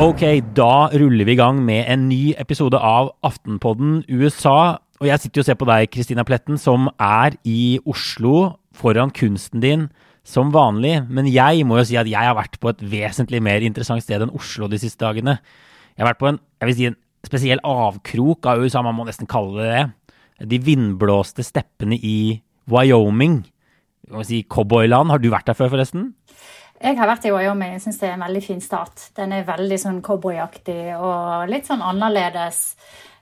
Ok, 0.00 0.26
da 0.52 0.90
ruller 0.92 1.24
vi 1.24 1.32
i 1.32 1.38
gang 1.40 1.62
med 1.64 1.86
en 1.88 2.02
ny 2.10 2.34
episode 2.36 2.76
av 2.76 3.14
Aftenpodden 3.24 4.02
USA. 4.12 4.76
Og 5.00 5.08
jeg 5.08 5.22
sitter 5.22 5.40
jo 5.40 5.44
og 5.46 5.48
ser 5.48 5.56
på 5.56 5.68
deg, 5.70 5.88
Kristina 5.88 6.24
Pletten, 6.28 6.60
som 6.60 6.90
er 7.00 7.38
i 7.48 7.80
Oslo 7.88 8.58
foran 8.76 9.08
kunsten 9.08 9.64
din 9.64 9.86
som 10.20 10.52
vanlig. 10.52 10.98
Men 11.08 11.24
jeg 11.32 11.64
må 11.64 11.80
jo 11.80 11.86
si 11.88 11.96
at 11.96 12.10
jeg 12.12 12.20
har 12.20 12.36
vært 12.36 12.60
på 12.60 12.74
et 12.74 12.84
vesentlig 12.92 13.40
mer 13.40 13.64
interessant 13.64 14.04
sted 14.04 14.20
enn 14.20 14.36
Oslo 14.36 14.68
de 14.68 14.82
siste 14.84 15.00
dagene. 15.00 15.38
Jeg 15.96 16.04
har 16.04 16.12
vært 16.12 16.20
på 16.20 16.28
en, 16.34 16.42
jeg 16.60 16.68
vil 16.68 16.76
si, 16.76 16.92
en 16.92 17.00
spesiell 17.24 17.64
avkrok 17.64 18.52
av 18.52 18.60
USA, 18.60 18.84
man 18.84 19.00
må 19.00 19.08
nesten 19.08 19.28
kalle 19.30 19.64
det 19.64 19.72
det. 19.72 19.88
De 20.52 20.60
vindblåste 20.68 21.40
steppene 21.44 21.96
i 21.96 22.18
Wyoming. 22.70 23.42
Må 24.10 24.24
si 24.26 24.42
cowboyland. 24.50 25.12
Har 25.12 25.22
du 25.22 25.30
vært 25.32 25.50
der 25.50 25.58
før, 25.58 25.70
forresten? 25.74 26.12
Jeg 26.80 26.96
har 26.96 27.10
vært 27.10 27.28
i 27.28 27.34
Wyoming. 27.34 27.74
Jeg 27.76 27.84
syns 27.84 28.00
det 28.00 28.08
er 28.08 28.16
en 28.16 28.24
veldig 28.24 28.42
fin 28.44 28.64
stat. 28.64 29.10
Den 29.16 29.34
er 29.36 29.46
veldig 29.48 29.78
sånn 29.82 30.00
cowboyaktig 30.04 30.96
og 30.96 31.50
litt 31.50 31.68
sånn 31.68 31.84
annerledes. 31.84 32.62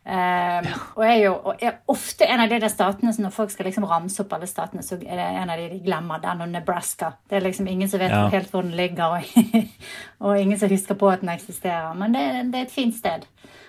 Um, 0.09 0.65
ja. 0.65 0.77
Og 0.97 1.03
er 1.05 1.17
jo 1.21 1.33
og 1.51 1.65
er 1.67 1.81
ofte 1.93 2.25
en 2.25 2.41
av 2.41 2.49
de 2.49 2.61
der 2.63 2.71
statene 2.73 3.11
som 3.13 3.27
når 3.27 3.35
folk 3.35 3.51
skal 3.53 3.67
liksom 3.69 3.85
ramse 3.91 4.23
opp 4.23 4.31
alle 4.33 4.47
statene, 4.49 4.81
så 4.87 4.97
er 4.97 5.19
det 5.19 5.27
en 5.43 5.53
av 5.53 5.61
de 5.61 5.67
de 5.75 5.81
glemmer. 5.85 6.23
Den 6.23 6.47
og 6.47 6.53
Nebraska. 6.55 7.11
Det 7.29 7.37
er 7.37 7.45
liksom 7.45 7.69
ingen 7.69 7.91
som 7.91 8.01
vet 8.01 8.15
ja. 8.15 8.23
helt 8.33 8.55
hvor 8.55 8.65
den 8.65 8.79
ligger, 8.79 9.19
og, 9.19 9.67
og, 10.23 10.39
ingen 10.39 10.59
som 10.59 10.73
husker 10.73 10.97
på 10.97 11.11
at 11.11 11.27
den 11.27 11.35
eksisterer. 11.35 11.93
Men 11.99 12.15
det, 12.17 12.25
det 12.55 12.63
er 12.63 12.71
et 12.71 12.73
fint 12.79 12.97
sted. 12.97 13.27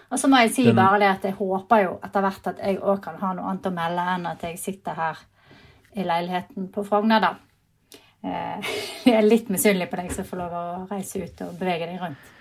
Og 0.10 0.22
så 0.22 0.30
må 0.30 0.40
jeg 0.46 0.54
si 0.54 0.70
den... 0.70 0.78
bare 0.78 1.02
det 1.02 1.10
at 1.10 1.28
jeg 1.28 1.38
håper 1.42 1.84
jo 1.84 1.98
etter 2.06 2.24
hvert 2.24 2.48
at 2.54 2.64
jeg 2.64 2.80
òg 2.80 3.04
kan 3.04 3.20
ha 3.20 3.34
noe 3.34 3.50
annet 3.50 3.68
å 3.68 3.76
melde 3.76 4.08
enn 4.14 4.32
at 4.32 4.48
jeg 4.48 4.62
sitter 4.62 4.96
her 4.96 5.20
i 5.98 6.06
leiligheten 6.06 6.68
på 6.74 6.84
Frogner, 6.88 7.24
da. 7.24 7.36
Eh, 8.26 8.74
jeg 9.08 9.16
er 9.16 9.26
litt 9.26 9.50
misunnelig 9.54 9.90
på 9.92 10.02
deg 10.02 10.12
som 10.14 10.28
får 10.28 10.44
lov 10.44 10.60
å 10.60 10.66
reise 10.92 11.24
ut 11.24 11.48
og 11.48 11.56
bevege 11.60 11.90
deg 11.90 12.04
rundt. 12.04 12.36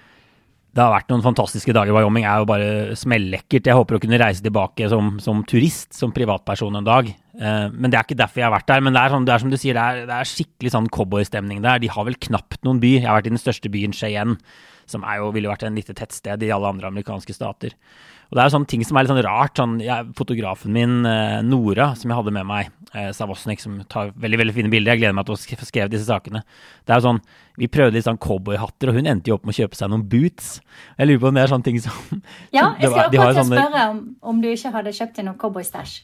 Det 0.69 0.85
har 0.85 0.93
vært 0.93 1.09
noen 1.11 1.25
fantastiske 1.25 1.73
dager. 1.75 1.95
Wyoming 1.97 2.27
er 2.29 2.43
jo 2.43 2.47
bare 2.47 2.97
smellekkert. 2.99 3.67
Jeg 3.67 3.75
håper 3.75 3.97
å 3.97 4.01
kunne 4.03 4.19
reise 4.21 4.45
tilbake 4.45 4.87
som, 4.93 5.17
som 5.23 5.41
turist, 5.49 5.89
som 5.97 6.13
privatperson 6.15 6.77
en 6.79 6.87
dag. 6.87 7.09
Eh, 7.09 7.65
men 7.73 7.91
det 7.91 7.99
er 7.99 8.07
ikke 8.07 8.19
derfor 8.21 8.43
jeg 8.43 8.47
har 8.47 8.55
vært 8.55 8.69
der. 8.69 8.85
Men 8.85 8.95
det 8.95 9.03
er, 9.03 9.15
sånn, 9.15 9.27
det 9.27 9.35
er 9.35 9.43
som 9.43 9.51
du 9.51 9.57
sier, 9.59 9.79
det 9.79 9.87
er, 9.87 10.11
det 10.11 10.19
er 10.19 10.29
skikkelig 10.29 10.75
sånn 10.77 10.91
cowboystemning 10.95 11.65
der. 11.65 11.81
De 11.83 11.91
har 11.91 12.07
vel 12.07 12.19
knapt 12.29 12.61
noen 12.69 12.83
by. 12.85 12.93
Jeg 12.99 13.09
har 13.09 13.19
vært 13.19 13.31
i 13.31 13.35
den 13.35 13.43
største 13.43 13.73
byen, 13.73 13.97
Cheyenne, 13.97 14.37
som 14.89 15.03
er 15.09 15.23
jo, 15.23 15.33
ville 15.35 15.51
vært 15.51 15.65
en 15.67 15.81
lite 15.81 15.97
tettsted 15.97 16.45
i 16.45 16.53
alle 16.55 16.71
andre 16.71 16.93
amerikanske 16.93 17.35
stater. 17.35 17.75
Og 18.29 18.37
det 18.37 18.43
er 18.43 18.49
jo 18.49 18.55
sånne 18.59 18.69
ting 18.69 18.83
som 18.85 18.99
er 18.99 19.05
litt 19.05 19.13
sånn 19.13 19.25
rart. 19.25 19.55
Sånn, 19.57 19.77
jeg, 19.81 20.09
fotografen 20.17 20.75
min, 20.75 20.99
eh, 21.09 21.39
Nora, 21.47 21.95
som 21.97 22.11
jeg 22.11 22.19
hadde 22.19 22.35
med 22.37 22.45
meg, 22.49 22.69
eh, 22.93 23.09
Savosnik, 23.17 23.61
som 23.61 23.79
tar 23.89 24.13
veldig 24.13 24.41
veldig 24.43 24.55
fine 24.55 24.73
bilder. 24.73 24.93
Jeg 24.93 25.01
gleder 25.01 25.17
meg 25.17 25.25
til 25.27 25.35
å 25.35 25.57
få 25.63 25.69
skrevet 25.69 25.95
disse 25.95 26.05
sakene. 26.11 26.43
Det 26.85 26.93
er 26.93 27.01
jo 27.01 27.09
sånn, 27.09 27.23
Vi 27.59 27.67
prøvde 27.67 27.95
litt 27.95 28.05
sånn 28.05 28.21
cowboyhatter, 28.23 28.89
og 28.89 28.95
hun 28.95 29.09
endte 29.11 29.27
jo 29.27 29.35
opp 29.35 29.45
med 29.45 29.51
å 29.51 29.59
kjøpe 29.59 29.75
seg 29.75 29.91
noen 29.91 30.05
boots. 30.07 30.61
Jeg 30.97 31.09
lurer 31.09 31.19
på 31.19 31.27
om 31.27 31.35
det 31.35 31.43
er 31.43 31.51
sånne 31.51 31.65
ting 31.65 31.81
som 31.83 31.91
Ja, 32.55 32.77
jeg 32.79 32.93
skal 32.93 33.09
akkurat 33.09 33.35
sånne... 33.35 33.59
spørre 33.59 33.89
om, 33.91 33.99
om, 34.23 34.41
du 34.41 34.47
ikke 34.47 34.71
hadde 34.71 34.93
kjøpt 34.95 35.17
deg 35.17 35.27
noen 35.27 35.39
cowboystæsj. 35.43 35.97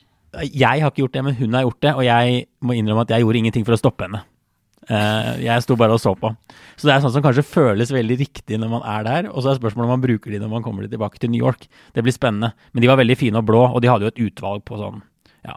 Jeg 0.50 0.83
har 0.83 0.91
ikke 0.91 1.05
gjort 1.05 1.14
det, 1.14 1.22
men 1.22 1.36
hun 1.39 1.55
har 1.55 1.62
gjort 1.62 1.80
det, 1.86 1.92
og 1.95 2.02
jeg 2.02 2.47
må 2.58 2.75
innrømme 2.75 3.06
at 3.06 3.14
jeg 3.14 3.22
gjorde 3.22 3.39
ingenting 3.39 3.69
for 3.69 3.77
å 3.77 3.78
stoppe 3.78 4.08
henne. 4.08 4.25
Uh, 4.85 5.41
jeg 5.41 5.65
sto 5.65 5.77
bare 5.81 5.97
og 5.97 6.03
så 6.03 6.13
på. 6.19 6.31
Så 6.77 6.89
det 6.89 6.95
er 6.95 7.05
sånn 7.05 7.15
som 7.15 7.25
kanskje 7.25 7.47
føles 7.47 7.93
veldig 7.95 8.19
riktig 8.21 8.59
når 8.61 8.73
man 8.73 8.85
er 8.89 9.07
der. 9.07 9.29
Og 9.33 9.41
så 9.41 9.53
er 9.53 9.61
spørsmålet 9.61 9.89
om 9.89 9.95
man 9.97 10.05
bruker 10.05 10.35
de 10.35 10.41
når 10.43 10.53
man 10.53 10.65
kommer 10.65 10.89
tilbake 10.91 11.21
til 11.23 11.33
New 11.33 11.41
York. 11.41 11.69
Det 11.97 12.05
blir 12.05 12.15
spennende. 12.15 12.53
Men 12.73 12.85
de 12.85 12.91
var 12.91 13.01
veldig 13.01 13.17
fine 13.21 13.41
og 13.41 13.49
blå, 13.49 13.63
og 13.71 13.81
de 13.81 13.91
hadde 13.93 14.07
jo 14.07 14.13
et 14.13 14.23
utvalg 14.27 14.67
på 14.69 14.81
sånn 14.81 15.01
ja, 15.49 15.57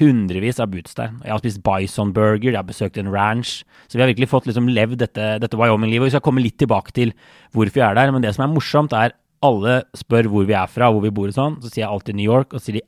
hundrevis 0.00 0.62
av 0.62 0.72
boots 0.72 0.96
der. 0.96 1.12
Jeg 1.24 1.34
har 1.34 1.42
spist 1.42 1.62
bison 1.66 2.14
burger, 2.16 2.52
jeg 2.52 2.60
har 2.60 2.68
besøkt 2.68 3.00
en 3.02 3.12
ranch. 3.12 3.60
Så 3.90 3.98
vi 3.98 4.06
har 4.06 4.12
virkelig 4.12 4.32
fått 4.32 4.48
liksom 4.48 4.72
levd 4.72 5.02
dette, 5.04 5.36
dette 5.42 5.60
Wyoming-livet. 5.60 6.08
Vi 6.08 6.16
skal 6.16 6.24
komme 6.24 6.44
litt 6.44 6.58
tilbake 6.62 6.96
til 6.96 7.12
hvorfor 7.52 7.76
vi 7.76 7.86
er 7.90 8.00
der. 8.00 8.14
Men 8.14 8.24
det 8.24 8.32
som 8.36 8.46
er 8.46 8.54
morsomt, 8.54 8.96
er 8.96 9.16
alle 9.44 9.82
spør 9.96 10.30
hvor 10.32 10.48
vi 10.48 10.56
er 10.56 10.70
fra, 10.70 10.88
hvor 10.90 11.04
vi 11.04 11.12
bor 11.14 11.28
og 11.28 11.36
sånn. 11.36 11.60
Så 11.60 11.70
sier 11.70 11.84
jeg 11.84 11.92
alltid 11.92 12.18
New 12.18 12.28
York, 12.28 12.54
og 12.54 12.60
så 12.60 12.70
sier 12.70 12.80
de 12.80 12.86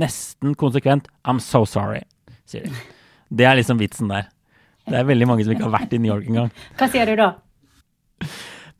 nesten 0.00 0.54
konsekvent 0.58 1.10
I'm 1.26 1.40
so 1.42 1.64
sorry, 1.66 2.04
sier 2.48 2.68
de. 2.68 2.84
Det 3.30 3.46
er 3.46 3.58
liksom 3.58 3.78
vitsen 3.80 4.10
der. 4.10 4.28
Det 4.90 4.98
er 4.98 5.08
veldig 5.08 5.28
mange 5.30 5.46
som 5.46 5.54
ikke 5.54 5.68
har 5.68 5.76
vært 5.78 5.94
i 5.94 6.00
New 6.02 6.10
York 6.10 6.28
engang. 6.28 6.52
Hva 6.78 6.88
sier 6.90 7.10
du 7.10 7.16
da? 7.20 7.32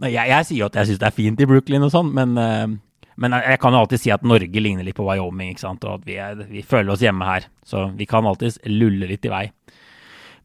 Nei, 0.00 0.15
jeg, 0.15 0.31
jeg, 0.32 0.47
sier 0.48 0.62
jo 0.62 0.69
at 0.71 0.78
jeg 0.81 0.91
syns 0.91 1.03
det 1.03 1.09
er 1.10 1.16
fint 1.16 1.43
i 1.43 1.48
Brooklyn 1.48 1.84
og 1.87 1.93
sånn, 1.93 2.10
men, 2.16 2.32
uh, 2.41 3.04
men, 3.21 3.37
jeg 3.44 3.60
kan 3.62 3.76
jo 3.76 3.82
alltid 3.84 4.03
si 4.03 4.12
at 4.15 4.25
Norge 4.26 4.62
ligner 4.65 4.87
litt 4.87 4.97
på 4.97 5.06
Wyoming, 5.06 5.53
ikke 5.53 5.66
sant, 5.66 5.84
og 5.84 6.00
at 6.00 6.09
vi, 6.09 6.16
er, 6.20 6.41
vi 6.49 6.65
føler 6.66 6.94
oss 6.94 7.04
hjemme 7.04 7.28
her. 7.28 7.47
Så 7.69 7.91
vi 7.97 8.09
kan 8.09 8.28
alltids 8.28 8.59
lulle 8.69 9.10
litt 9.10 9.28
i 9.28 9.32
vei. 9.32 9.44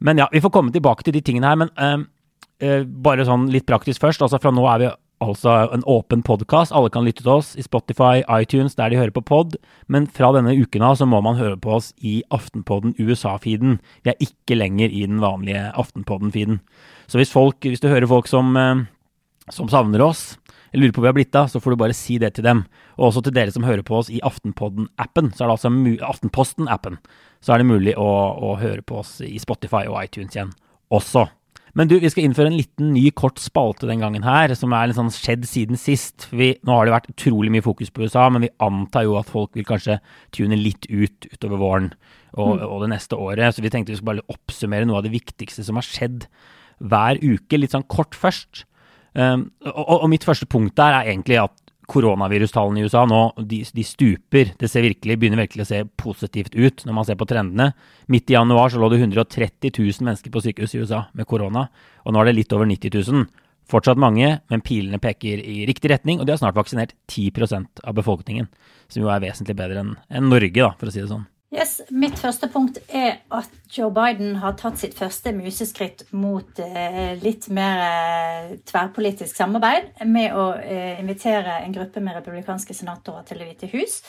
Men 0.06 0.20
ja, 0.20 0.28
vi 0.32 0.44
får 0.44 0.52
komme 0.54 0.76
tilbake 0.76 1.08
til 1.08 1.16
de 1.16 1.24
tingene 1.24 1.50
her. 1.50 1.62
Men 1.64 1.72
uh, 1.80 2.04
uh, 2.66 2.82
bare 2.84 3.28
sånn 3.28 3.48
litt 3.54 3.68
praktisk 3.70 4.04
først. 4.04 4.26
altså 4.26 4.42
Fra 4.44 4.52
nå 4.54 4.68
er 4.74 4.84
vi 4.84 4.92
altså 5.24 5.54
en 5.74 5.84
åpen 5.88 6.24
podkast. 6.26 6.74
Alle 6.76 6.92
kan 6.94 7.06
lytte 7.06 7.24
til 7.24 7.34
oss 7.38 7.54
i 7.56 7.64
Spotify, 7.66 8.24
iTunes, 8.42 8.76
der 8.76 8.90
de 8.90 9.00
hører 9.00 9.14
på 9.16 9.24
pod. 9.26 9.56
Men 9.88 10.08
fra 10.08 10.32
denne 10.36 10.56
uken 10.56 10.84
av 10.86 10.98
så 11.00 11.08
må 11.10 11.22
man 11.26 11.40
høre 11.40 11.58
på 11.62 11.76
oss 11.78 11.92
i 12.00 12.22
Aftenpodden 12.34 12.96
USA-feeden. 13.00 13.80
Vi 14.04 14.14
er 14.14 14.24
ikke 14.24 14.58
lenger 14.60 14.90
i 14.90 15.06
den 15.08 15.22
vanlige 15.24 15.70
Aftenpodden-feeden. 15.76 16.60
Så 17.08 17.22
hvis, 17.22 17.32
folk, 17.32 17.62
hvis, 17.64 17.84
du 17.84 17.88
hører 17.88 18.10
folk 18.10 18.28
som, 18.28 18.56
eh, 18.58 18.84
som 19.54 19.70
savner 19.70 20.04
oss, 20.04 20.38
eller 20.74 20.88
lurer 20.88 20.96
på 20.96 21.00
hvor 21.00 21.08
vi 21.08 21.14
har 21.14 21.20
blitt 21.20 21.40
av, 21.40 21.48
så 21.48 21.62
får 21.64 21.72
du 21.72 21.80
bare 21.80 21.96
si 21.96 22.18
det 22.20 22.34
til 22.36 22.44
dem. 22.44 22.66
Og 22.98 23.10
også 23.10 23.24
til 23.24 23.36
dere 23.38 23.54
som 23.56 23.64
hører 23.64 23.86
på 23.86 24.02
oss 24.02 24.12
i 24.12 24.20
Aftenpodden-appen, 24.26 25.32
så 25.32 25.46
er 25.46 25.48
det 25.48 25.56
altså 25.56 25.72
Aftenposten-appen. 26.12 27.00
Så 27.40 27.54
er 27.54 27.62
det 27.62 27.70
mulig 27.70 27.96
å, 27.96 28.12
å 28.36 28.56
høre 28.60 28.84
på 28.84 29.00
oss 29.00 29.22
i 29.24 29.38
Spotify 29.40 29.86
og 29.88 30.02
iTunes 30.04 30.36
igjen 30.36 30.52
også. 30.94 31.28
Men 31.76 31.90
du, 31.92 31.98
vi 32.00 32.10
skal 32.12 32.24
innføre 32.24 32.48
en 32.48 32.56
liten 32.56 32.94
ny 32.96 33.10
kort 33.12 33.42
spalte 33.44 33.88
den 33.90 34.00
gangen 34.04 34.24
her, 34.24 34.54
som 34.56 34.72
er 34.76 34.88
litt 34.88 35.00
sånn 35.00 35.12
skjedd 35.12 35.44
siden 35.50 35.80
sist. 35.80 36.30
Vi, 36.32 36.54
nå 36.64 36.78
har 36.78 36.88
det 36.88 36.94
vært 36.94 37.10
utrolig 37.12 37.52
mye 37.52 37.66
fokus 37.66 37.92
på 37.92 38.06
USA, 38.06 38.30
men 38.32 38.46
vi 38.46 38.52
antar 38.64 39.04
jo 39.04 39.18
at 39.20 39.32
folk 39.32 39.58
vil 39.60 39.68
kanskje 39.68 39.98
tune 40.36 40.56
litt 40.60 40.88
ut 40.88 41.28
utover 41.34 41.60
våren 41.60 41.90
og, 42.38 42.56
mm. 42.56 42.64
og 42.70 42.86
det 42.86 42.92
neste 42.94 43.20
året. 43.20 43.58
Så 43.58 43.66
vi 43.66 43.74
tenkte 43.74 43.92
vi 43.92 44.00
skulle 44.00 44.14
bare 44.14 44.38
oppsummere 44.38 44.88
noe 44.88 45.02
av 45.02 45.08
det 45.08 45.12
viktigste 45.18 45.68
som 45.68 45.76
har 45.80 45.88
skjedd 45.88 46.30
hver 46.80 47.20
uke, 47.20 47.60
litt 47.60 47.76
sånn 47.76 47.88
kort 47.92 48.16
først. 48.16 48.64
Um, 49.16 49.50
og, 49.64 49.84
og, 50.02 50.10
mitt 50.12 50.26
første 50.28 50.48
punkt 50.48 50.76
der 50.80 50.96
er 50.96 51.12
egentlig 51.12 51.40
at 51.44 51.56
koronavirustallene 51.92 52.82
i 52.82 52.88
USA 52.88 53.04
nå 53.10 53.22
de, 53.38 53.62
de, 53.76 53.86
stuper. 53.86 54.54
Det 54.60 54.70
ser 54.72 54.86
virkelig, 54.86 55.18
begynner 55.22 55.44
virkelig 55.44 55.66
å 55.66 55.70
se 55.70 55.82
positivt 56.02 56.56
ut 56.56 56.86
når 56.86 56.98
man 56.98 57.08
ser 57.08 57.20
på 57.20 57.28
trendene. 57.30 57.72
Midt 58.12 58.32
i 58.32 58.38
januar 58.38 58.74
så 58.74 58.82
lå 58.82 58.90
det 58.94 59.02
130 59.04 59.72
000 59.72 60.08
mennesker 60.08 60.34
på 60.34 60.44
sykehus 60.46 60.76
i 60.76 60.84
USA 60.84 61.06
med 61.14 61.30
korona, 61.30 61.68
og 62.06 62.16
nå 62.16 62.22
er 62.22 62.32
det 62.32 62.38
litt 62.40 62.56
over 62.58 62.70
90 62.70 62.98
000. 63.00 63.28
Fortsatt 63.70 63.98
mange, 63.98 64.28
men 64.54 64.62
pilene 64.66 65.02
peker 65.02 65.42
i 65.42 65.64
riktig 65.66 65.90
retning, 65.90 66.20
og 66.20 66.28
de 66.28 66.36
har 66.36 66.42
snart 66.42 66.58
vaksinert 66.58 66.94
10% 67.10 67.82
av 67.82 67.96
befolkningen. 67.98 68.50
Som 68.90 69.06
jo 69.06 69.10
er 69.10 69.24
vesentlig 69.24 69.58
bedre 69.58 69.82
enn 69.82 69.96
en 70.10 70.30
Norge, 70.30 70.54
da, 70.60 70.76
for 70.78 70.92
å 70.92 70.94
si 70.94 71.02
det 71.02 71.10
sånn. 71.10 71.26
Yes, 71.54 71.78
Mitt 71.94 72.18
første 72.18 72.48
punkt 72.50 72.80
er 72.90 73.20
at 73.34 73.52
Joe 73.70 73.92
Biden 73.94 74.40
har 74.42 74.56
tatt 74.58 74.80
sitt 74.82 74.96
første 74.98 75.30
museskritt 75.36 76.02
mot 76.18 76.58
eh, 76.60 77.14
litt 77.22 77.46
mer 77.54 77.84
eh, 77.86 78.56
tverrpolitisk 78.66 79.38
samarbeid 79.38 80.02
med 80.10 80.34
å 80.34 80.48
eh, 80.58 80.98
invitere 81.04 81.60
en 81.62 81.76
gruppe 81.76 82.02
med 82.02 82.18
republikanske 82.18 82.74
senatorer 82.74 83.28
til 83.30 83.44
Det 83.44 83.50
hvite 83.52 83.70
hus. 83.76 84.00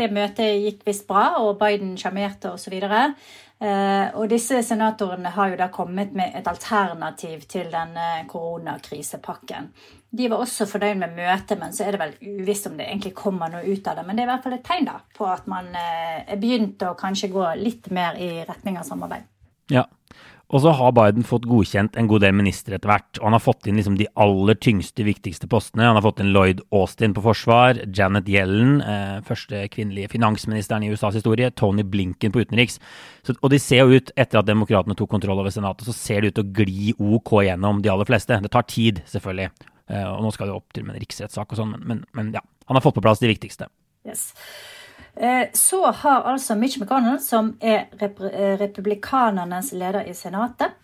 Det 0.00 0.08
møtet 0.16 0.62
gikk 0.64 0.80
visst 0.88 1.04
bra, 1.10 1.34
og 1.44 1.58
Biden 1.60 1.92
sjarmerte 2.00 2.54
osv. 2.56 2.80
Eh, 3.58 4.14
og 4.14 4.28
disse 4.30 4.60
senatorene 4.62 5.32
har 5.34 5.50
jo 5.50 5.56
da 5.58 5.66
kommet 5.74 6.12
med 6.14 6.36
et 6.38 6.46
alternativ 6.46 7.42
til 7.50 7.72
denne 7.72 8.24
koronakrisepakken. 8.30 9.72
De 10.10 10.28
var 10.30 10.44
også 10.44 10.68
fornøyd 10.70 11.00
med 11.02 11.16
møtet, 11.18 11.58
men 11.58 11.74
så 11.74 11.84
er 11.84 11.96
det 11.96 12.00
vel 12.04 12.38
uvisst 12.38 12.70
om 12.70 12.78
det 12.78 12.86
egentlig 12.86 13.16
kommer 13.18 13.50
noe 13.52 13.66
ut 13.66 13.90
av 13.90 13.98
det. 13.98 14.06
Men 14.06 14.16
det 14.16 14.24
er 14.24 14.28
i 14.28 14.32
hvert 14.32 14.46
fall 14.46 14.56
et 14.56 14.64
tegn 14.68 14.88
da, 14.88 15.00
på 15.18 15.26
at 15.26 15.50
man 15.50 15.72
eh, 15.74 16.22
er 16.22 16.40
begynt 16.40 16.86
å 16.86 16.94
kanskje 16.98 17.32
gå 17.34 17.48
litt 17.58 17.90
mer 17.94 18.20
i 18.22 18.30
retning 18.46 18.78
av 18.78 18.86
samarbeid. 18.86 19.26
Ja, 19.74 19.84
og 20.48 20.62
så 20.64 20.72
har 20.72 20.94
Biden 20.96 21.26
fått 21.28 21.44
godkjent 21.44 21.96
en 22.00 22.06
god 22.08 22.22
del 22.24 22.32
ministre 22.32 22.78
etter 22.78 22.88
hvert. 22.88 23.18
Og 23.20 23.26
han 23.26 23.34
har 23.36 23.42
fått 23.44 23.66
inn 23.68 23.76
liksom 23.76 23.98
de 24.00 24.06
aller 24.16 24.56
tyngste, 24.56 25.04
viktigste 25.04 25.48
postene. 25.50 25.84
Han 25.84 25.98
har 25.98 26.06
fått 26.06 26.22
inn 26.24 26.30
Lloyd 26.32 26.62
Austin 26.72 27.12
på 27.16 27.24
forsvar, 27.26 27.82
Janet 27.92 28.30
Yellen, 28.32 28.78
eh, 28.80 29.18
første 29.28 29.66
kvinnelige 29.74 30.08
finansministeren 30.14 30.86
i 30.86 30.88
USAs 30.88 31.18
historie, 31.20 31.50
Tony 31.52 31.84
Blinken 31.84 32.32
på 32.32 32.40
utenriks. 32.40 32.80
Så, 33.28 33.36
og 33.42 33.52
de 33.52 33.60
ser 33.60 33.84
jo 33.84 34.00
ut, 34.00 34.14
etter 34.16 34.40
at 34.40 34.48
demokratene 34.48 34.96
tok 34.96 35.12
kontroll 35.12 35.44
over 35.44 35.52
Senatet, 35.52 35.84
så 35.84 35.96
ser 35.96 36.24
det 36.24 36.32
ut 36.32 36.40
til 36.40 36.48
å 36.48 36.64
gli 36.64 36.94
OK 36.96 37.34
gjennom 37.44 37.84
de 37.84 37.92
aller 37.92 38.08
fleste. 38.08 38.40
Det 38.40 38.54
tar 38.56 38.64
tid, 38.72 39.04
selvfølgelig. 39.12 39.52
Eh, 39.92 40.08
og 40.08 40.24
nå 40.24 40.32
skal 40.32 40.48
det 40.48 40.56
opp 40.56 40.72
til 40.72 40.88
med 40.88 40.96
en 40.96 41.04
riksrettssak 41.04 41.52
og 41.52 41.60
sånn, 41.60 41.76
men, 41.76 41.84
men, 41.84 42.04
men 42.16 42.32
ja. 42.40 42.44
Han 42.68 42.76
har 42.76 42.84
fått 42.84 42.96
på 42.96 43.04
plass 43.04 43.20
de 43.20 43.28
viktigste. 43.28 43.68
Yes. 44.08 44.30
Eh, 45.20 45.46
så 45.52 45.86
har 45.90 46.22
altså 46.22 46.54
Mitch 46.54 46.78
McConnell, 46.78 47.18
som 47.20 47.56
er 47.60 47.88
rep 48.02 48.20
eh, 48.22 48.54
republikanernes 48.60 49.72
leder 49.72 50.06
i 50.06 50.14
Senatet, 50.14 50.76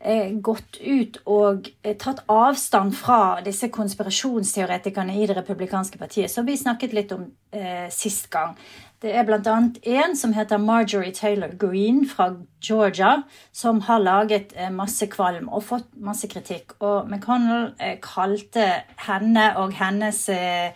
eh, 0.00 0.32
gått 0.40 0.78
ut 0.80 1.18
og 1.26 1.68
tatt 2.00 2.22
avstand 2.32 2.96
fra 2.96 3.42
disse 3.44 3.68
konspirasjonsteoretikerne 3.68 5.18
i 5.20 5.28
det 5.28 5.36
republikanske 5.36 6.00
partiet, 6.00 6.32
som 6.32 6.48
vi 6.48 6.56
snakket 6.56 6.96
litt 6.96 7.12
om 7.12 7.28
eh, 7.52 7.90
sist 7.92 8.30
gang. 8.32 8.56
Det 9.04 9.12
er 9.12 9.26
bl.a. 9.28 9.58
en 10.00 10.16
som 10.16 10.32
heter 10.32 10.56
Marjorie 10.56 11.12
Taylor 11.12 11.52
Green 11.60 12.06
fra 12.08 12.30
Georgia, 12.64 13.18
som 13.52 13.82
har 13.84 14.00
laget 14.00 14.54
masse 14.72 15.10
kvalm 15.12 15.50
og 15.52 15.66
fått 15.66 15.90
masse 16.00 16.30
kritikk. 16.32 16.72
Og 16.80 17.10
McConnell 17.10 17.74
kalte 18.00 18.70
henne 19.04 19.50
og 19.60 19.76
hennes 19.76 20.22
eh, 20.32 20.72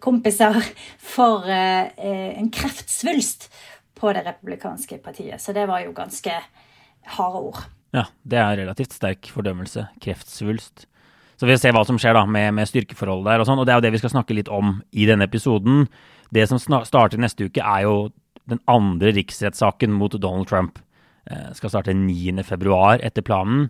kompiser 0.00 0.56
for 1.14 1.44
en 1.48 2.48
kreftsvulst 2.54 3.48
på 3.98 4.12
det 4.16 4.22
republikanske 4.24 4.98
partiet. 5.04 5.42
Så 5.42 5.52
det 5.52 5.66
var 5.68 5.82
jo 5.84 5.92
ganske 5.96 6.32
harde 7.16 7.42
ord. 7.50 7.60
Ja, 7.96 8.04
det 8.22 8.38
er 8.40 8.60
relativt 8.62 8.94
sterk 8.96 9.28
fordømmelse. 9.32 9.86
Kreftsvulst. 10.02 10.86
Så 11.38 11.46
vi 11.46 11.54
får 11.54 11.62
se 11.62 11.72
hva 11.74 11.84
som 11.86 11.98
skjer 12.00 12.16
da 12.18 12.24
med, 12.26 12.50
med 12.56 12.68
styrkeforholdet 12.68 13.30
der 13.30 13.42
og 13.42 13.48
sånn. 13.48 13.60
Og 13.62 13.68
det 13.68 13.74
er 13.74 13.80
jo 13.80 13.86
det 13.86 13.92
vi 13.94 14.00
skal 14.02 14.14
snakke 14.16 14.36
litt 14.36 14.50
om 14.52 14.80
i 14.90 15.06
denne 15.08 15.28
episoden. 15.28 15.86
Det 16.34 16.44
som 16.50 16.60
starter 16.60 17.20
neste 17.20 17.46
uke, 17.48 17.62
er 17.62 17.86
jo 17.86 18.08
den 18.50 18.60
andre 18.70 19.12
riksrettssaken 19.16 19.94
mot 19.94 20.16
Donald 20.18 20.48
Trump. 20.50 20.80
Eh, 21.30 21.50
skal 21.56 21.72
starte 21.72 21.94
9.2 21.96 22.98
etter 23.06 23.24
planen. 23.24 23.68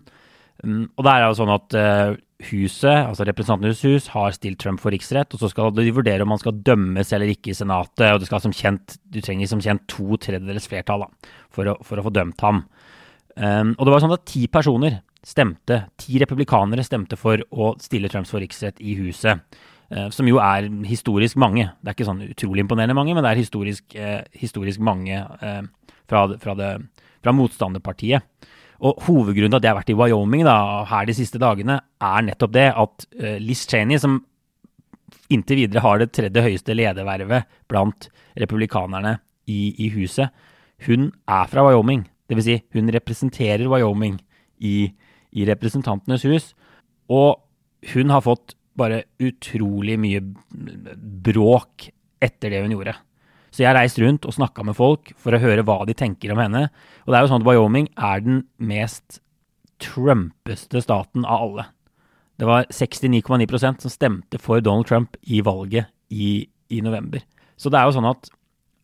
Um, 0.63 0.89
og 0.97 1.05
det 1.05 1.13
er 1.13 1.23
jo 1.23 1.37
sånn 1.39 1.53
at 1.53 1.75
uh, 1.77 2.17
huset, 2.39 3.03
altså 3.03 3.25
Representantenes 3.27 3.81
hus, 3.83 4.07
har 4.13 4.31
stilt 4.31 4.61
Trump 4.61 4.79
for 4.79 4.95
riksrett, 4.95 5.33
og 5.35 5.41
så 5.41 5.49
skal 5.51 5.73
de 5.75 5.91
vurdere 5.91 6.23
om 6.23 6.31
han 6.31 6.39
skal 6.39 6.61
dømmes 6.65 7.11
eller 7.15 7.33
ikke 7.33 7.51
i 7.51 7.57
Senatet. 7.57 8.13
og 8.13 8.21
det 8.21 8.29
skal 8.29 8.41
som 8.41 8.55
kjent, 8.55 8.97
Du 9.11 9.19
trenger 9.21 9.47
som 9.47 9.59
kjent 9.59 9.87
to 9.87 10.15
tredjedels 10.17 10.67
flertall 10.71 11.03
da, 11.03 11.09
for, 11.51 11.67
å, 11.67 11.75
for 11.83 11.99
å 11.99 12.05
få 12.05 12.13
dømt 12.15 12.39
ham. 12.45 12.63
Um, 13.35 13.75
og 13.77 13.85
det 13.85 13.91
var 13.91 14.03
sånn 14.03 14.15
at 14.15 14.27
ti 14.27 14.47
personer 14.51 15.01
stemte, 15.25 15.83
ti 15.99 16.19
republikanere 16.19 16.83
stemte 16.83 17.19
for 17.19 17.43
å 17.51 17.73
stille 17.79 18.09
Trumps 18.11 18.31
for 18.31 18.43
riksrett 18.43 18.79
i 18.79 18.95
huset. 18.99 19.43
Uh, 19.89 20.07
som 20.13 20.27
jo 20.29 20.39
er 20.39 20.69
historisk 20.85 21.35
mange. 21.41 21.65
Det 21.81 21.91
er 21.91 21.97
ikke 21.97 22.07
sånn 22.07 22.23
utrolig 22.29 22.63
imponerende 22.63 22.95
mange, 22.95 23.15
men 23.17 23.25
det 23.25 23.33
er 23.33 23.41
historisk, 23.41 23.83
uh, 23.97 24.21
historisk 24.37 24.79
mange 24.79 25.19
uh, 25.19 25.63
fra, 26.07 26.27
fra, 26.39 26.55
det, 26.55 26.71
fra, 27.23 27.35
motstanderpartiet. 27.35 28.23
Og 28.79 29.01
Hovedgrunnen 29.07 29.51
til 29.51 29.59
at 29.59 29.65
jeg 29.65 29.73
har 29.73 29.79
vært 29.81 29.91
i 29.91 29.97
Wyoming 29.99 30.45
da, 30.47 30.85
her 30.87 31.07
de 31.09 31.15
siste 31.17 31.41
dagene, 31.41 31.81
er 31.99 32.21
nettopp 32.23 32.53
det 32.55 32.69
at 32.79 33.07
Liz 33.43 33.65
Cheney, 33.67 33.99
som 33.99 34.21
inntil 35.29 35.63
videre 35.63 35.83
har 35.83 35.99
det 35.99 36.11
tredje 36.15 36.43
høyeste 36.45 36.75
ledervervet 36.77 37.49
blant 37.69 38.07
republikanerne 38.39 39.17
i, 39.49 39.73
i 39.77 39.89
huset, 39.93 40.31
hun 40.87 41.09
er 41.27 41.49
fra 41.51 41.65
Wyoming. 41.67 42.05
Dvs. 42.29 42.45
Si, 42.45 42.57
hun 42.75 42.91
representerer 42.93 43.67
Wyoming 43.67 44.19
i, 44.63 44.91
i 45.33 45.45
Representantenes 45.49 46.25
hus. 46.29 46.51
Og 47.11 47.41
hun 47.93 48.13
har 48.13 48.23
fått 48.23 48.55
bare 48.79 49.03
utrolig 49.19 49.97
mye 49.99 50.21
bråk 51.25 51.89
etter 52.23 52.53
det 52.53 52.61
hun 52.63 52.75
gjorde. 52.77 52.95
Så 53.49 53.63
jeg 53.63 53.69
har 53.71 53.77
reist 53.79 53.99
rundt 54.01 54.27
og 54.29 54.35
snakka 54.35 54.65
med 54.67 54.77
folk 54.77 55.11
for 55.19 55.35
å 55.35 55.41
høre 55.41 55.65
hva 55.65 55.81
de 55.89 55.95
tenker 55.97 56.33
om 56.33 56.41
henne. 56.41 56.67
Og 57.05 57.11
det 57.11 57.19
er 57.19 57.25
jo 57.25 57.31
sånn 57.31 57.43
at 57.43 57.49
Wyoming 57.49 57.89
er 57.97 58.23
den 58.25 58.43
mest 58.61 59.19
trumpeste 59.81 60.83
staten 60.83 61.25
av 61.25 61.45
alle. 61.47 61.67
Det 62.39 62.47
var 62.47 62.67
69,9% 62.71 63.83
som 63.83 63.91
stemte 63.91 64.39
for 64.39 64.63
Donald 64.63 64.87
Trump 64.87 65.17
i 65.27 65.41
valget 65.43 65.89
i, 66.09 66.47
i 66.71 66.83
november. 66.85 67.23
Så 67.59 67.71
det 67.71 67.79
er 67.79 67.89
jo 67.89 67.97
sånn 67.97 68.07
at 68.07 68.29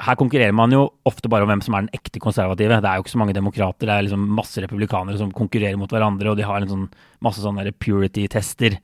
her 0.04 0.18
konkurrerer 0.20 0.52
man 0.52 0.74
jo 0.76 0.90
ofte 1.08 1.30
bare 1.32 1.46
om 1.46 1.52
hvem 1.54 1.62
som 1.64 1.78
er 1.78 1.86
den 1.86 1.96
ekte 1.96 2.20
konservative. 2.20 2.82
Det 2.84 2.90
er 2.90 3.00
jo 3.00 3.06
ikke 3.06 3.14
så 3.14 3.22
mange 3.22 3.36
demokrater, 3.38 3.88
det 3.88 3.94
er 3.94 4.08
liksom 4.10 4.26
masse 4.36 4.60
republikanere 4.60 5.22
som 5.22 5.32
konkurrerer 5.36 5.80
mot 5.80 5.92
hverandre, 5.92 6.34
og 6.34 6.40
de 6.40 6.48
har 6.48 6.64
en 6.64 6.74
sånn, 6.74 6.90
masse 7.24 7.44
sånne 7.44 7.72
purity-tester 7.80 8.76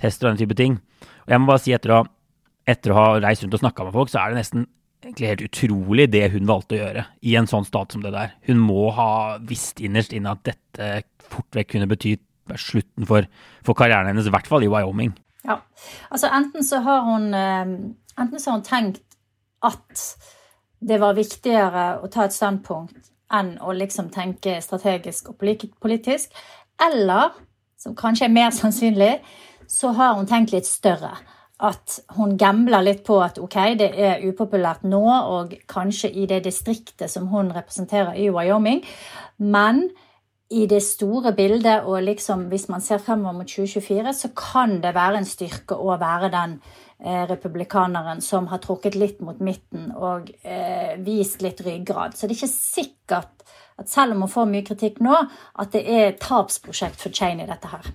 tester 0.00 0.26
og 0.28 0.34
den 0.34 0.42
type 0.42 0.56
ting. 0.58 0.78
Og 1.26 1.32
jeg 1.32 1.42
må 1.42 1.50
bare 1.50 1.62
si, 1.62 1.74
etter 1.76 1.94
å, 1.94 2.00
etter 2.68 2.92
å 2.92 2.98
ha 2.98 3.06
reist 3.22 3.44
rundt 3.44 3.56
og 3.56 3.62
snakka 3.62 3.86
med 3.86 3.96
folk, 3.96 4.12
så 4.12 4.22
er 4.22 4.32
det 4.32 4.42
nesten 4.42 4.66
egentlig 5.04 5.28
helt 5.28 5.44
utrolig 5.46 6.06
det 6.12 6.24
hun 6.32 6.48
valgte 6.48 6.76
å 6.76 6.80
gjøre 6.80 7.04
i 7.22 7.34
en 7.38 7.48
sånn 7.50 7.66
stat 7.66 7.94
som 7.94 8.02
det 8.04 8.14
der. 8.14 8.34
Hun 8.48 8.62
må 8.62 8.88
ha 8.96 9.10
visst 9.42 9.82
innerst 9.84 10.14
inne 10.16 10.34
at 10.34 10.44
dette 10.46 11.02
fort 11.26 11.58
vekk 11.58 11.74
kunne 11.74 11.90
bety 11.90 12.16
slutten 12.54 13.06
for, 13.08 13.26
for 13.66 13.78
karrieren 13.78 14.10
hennes, 14.10 14.28
i 14.28 14.34
hvert 14.34 14.48
fall 14.48 14.64
i 14.64 14.70
Wyoming. 14.70 15.12
Ja, 15.46 15.60
altså 16.10 16.30
enten 16.34 16.64
så 16.66 16.80
har 16.82 17.04
hun, 17.06 17.28
eh, 17.34 17.66
enten 18.18 18.40
så 18.40 18.50
har 18.50 18.58
hun 18.58 18.66
tenkt 18.66 19.02
at 19.66 20.04
det 20.86 20.98
var 21.02 21.16
viktigere 21.16 21.86
å 22.02 22.10
ta 22.12 22.26
et 22.26 22.34
standpunkt 22.36 23.10
enn 23.34 23.56
å 23.58 23.74
liksom 23.74 24.10
tenke 24.14 24.60
strategisk 24.62 25.32
og 25.32 25.40
politisk. 25.82 26.34
Eller, 26.82 27.34
som 27.80 27.96
kanskje 27.98 28.28
er 28.28 28.34
mer 28.34 28.52
sannsynlig, 28.54 29.16
så 29.66 29.90
har 29.96 30.14
hun 30.18 30.28
tenkt 30.30 30.54
litt 30.54 30.68
større. 30.68 31.16
At 31.56 32.00
hun 32.18 32.36
gambler 32.36 32.84
litt 32.84 33.04
på 33.06 33.16
at 33.24 33.38
ok, 33.40 33.56
det 33.80 33.92
er 33.96 34.24
upopulært 34.28 34.84
nå, 34.84 35.04
og 35.04 35.54
kanskje 35.70 36.10
i 36.12 36.26
det 36.28 36.42
distriktet 36.44 37.08
som 37.12 37.30
hun 37.32 37.52
representerer 37.54 38.18
i 38.20 38.28
Wyoming, 38.30 38.82
men 39.38 39.86
i 40.52 40.66
det 40.70 40.82
store 40.84 41.32
bildet, 41.34 41.88
og 41.88 42.04
liksom 42.06 42.44
hvis 42.52 42.68
man 42.70 42.84
ser 42.84 43.00
fremover 43.02 43.40
mot 43.40 43.48
2024, 43.50 44.12
så 44.14 44.28
kan 44.36 44.76
det 44.84 44.92
være 44.94 45.22
en 45.22 45.26
styrke 45.26 45.74
å 45.74 45.96
være 45.98 46.30
den 46.34 46.60
Eh, 46.98 47.26
republikaneren 47.28 48.20
som 48.20 48.46
har 48.48 48.58
trukket 48.64 48.94
litt 48.96 49.18
mot 49.20 49.36
midten 49.44 49.90
og 49.92 50.30
eh, 50.40 50.94
vist 51.04 51.42
litt 51.44 51.60
ryggrad. 51.60 52.14
Så 52.16 52.24
det 52.24 52.32
er 52.32 52.38
ikke 52.38 52.48
sikkert 52.54 53.44
at 53.76 53.90
selv 53.92 54.14
om 54.14 54.24
hun 54.24 54.32
får 54.32 54.46
mye 54.48 54.64
kritikk 54.64 55.02
nå, 55.04 55.18
at 55.60 55.74
det 55.76 55.82
er 55.84 56.06
et 56.06 56.22
tapsprosjekt 56.24 57.04
for 57.04 57.12
Cheney, 57.12 57.44
dette 57.44 57.68
her. 57.68 57.90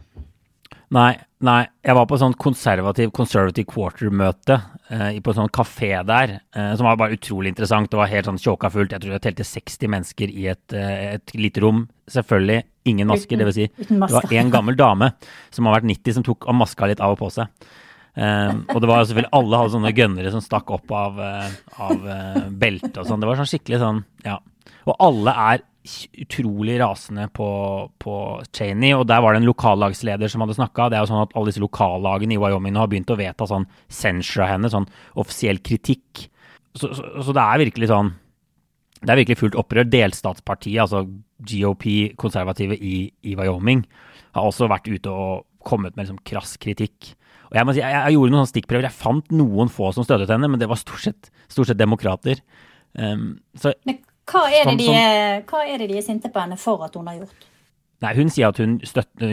Nei, 0.92 1.12
nei. 1.48 1.62
Jeg 1.88 1.96
var 1.96 2.08
på 2.10 2.18
sånn 2.20 2.34
konservativ 2.40 3.14
conservative 3.16 3.70
quarter-møte 3.70 4.58
eh, 4.92 5.20
på 5.24 5.32
en 5.32 5.38
sånn 5.38 5.54
kafé 5.56 5.94
der, 6.08 6.34
eh, 6.52 6.74
som 6.76 6.90
var 6.90 6.98
bare 7.00 7.16
utrolig 7.16 7.54
interessant. 7.54 7.88
Det 7.92 8.00
var 8.00 8.12
helt 8.12 8.28
sånn 8.28 8.42
tjåka 8.42 8.72
fullt. 8.74 8.92
Jeg 8.92 9.06
tror 9.06 9.16
jeg 9.16 9.24
telte 9.24 9.48
60 9.48 9.94
mennesker 9.96 10.34
i 10.36 10.50
et, 10.52 10.76
eh, 10.76 11.14
et 11.16 11.36
lite 11.38 11.64
rom. 11.64 11.86
Selvfølgelig 12.12 12.66
ingen 12.92 13.08
masker, 13.08 13.40
dvs. 13.40 13.56
si. 13.56 13.70
Det 13.88 14.12
var 14.12 14.36
en 14.36 14.52
gammel 14.52 14.76
dame 14.80 15.14
som 15.54 15.70
har 15.70 15.80
vært 15.80 15.88
90, 15.94 16.18
som 16.18 16.28
tok 16.28 16.50
av 16.52 16.60
maska 16.60 16.92
litt 16.92 17.04
av 17.04 17.16
og 17.16 17.24
på 17.24 17.32
seg. 17.40 17.48
Um, 18.12 18.66
og 18.68 18.82
det 18.84 18.88
var 18.90 19.06
selvfølgelig 19.08 19.32
alle 19.38 19.60
hadde 19.62 19.72
sånne 19.72 19.92
gønnere 19.96 20.32
som 20.34 20.42
stakk 20.44 20.72
opp 20.76 20.90
av, 20.92 21.16
uh, 21.16 21.54
av 21.80 22.02
uh, 22.04 22.50
beltet 22.52 22.98
og 23.00 23.08
sånn. 23.08 23.22
Det 23.24 23.30
var 23.30 23.40
sånn 23.40 23.48
skikkelig 23.48 23.80
sånn, 23.80 24.02
ja. 24.26 24.36
Og 24.84 24.98
alle 25.00 25.36
er 25.54 25.64
utrolig 25.82 26.76
rasende 26.82 27.26
på, 27.34 27.48
på 28.02 28.16
Cheney, 28.54 28.94
og 28.94 29.08
der 29.10 29.22
var 29.24 29.34
det 29.34 29.42
en 29.42 29.48
lokallagsleder 29.50 30.30
som 30.30 30.44
hadde 30.44 30.58
snakka. 30.58 30.90
Det 30.92 30.98
er 30.98 31.06
jo 31.06 31.10
sånn 31.10 31.24
at 31.24 31.34
alle 31.36 31.50
disse 31.50 31.64
lokallagene 31.64 32.36
i 32.36 32.42
Wyoming 32.42 32.78
har 32.78 32.90
begynt 32.92 33.10
å 33.14 33.18
vedta 33.20 33.48
sånn 33.50 33.66
censure 33.90 34.46
av 34.46 34.52
henne, 34.54 34.70
sånn 34.74 34.86
offisiell 35.22 35.62
kritikk. 35.66 36.28
Så, 36.78 36.92
så, 36.94 37.08
så, 37.18 37.34
det 37.36 37.44
er 37.44 37.60
virkelig 37.66 37.90
sånn 37.92 38.14
Det 39.02 39.10
er 39.12 39.20
virkelig 39.20 39.40
fullt 39.40 39.58
opprør. 39.60 39.90
Delstatspartiet, 39.90 40.84
altså 40.84 41.02
GOP, 41.50 41.88
konservative 42.22 42.78
i, 42.78 43.10
i 43.26 43.34
Wyoming, 43.40 43.82
har 44.38 44.46
også 44.46 44.70
vært 44.72 44.92
ute 44.92 45.10
og 45.10 45.48
kommet 45.66 45.98
med 45.98 46.06
liksom 46.06 46.22
krass 46.28 46.54
kritikk. 46.62 47.16
Og 47.50 47.58
jeg 47.58 47.68
må 47.68 47.74
si, 47.74 47.82
jeg, 47.82 47.98
jeg 47.98 48.16
gjorde 48.16 48.36
noen 48.36 48.50
stikkprøver. 48.50 48.88
Jeg 48.88 49.02
fant 49.02 49.34
noen 49.34 49.74
få 49.74 49.90
som 49.96 50.06
støttet 50.06 50.30
henne, 50.32 50.48
men 50.48 50.62
det 50.62 50.70
var 50.70 50.80
stort 50.80 51.04
sett, 51.04 51.34
stort 51.52 51.72
sett 51.72 51.82
demokrater. 51.82 52.40
Um, 52.94 53.42
så, 53.58 53.74
men 53.88 53.98
hva 54.30 54.44
er, 54.52 54.68
som, 54.68 54.78
de, 54.78 54.90
hva 55.50 55.64
er, 55.66 55.82
det 55.82 55.90
de, 55.90 55.98
er 55.98 56.06
sinte 56.06 56.30
på 56.32 56.44
henne 56.44 56.58
for 56.60 56.84
at 56.86 56.96
hun 56.98 57.10
har 57.10 57.18
gjort? 57.24 57.48
Nei, 58.02 58.14
Hun 58.18 58.32
sier 58.34 58.50
at 58.50 58.58
hun 58.58 58.80
støtte, 58.88 59.28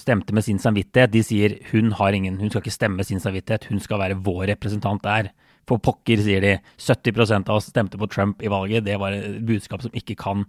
stemte 0.00 0.32
med 0.36 0.46
sin 0.46 0.60
samvittighet. 0.60 1.12
De 1.12 1.20
sier 1.24 1.58
hun 1.72 1.92
har 1.98 2.16
ingen, 2.16 2.38
hun 2.40 2.52
skal 2.52 2.62
ikke 2.62 2.72
stemme 2.72 3.00
med 3.00 3.08
sin 3.08 3.20
samvittighet, 3.20 3.68
hun 3.68 3.82
skal 3.84 4.00
være 4.00 4.20
vår 4.24 4.46
representant 4.54 5.04
der. 5.04 5.28
For 5.68 5.80
pokker, 5.80 6.20
sier 6.24 6.44
de. 6.44 6.54
70% 6.80 7.50
av 7.52 7.60
oss 7.60 7.68
stemte 7.72 8.00
på 8.00 8.08
Trump 8.12 8.42
i 8.44 8.52
valget. 8.52 8.84
Det 8.84 8.96
var 9.00 9.16
et 9.16 9.40
budskap 9.44 9.84
som 9.84 9.92
ikke 9.96 10.16
kan, 10.20 10.44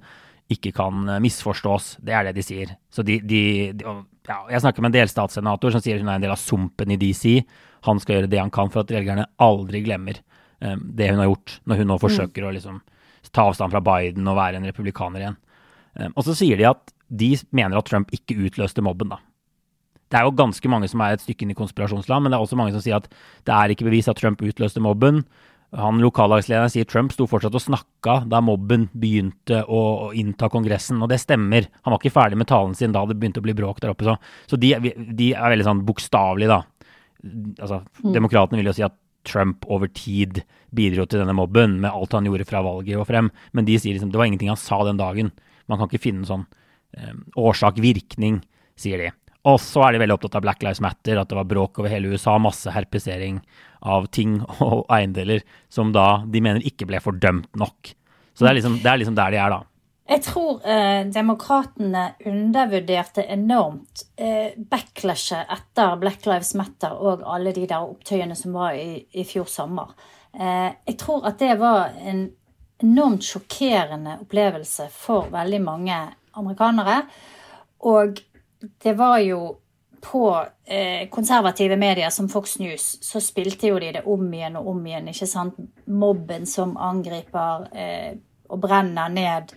ikke 0.51 0.71
kan 0.75 1.07
misforstås. 1.23 1.97
Det 2.03 2.15
er 2.15 2.27
det 2.27 2.35
de 2.39 2.47
sier. 2.47 2.75
Så 2.91 3.03
de, 3.07 3.19
de, 3.23 3.43
de 3.75 3.85
ja, 4.27 4.39
jeg 4.51 4.63
snakker 4.63 4.83
med 4.83 4.91
en 4.91 4.97
delstatssenator 4.99 5.75
som 5.75 5.83
sier 5.83 6.01
hun 6.01 6.09
er 6.09 6.19
en 6.19 6.25
del 6.25 6.33
av 6.35 6.41
sumpen 6.41 6.91
i 6.95 6.99
DC. 6.99 7.43
Han 7.87 7.99
skal 8.01 8.19
gjøre 8.19 8.31
det 8.31 8.41
han 8.41 8.53
kan 8.53 8.71
for 8.73 8.83
at 8.83 8.91
velgerne 8.91 9.27
aldri 9.41 9.83
glemmer 9.85 10.19
um, 10.63 10.83
det 10.97 11.11
hun 11.11 11.21
har 11.21 11.29
gjort, 11.29 11.59
når 11.67 11.81
hun 11.81 11.91
nå 11.91 11.99
forsøker 12.01 12.43
mm. 12.43 12.47
å 12.47 12.53
liksom 12.55 12.83
ta 13.35 13.47
avstand 13.49 13.73
fra 13.75 13.83
Biden 13.83 14.27
og 14.31 14.39
være 14.39 14.61
en 14.61 14.67
republikaner 14.67 15.23
igjen. 15.23 15.39
Um, 15.95 16.11
og 16.11 16.27
så 16.27 16.35
sier 16.37 16.59
de 16.59 16.67
at 16.71 16.91
de 17.07 17.35
mener 17.55 17.77
at 17.77 17.87
Trump 17.87 18.11
ikke 18.15 18.37
utløste 18.47 18.83
mobben, 18.83 19.11
da. 19.13 19.21
Det 20.11 20.19
er 20.19 20.27
jo 20.27 20.37
ganske 20.37 20.69
mange 20.69 20.87
som 20.87 21.01
er 21.01 21.15
et 21.15 21.23
stykke 21.23 21.45
inn 21.45 21.51
i 21.51 21.57
konspirasjonsland, 21.57 22.23
men 22.23 22.31
det 22.31 22.37
er 22.37 22.45
også 22.45 22.57
mange 22.59 22.75
som 22.75 22.83
sier 22.83 22.99
at 22.99 23.09
det 23.47 23.53
er 23.55 23.73
ikke 23.73 23.87
bevis 23.87 24.07
at 24.11 24.19
Trump 24.21 24.43
utløste 24.45 24.83
mobben. 24.83 25.23
Han 25.75 25.99
Lokallagslederen 25.99 26.71
sier 26.71 26.87
Trump 26.87 27.11
sto 27.11 27.25
fortsatt 27.27 27.55
og 27.57 27.63
snakka 27.63 28.19
da 28.31 28.39
mobben 28.43 28.85
begynte 28.93 29.63
å, 29.65 29.81
å, 30.05 30.11
innta 30.15 30.47
Kongressen, 30.51 31.01
og 31.03 31.09
det 31.11 31.19
stemmer. 31.23 31.67
Han 31.83 31.95
var 31.95 31.99
ikke 31.99 32.13
ferdig 32.15 32.39
med 32.39 32.49
talen 32.51 32.77
sin 32.77 32.93
da 32.95 33.01
det 33.09 33.17
begynte 33.19 33.41
å 33.41 33.47
bli 33.47 33.57
bråk 33.57 33.81
der 33.83 33.91
oppe. 33.91 34.07
Så, 34.07 34.15
så 34.53 34.59
de, 34.61 34.75
de, 34.85 35.31
er 35.33 35.55
veldig 35.55 35.67
sånn 35.67 35.83
bokstavelige, 35.87 36.53
da. 36.53 36.61
Altså, 37.65 37.81
mm. 38.05 38.13
Demokratene 38.13 38.61
vil 38.61 38.69
jo 38.69 38.75
si 38.77 38.85
at 38.85 38.95
Trump 39.27 39.65
over 39.71 39.89
tid 39.91 40.43
bidro 40.75 41.05
til 41.07 41.21
denne 41.21 41.35
mobben 41.37 41.79
med 41.83 41.93
alt 41.93 42.15
han 42.15 42.27
gjorde 42.27 42.47
fra 42.47 42.61
valget 42.65 42.99
og 42.99 43.07
frem, 43.09 43.31
men 43.55 43.67
de 43.67 43.77
sier 43.79 43.95
liksom 43.95 44.11
det 44.13 44.19
var 44.21 44.29
ingenting 44.29 44.51
han 44.51 44.59
sa 44.59 44.81
den 44.87 45.01
dagen. 45.01 45.31
Man 45.69 45.79
kan 45.79 45.89
ikke 45.89 46.05
finne 46.07 46.27
sånn 46.27 46.45
årsak-virkning, 47.35 48.41
sier 48.79 49.01
de. 49.01 49.11
Og 49.45 49.59
så 49.61 49.83
er 49.85 49.93
de 49.93 50.01
veldig 50.01 50.15
opptatt 50.15 50.39
av 50.39 50.45
Black 50.45 50.63
Lives 50.65 50.81
Matter, 50.81 51.19
at 51.21 51.29
det 51.29 51.37
var 51.37 51.47
bråk 51.49 51.77
over 51.81 51.91
hele 51.91 52.09
USA, 52.15 52.37
masse 52.41 52.71
herpesering 52.73 53.39
av 53.85 54.07
ting 54.15 54.39
og 54.65 54.85
eiendeler 54.93 55.45
som 55.69 55.93
da 55.95 56.23
de 56.25 56.41
mener 56.41 56.65
ikke 56.65 56.87
ble 56.89 57.01
fordømt 57.03 57.51
nok. 57.59 57.93
Så 58.35 58.45
det 58.45 58.51
er 58.51 58.59
liksom, 58.59 58.79
det 58.83 58.91
er 58.91 59.01
liksom 59.01 59.17
der 59.17 59.35
de 59.35 59.39
er, 59.39 59.53
da. 59.53 59.61
Jeg 60.05 60.21
tror 60.21 60.59
eh, 60.61 61.07
demokratene 61.09 62.03
undervurderte 62.29 63.23
enormt 63.33 64.03
eh, 64.21 64.53
backlashet 64.57 65.49
etter 65.49 65.95
Black 65.97 66.27
Lives 66.29 66.53
Matter 66.53 66.93
og 66.93 67.23
alle 67.25 67.55
de 67.55 67.65
der 67.65 67.87
opptøyene 67.87 68.37
som 68.37 68.53
var 68.53 68.77
i, 68.77 68.99
i 69.17 69.25
fjor 69.25 69.49
sommer. 69.49 69.95
Eh, 70.37 70.69
jeg 70.85 70.97
tror 71.01 71.25
at 71.25 71.41
det 71.41 71.55
var 71.57 71.97
en 72.05 72.27
enormt 72.85 73.25
sjokkerende 73.25 74.19
opplevelse 74.21 74.91
for 74.93 75.31
veldig 75.33 75.63
mange 75.65 75.99
amerikanere. 76.37 77.01
Og 77.89 78.21
det 78.83 78.97
var 78.97 79.19
jo 79.25 79.55
på 80.05 80.45
eh, 80.69 81.09
konservative 81.09 81.81
medier 81.81 82.09
som 82.13 82.29
Fox 82.29 82.59
News, 82.59 82.97
så 83.01 83.17
spilte 83.21 83.71
jo 83.71 83.79
de 83.81 83.95
det 83.95 84.03
om 84.05 84.33
igjen 84.33 84.59
og 84.59 84.67
om 84.75 84.83
igjen. 84.85 85.09
ikke 85.09 85.27
sant? 85.27 85.57
Mobben 85.89 86.45
som 86.45 86.77
angriper 86.77 87.65
eh, 87.73 88.11
og 88.53 88.61
brenner 88.61 89.09
ned 89.09 89.55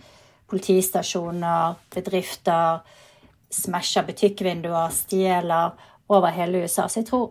politistasjoner, 0.49 1.77
bedrifter, 1.93 2.81
smasher 3.49 4.05
butikkvinduer, 4.07 4.93
stjeler 4.93 5.75
over 6.09 6.33
hele 6.33 6.63
USA. 6.63 6.87
Så 6.87 7.01
jeg 7.01 7.09
tror 7.09 7.27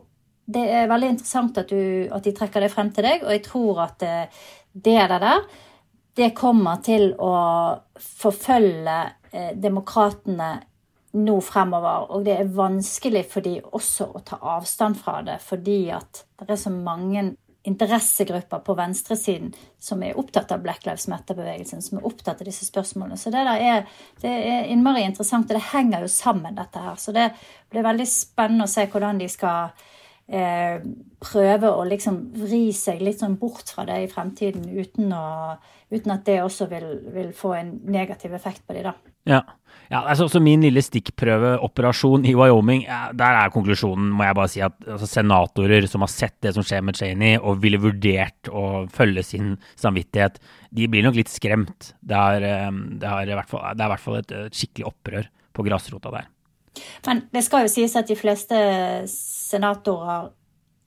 det 0.48 0.64
er 0.72 0.88
veldig 0.88 1.10
interessant 1.12 1.58
at, 1.60 1.68
du, 1.68 2.08
at 2.14 2.24
de 2.24 2.32
trekker 2.32 2.64
det 2.64 2.72
frem 2.72 2.92
til 2.94 3.04
deg, 3.04 3.24
og 3.26 3.34
jeg 3.34 3.42
tror 3.44 3.82
at 3.84 3.98
det, 4.00 4.14
det 4.72 4.96
der, 5.12 5.28
det 6.18 6.32
kommer 6.36 6.80
til 6.84 7.12
å 7.20 7.34
forfølge 7.98 8.96
eh, 9.30 9.52
demokratene 9.60 10.54
nå 11.18 11.36
fremover. 11.44 12.08
Og 12.14 12.24
det 12.26 12.38
er 12.38 12.54
vanskelig 12.56 13.24
for 13.30 13.44
de 13.44 13.58
også 13.60 14.08
å 14.14 14.24
ta 14.26 14.40
avstand 14.56 14.98
fra 15.00 15.20
det, 15.26 15.38
fordi 15.44 15.82
at 15.94 16.24
det 16.42 16.54
er 16.54 16.60
så 16.60 16.72
mange 16.74 17.30
interessegrupper 17.68 18.62
på 18.64 18.76
venstresiden 18.78 19.52
som 19.82 20.02
er 20.02 20.16
opptatt 20.18 20.52
av 20.54 20.62
Black 20.64 20.86
Lives 20.86 21.06
Matter-bevegelsen, 21.12 21.82
som 21.84 22.00
er 22.00 22.08
opptatt 22.08 22.40
av 22.40 22.48
disse 22.48 22.66
spørsmålene. 22.66 23.18
Så 23.20 23.32
det 23.34 23.44
er, 23.44 23.86
det 24.22 24.32
er 24.32 24.72
innmari 24.72 25.04
interessant, 25.06 25.50
og 25.50 25.58
det 25.58 25.68
henger 25.70 26.06
jo 26.06 26.10
sammen, 26.12 26.56
dette 26.58 26.82
her. 26.82 26.98
Så 27.00 27.14
det 27.16 27.30
blir 27.70 27.86
veldig 27.86 28.08
spennende 28.10 28.66
å 28.66 28.72
se 28.72 28.88
hvordan 28.90 29.20
de 29.22 29.28
skal 29.32 29.72
eh, 30.28 30.78
prøve 31.24 31.72
å 31.72 31.84
liksom 31.88 32.20
vri 32.38 32.68
seg 32.76 33.02
litt 33.04 33.22
sånn 33.22 33.38
bort 33.40 33.72
fra 33.74 33.86
det 33.88 34.00
i 34.04 34.10
fremtiden, 34.12 34.68
uten, 34.68 35.12
å, 35.12 35.56
uten 35.92 36.14
at 36.14 36.26
det 36.28 36.40
også 36.44 36.68
vil, 36.70 36.88
vil, 37.14 37.32
få 37.36 37.54
en 37.58 37.74
negativ 37.88 38.36
effekt 38.38 38.66
på 38.66 38.76
de 38.76 38.86
da. 38.88 38.96
Ja. 39.28 39.44
Ja, 39.88 40.02
altså, 40.04 40.26
så 40.28 40.40
Min 40.44 40.60
lille 40.60 40.82
stikkprøveoperasjon 40.84 42.26
i 42.28 42.34
Wyoming, 42.36 42.82
ja, 42.84 43.06
der 43.16 43.38
er 43.40 43.52
konklusjonen, 43.52 44.10
må 44.12 44.26
jeg 44.26 44.36
bare 44.36 44.50
si, 44.52 44.60
at 44.64 44.76
altså, 44.84 45.08
senatorer 45.08 45.86
som 45.88 46.04
har 46.04 46.12
sett 46.12 46.36
det 46.44 46.52
som 46.56 46.66
skjer 46.66 46.82
med 46.84 46.98
Cheney, 46.98 47.38
og 47.40 47.62
ville 47.62 47.80
vurdert 47.80 48.50
å 48.52 48.84
følge 48.92 49.24
sin 49.24 49.54
samvittighet, 49.80 50.36
de 50.76 50.90
blir 50.92 51.06
nok 51.06 51.16
litt 51.16 51.32
skremt. 51.32 51.94
Det 52.04 52.20
er, 52.20 52.44
eh, 52.44 52.68
det 53.00 53.08
er, 53.08 53.32
i, 53.32 53.38
hvert 53.38 53.48
fall, 53.48 53.64
det 53.72 53.84
er 53.84 53.88
i 53.88 53.94
hvert 53.94 54.04
fall 54.04 54.20
et, 54.20 54.36
et 54.50 54.60
skikkelig 54.60 54.90
opprør 54.92 55.32
på 55.56 55.64
grasrota 55.64 56.12
der. 56.12 56.28
Men 57.08 57.24
det 57.32 57.46
skal 57.48 57.64
jo 57.64 57.72
sies 57.72 57.96
at 57.96 58.12
de 58.12 58.16
fleste 58.18 58.58
senatorer 59.08 60.28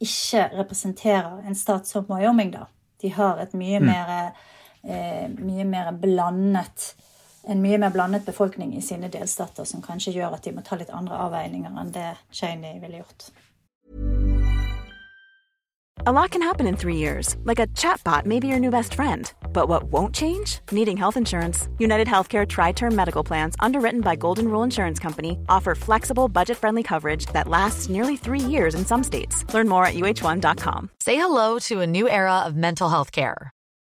ikke 0.02 0.46
representerer 0.62 1.42
en 1.50 1.58
stat 1.58 1.90
som 1.90 2.06
Wyoming, 2.10 2.54
da. 2.54 2.68
De 3.02 3.10
har 3.14 3.42
et 3.42 3.54
mye 3.58 3.82
mm. 3.82 3.90
mer, 3.90 4.44
eh, 4.86 5.26
mye 5.42 5.66
mer 5.66 5.90
blandet 5.98 6.92
en 7.48 7.62
mye 7.62 7.78
mer 7.78 7.94
blandet 7.94 8.26
befolkning 8.26 8.76
i 8.78 8.82
sine 8.82 9.10
delstater, 9.12 9.66
som 9.66 9.82
kanskje 9.82 10.14
gjør 10.18 10.38
at 10.38 10.44
de 10.44 10.54
må 10.56 10.66
ta 10.66 10.78
litt 10.80 10.94
andre 10.94 11.18
avveininger 11.28 11.80
enn 11.82 11.96
det 11.96 12.10
Cheney 12.32 12.80
ville 12.82 13.02
gjort. 13.02 13.32
A 16.08 16.12
lot 16.12 16.32
can 16.32 16.42
happen 16.42 16.66
in 16.66 16.76
three 16.76 16.96
years, 16.96 17.36
like 17.44 17.60
a 17.60 17.68
chatbot 17.68 18.26
may 18.26 18.40
be 18.40 18.48
your 18.48 18.60
new 18.60 18.72
best 18.72 18.96
friend. 18.96 19.32
But 19.54 19.70
what 19.70 19.84
won't 19.84 20.16
change? 20.16 20.60
Needing 20.72 20.98
health 20.98 21.16
insurance. 21.16 21.70
United 21.78 22.08
Healthcare 22.08 22.48
Tri 22.48 22.72
Term 22.72 22.96
Medical 22.96 23.24
Plans, 23.24 23.56
underwritten 23.60 24.02
by 24.02 24.16
Golden 24.16 24.48
Rule 24.48 24.64
Insurance 24.64 24.98
Company, 24.98 25.38
offer 25.48 25.76
flexible, 25.76 26.28
budget 26.28 26.58
friendly 26.58 26.82
coverage 26.82 27.28
that 27.34 27.48
lasts 27.48 27.88
nearly 27.88 28.18
three 28.18 28.40
years 28.40 28.74
in 28.74 28.84
some 28.84 29.04
states. 29.04 29.46
Learn 29.54 29.70
more 29.70 29.86
at 29.86 29.94
uh1.com. 29.94 30.90
Say 31.00 31.18
hello 31.18 31.60
to 31.60 31.82
a 31.82 31.88
new 31.88 32.10
era 32.10 32.40
of 32.48 32.56
mental 32.56 32.90
health 32.90 33.12
care. 33.12 33.52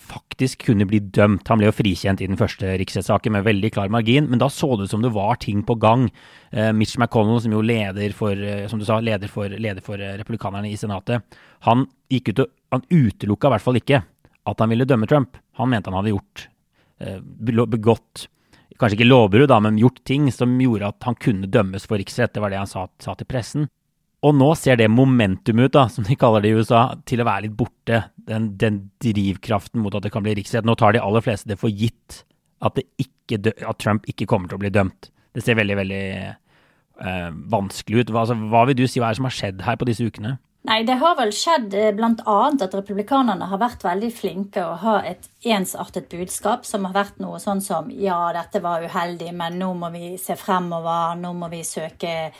faktisk 0.00 0.64
kunne 0.66 0.86
bli 0.90 0.98
dømt. 0.98 1.46
Han 1.48 1.60
ble 1.60 1.68
jo 1.68 1.74
frikjent 1.76 2.22
i 2.22 2.26
den 2.26 2.38
første 2.38 2.72
riksrettssaken 2.80 3.36
med 3.36 3.46
veldig 3.46 3.70
klar 3.76 3.92
margin, 3.92 4.26
men 4.30 4.40
da 4.42 4.48
så 4.50 4.72
det 4.74 4.88
ut 4.88 4.94
som 4.94 5.04
det 5.04 5.12
var 5.14 5.38
ting 5.42 5.62
på 5.66 5.76
gang. 5.78 6.08
Eh, 6.50 6.72
Mitch 6.74 6.96
McConnell, 6.98 7.40
som 7.44 7.54
jo 7.54 7.62
leder 7.62 8.16
for, 8.16 8.34
uh, 8.34 8.66
som 8.70 8.80
du 8.80 8.86
sa, 8.88 8.98
leder 8.98 9.30
for, 9.30 9.48
leder 9.48 9.84
for 9.84 10.00
uh, 10.00 10.16
republikanerne 10.18 10.70
i 10.70 10.78
Senatet, 10.80 11.22
han 11.68 11.86
gikk 12.10 12.32
ut 12.32 12.44
og 12.46 12.52
han 12.74 12.86
utelukka 12.90 13.48
i 13.48 13.54
hvert 13.54 13.64
fall 13.64 13.78
ikke 13.78 14.02
at 14.44 14.60
han 14.60 14.72
ville 14.72 14.86
dømme 14.88 15.06
Trump. 15.08 15.38
Han 15.60 15.70
mente 15.70 15.90
han 15.92 16.00
hadde 16.00 16.16
gjort 16.16 16.48
begått 17.34 18.28
kanskje 18.78 18.98
ikke 18.98 19.08
lovbrudd, 19.08 19.52
men 19.62 19.78
gjort 19.78 20.02
ting 20.06 20.28
som 20.32 20.54
gjorde 20.60 20.90
at 20.90 21.06
han 21.06 21.16
kunne 21.20 21.50
dømmes 21.50 21.86
for 21.86 22.00
riksrett. 22.00 22.34
Det 22.34 22.42
var 22.42 22.52
det 22.52 22.60
han 22.62 22.70
sa, 22.70 22.86
sa 23.02 23.14
til 23.18 23.28
pressen. 23.28 23.68
Og 24.24 24.32
nå 24.32 24.50
ser 24.56 24.78
det 24.80 24.88
momentumet 24.88 25.68
ut, 25.68 25.74
da, 25.76 25.88
som 25.92 26.06
de 26.06 26.16
kaller 26.16 26.44
det 26.44 26.52
i 26.52 26.60
USA, 26.60 26.84
til 27.08 27.20
å 27.20 27.26
være 27.28 27.46
litt 27.46 27.56
borte. 27.58 28.06
Den, 28.28 28.54
den 28.60 28.78
drivkraften 29.04 29.82
mot 29.84 29.96
at 29.96 30.06
det 30.06 30.12
kan 30.14 30.24
bli 30.24 30.36
riksrett. 30.38 30.64
Nå 30.64 30.76
tar 30.80 30.96
de 30.96 31.02
aller 31.04 31.24
fleste 31.24 31.50
det 31.50 31.58
for 31.60 31.72
gitt 31.72 32.22
at, 32.64 32.80
ikke, 33.00 33.40
at, 33.52 33.76
Trump 33.82 34.08
ikke 34.08 34.28
kommer 34.30 34.48
til 34.48 34.56
å 34.56 34.62
bli 34.62 34.72
dømt. 34.72 35.10
Det 35.36 35.44
ser 35.44 35.58
veldig, 35.58 35.76
veldig 35.82 36.04
eh, 36.24 37.28
vanskelig 37.52 38.04
ut. 38.04 38.14
Hva, 38.14 38.24
altså, 38.24 38.38
hva 38.48 38.64
vil 38.70 38.78
du 38.80 38.86
si 38.88 39.02
hva 39.02 39.10
er 39.10 39.16
det 39.16 39.20
som 39.20 39.28
har 39.28 39.36
skjedd 39.36 39.64
her 39.66 39.76
på 39.80 39.88
disse 39.90 40.08
ukene? 40.08 40.38
Nei, 40.64 40.78
det 40.88 40.94
har 40.96 41.16
vel 41.18 41.28
skjedd 41.36 41.74
eh, 41.76 41.90
bl.a. 41.92 42.36
at 42.48 42.74
republikanerne 42.74 43.50
har 43.50 43.60
vært 43.60 43.82
veldig 43.84 44.08
flinke 44.16 44.62
å 44.64 44.78
ha 44.80 44.94
et 45.04 45.26
ensartet 45.44 46.06
budskap, 46.08 46.64
som 46.64 46.86
har 46.88 46.94
vært 46.94 47.18
noe 47.20 47.36
sånn 47.42 47.60
som 47.60 47.90
ja, 47.92 48.16
dette 48.32 48.62
var 48.64 48.86
uheldig, 48.86 49.28
men 49.36 49.58
nå 49.60 49.74
må 49.76 49.90
vi 49.92 50.14
se 50.20 50.38
fremover, 50.40 51.18
nå 51.20 51.34
må 51.36 51.50
vi 51.52 51.60
søke 51.68 52.30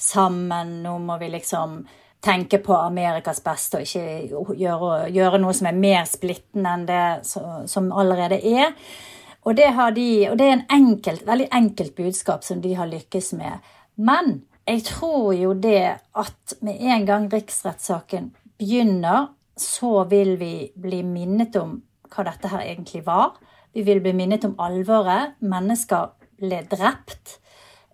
sammen, 0.00 0.78
nå 0.86 0.94
må 1.04 1.18
vi 1.20 1.28
liksom 1.34 1.76
tenke 2.24 2.62
på 2.64 2.72
Amerikas 2.78 3.42
beste 3.44 3.82
og 3.82 3.84
ikke 3.84 4.56
gjøre, 4.56 5.10
gjøre 5.12 5.42
noe 5.44 5.52
som 5.52 5.68
er 5.68 5.76
mer 5.76 6.08
splittende 6.08 6.72
enn 6.78 6.88
det 6.88 7.04
som 7.28 7.92
allerede 7.92 8.40
er. 8.40 8.72
Og 9.44 9.60
det, 9.60 9.68
de, 9.98 10.08
og 10.30 10.40
det 10.40 10.48
er 10.48 10.56
en 10.56 10.66
enkelt, 10.72 11.26
veldig 11.28 11.50
enkelt 11.52 11.92
budskap 12.00 12.48
som 12.48 12.64
de 12.64 12.72
har 12.78 12.88
lykkes 12.88 13.34
med. 13.36 13.72
Men 14.00 14.38
jeg 14.64 14.84
tror 14.88 15.32
jo 15.36 15.52
det 15.52 15.98
at 16.16 16.54
med 16.64 16.80
en 16.80 17.06
gang 17.06 17.26
riksrettssaken 17.32 18.30
begynner, 18.58 19.28
så 19.56 20.04
vil 20.10 20.38
vi 20.40 20.70
bli 20.74 21.02
minnet 21.06 21.56
om 21.60 21.76
hva 22.10 22.24
dette 22.26 22.50
her 22.50 22.64
egentlig 22.64 23.04
var. 23.06 23.36
Vi 23.74 23.84
vil 23.86 24.00
bli 24.02 24.14
minnet 24.16 24.46
om 24.46 24.54
alvoret. 24.62 25.36
Mennesker 25.44 26.14
ble 26.40 26.62
drept. 26.70 27.38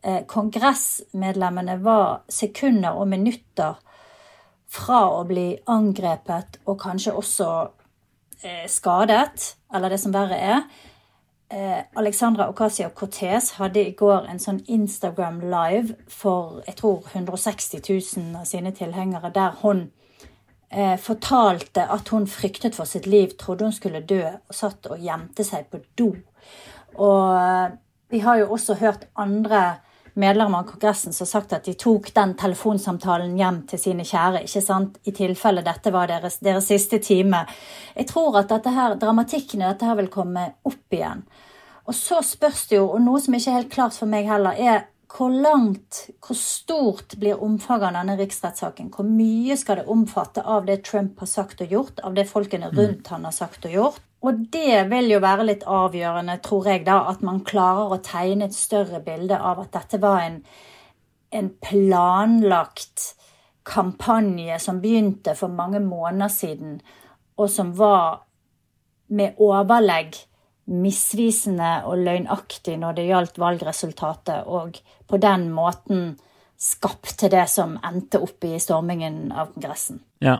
Eh, 0.03 0.23
kongressmedlemmene 0.29 1.77
var 1.85 2.23
sekunder 2.33 2.97
og 2.97 3.11
minutter 3.11 3.81
fra 4.71 5.03
å 5.11 5.25
bli 5.29 5.53
angrepet 5.69 6.61
og 6.65 6.79
kanskje 6.81 7.17
også 7.19 7.49
eh, 8.45 8.67
skadet, 8.71 9.57
eller 9.75 9.93
det 9.93 10.01
som 10.01 10.15
verre 10.15 10.39
er. 10.39 10.63
Eh, 11.51 11.83
Alexandra 11.95 12.49
Ocasio-Cortez 12.49 13.53
hadde 13.59 13.83
i 13.89 13.95
går 13.99 14.29
en 14.31 14.41
sånn 14.43 14.61
Instagram 14.71 15.41
live 15.43 15.97
for 16.09 16.63
jeg 16.67 16.79
tror 16.81 17.09
160 17.13 17.83
000 17.83 18.41
av 18.41 18.49
sine 18.49 18.73
tilhengere, 18.77 19.33
der 19.35 19.59
hun 19.63 19.89
eh, 20.71 20.97
fortalte 20.99 21.87
at 21.91 22.09
hun 22.15 22.27
fryktet 22.31 22.79
for 22.79 22.89
sitt 22.89 23.07
liv, 23.07 23.37
trodde 23.39 23.69
hun 23.69 23.77
skulle 23.77 24.03
dø, 24.07 24.23
og 24.25 24.57
satt 24.57 24.91
og 24.91 25.03
gjemte 25.03 25.47
seg 25.47 25.71
på 25.71 25.83
do. 25.99 26.13
Og 26.97 27.37
eh, 27.37 27.79
vi 28.11 28.23
har 28.25 28.41
jo 28.41 28.51
også 28.55 28.79
hørt 28.81 29.07
andre 29.17 29.81
medlemmer 30.15 30.63
av 30.63 30.69
Kongressen 30.71 31.13
som 31.13 31.25
har 31.25 31.31
sagt 31.31 31.53
at 31.57 31.69
de 31.69 31.75
tok 31.79 32.11
den 32.17 32.35
telefonsamtalen 32.39 33.37
hjem 33.39 33.63
til 33.71 33.83
sine 33.83 34.07
kjære, 34.07 34.45
ikke 34.47 34.63
sant? 34.65 34.99
i 35.05 35.15
tilfelle 35.17 35.65
dette 35.67 35.93
var 35.95 36.11
deres, 36.11 36.41
deres 36.45 36.69
siste 36.71 36.99
time. 37.05 37.45
Jeg 37.97 38.09
tror 38.11 38.41
at 38.41 38.51
dette 38.53 38.73
her, 38.75 38.97
dramatikken 39.01 39.63
i 39.63 39.69
dette 39.69 39.87
her 39.89 39.99
vil 40.01 40.11
komme 40.13 40.47
opp 40.67 40.97
igjen. 40.97 41.25
Og 41.89 41.97
så 41.97 42.21
spørs 42.23 42.67
det 42.71 42.79
jo, 42.79 42.89
og 42.95 43.03
noe 43.03 43.21
som 43.23 43.35
ikke 43.35 43.51
er 43.51 43.63
helt 43.63 43.73
klart 43.73 43.97
for 43.99 44.11
meg 44.11 44.29
heller, 44.31 44.59
er 44.59 44.87
hvor 45.11 45.33
langt, 45.35 46.05
hvor 46.23 46.39
stort 46.39 47.17
blir 47.19 47.41
omfanget 47.43 47.89
av 47.89 47.97
denne 47.99 48.15
riksrettssaken? 48.21 48.93
Hvor 48.95 49.09
mye 49.09 49.57
skal 49.59 49.81
det 49.81 49.89
omfatte 49.91 50.45
av 50.47 50.69
det 50.69 50.85
Trump 50.87 51.19
har 51.19 51.31
sagt 51.31 51.65
og 51.65 51.75
gjort, 51.75 51.99
av 52.07 52.15
det 52.15 52.29
folkene 52.31 52.71
rundt 52.71 53.11
han 53.11 53.27
har 53.27 53.35
sagt 53.35 53.67
og 53.67 53.75
gjort? 53.75 54.07
Og 54.21 54.41
det 54.53 54.83
vil 54.91 55.15
jo 55.15 55.21
være 55.25 55.47
litt 55.49 55.63
avgjørende, 55.65 56.37
tror 56.45 56.69
jeg, 56.69 56.85
da, 56.85 56.99
at 57.09 57.23
man 57.25 57.41
klarer 57.47 57.95
å 57.95 58.03
tegne 58.05 58.51
et 58.51 58.57
større 58.57 59.01
bilde 59.05 59.39
av 59.39 59.63
at 59.63 59.73
dette 59.79 60.01
var 60.03 60.21
en, 60.27 60.43
en 61.33 61.49
planlagt 61.65 63.15
kampanje 63.65 64.59
som 64.61 64.81
begynte 64.83 65.35
for 65.39 65.53
mange 65.53 65.81
måneder 65.81 66.33
siden, 66.33 66.81
og 67.41 67.49
som 67.49 67.73
var 67.79 68.27
med 69.09 69.41
overlegg 69.41 70.19
misvisende 70.71 71.81
og 71.89 72.05
løgnaktig 72.05 72.77
når 72.79 72.99
det 72.99 73.07
gjaldt 73.09 73.41
valgresultatet, 73.43 74.45
og 74.47 74.77
på 75.09 75.19
den 75.23 75.49
måten 75.55 76.13
skapte 76.61 77.31
det 77.33 77.47
som 77.49 77.79
endte 77.89 78.19
opp 78.21 78.45
i 78.45 78.59
stormingen 78.61 79.31
av 79.33 79.49
Kongressen. 79.55 80.03
Ja, 80.21 80.35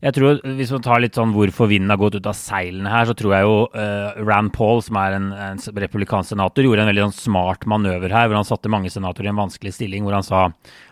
jeg 0.00 0.14
tror 0.16 0.38
Hvis 0.56 0.70
man 0.72 0.84
tar 0.86 1.02
litt 1.04 1.18
sånn 1.18 1.34
hvorfor 1.34 1.68
vinden 1.68 1.92
har 1.92 1.98
gått 2.00 2.14
ut 2.16 2.28
av 2.30 2.32
seilene 2.38 2.88
her, 2.88 3.04
så 3.04 3.12
tror 3.12 3.34
jeg 3.34 3.44
jo 3.44 3.58
uh, 3.74 4.16
Rand 4.24 4.54
Paul, 4.56 4.80
som 4.80 4.96
er 4.96 5.18
en, 5.18 5.26
en 5.36 5.60
republikansk 5.60 6.32
senator, 6.32 6.64
gjorde 6.64 6.86
en 6.86 6.88
veldig 6.88 7.04
sånn 7.10 7.18
smart 7.18 7.66
manøver 7.68 8.14
her, 8.16 8.30
hvor 8.30 8.38
han 8.40 8.48
satte 8.48 8.72
mange 8.72 8.88
senatorer 8.94 9.28
i 9.28 9.32
en 9.34 9.42
vanskelig 9.42 9.74
stilling. 9.76 10.06
Hvor 10.06 10.16
han 10.16 10.24
sa 10.24 10.46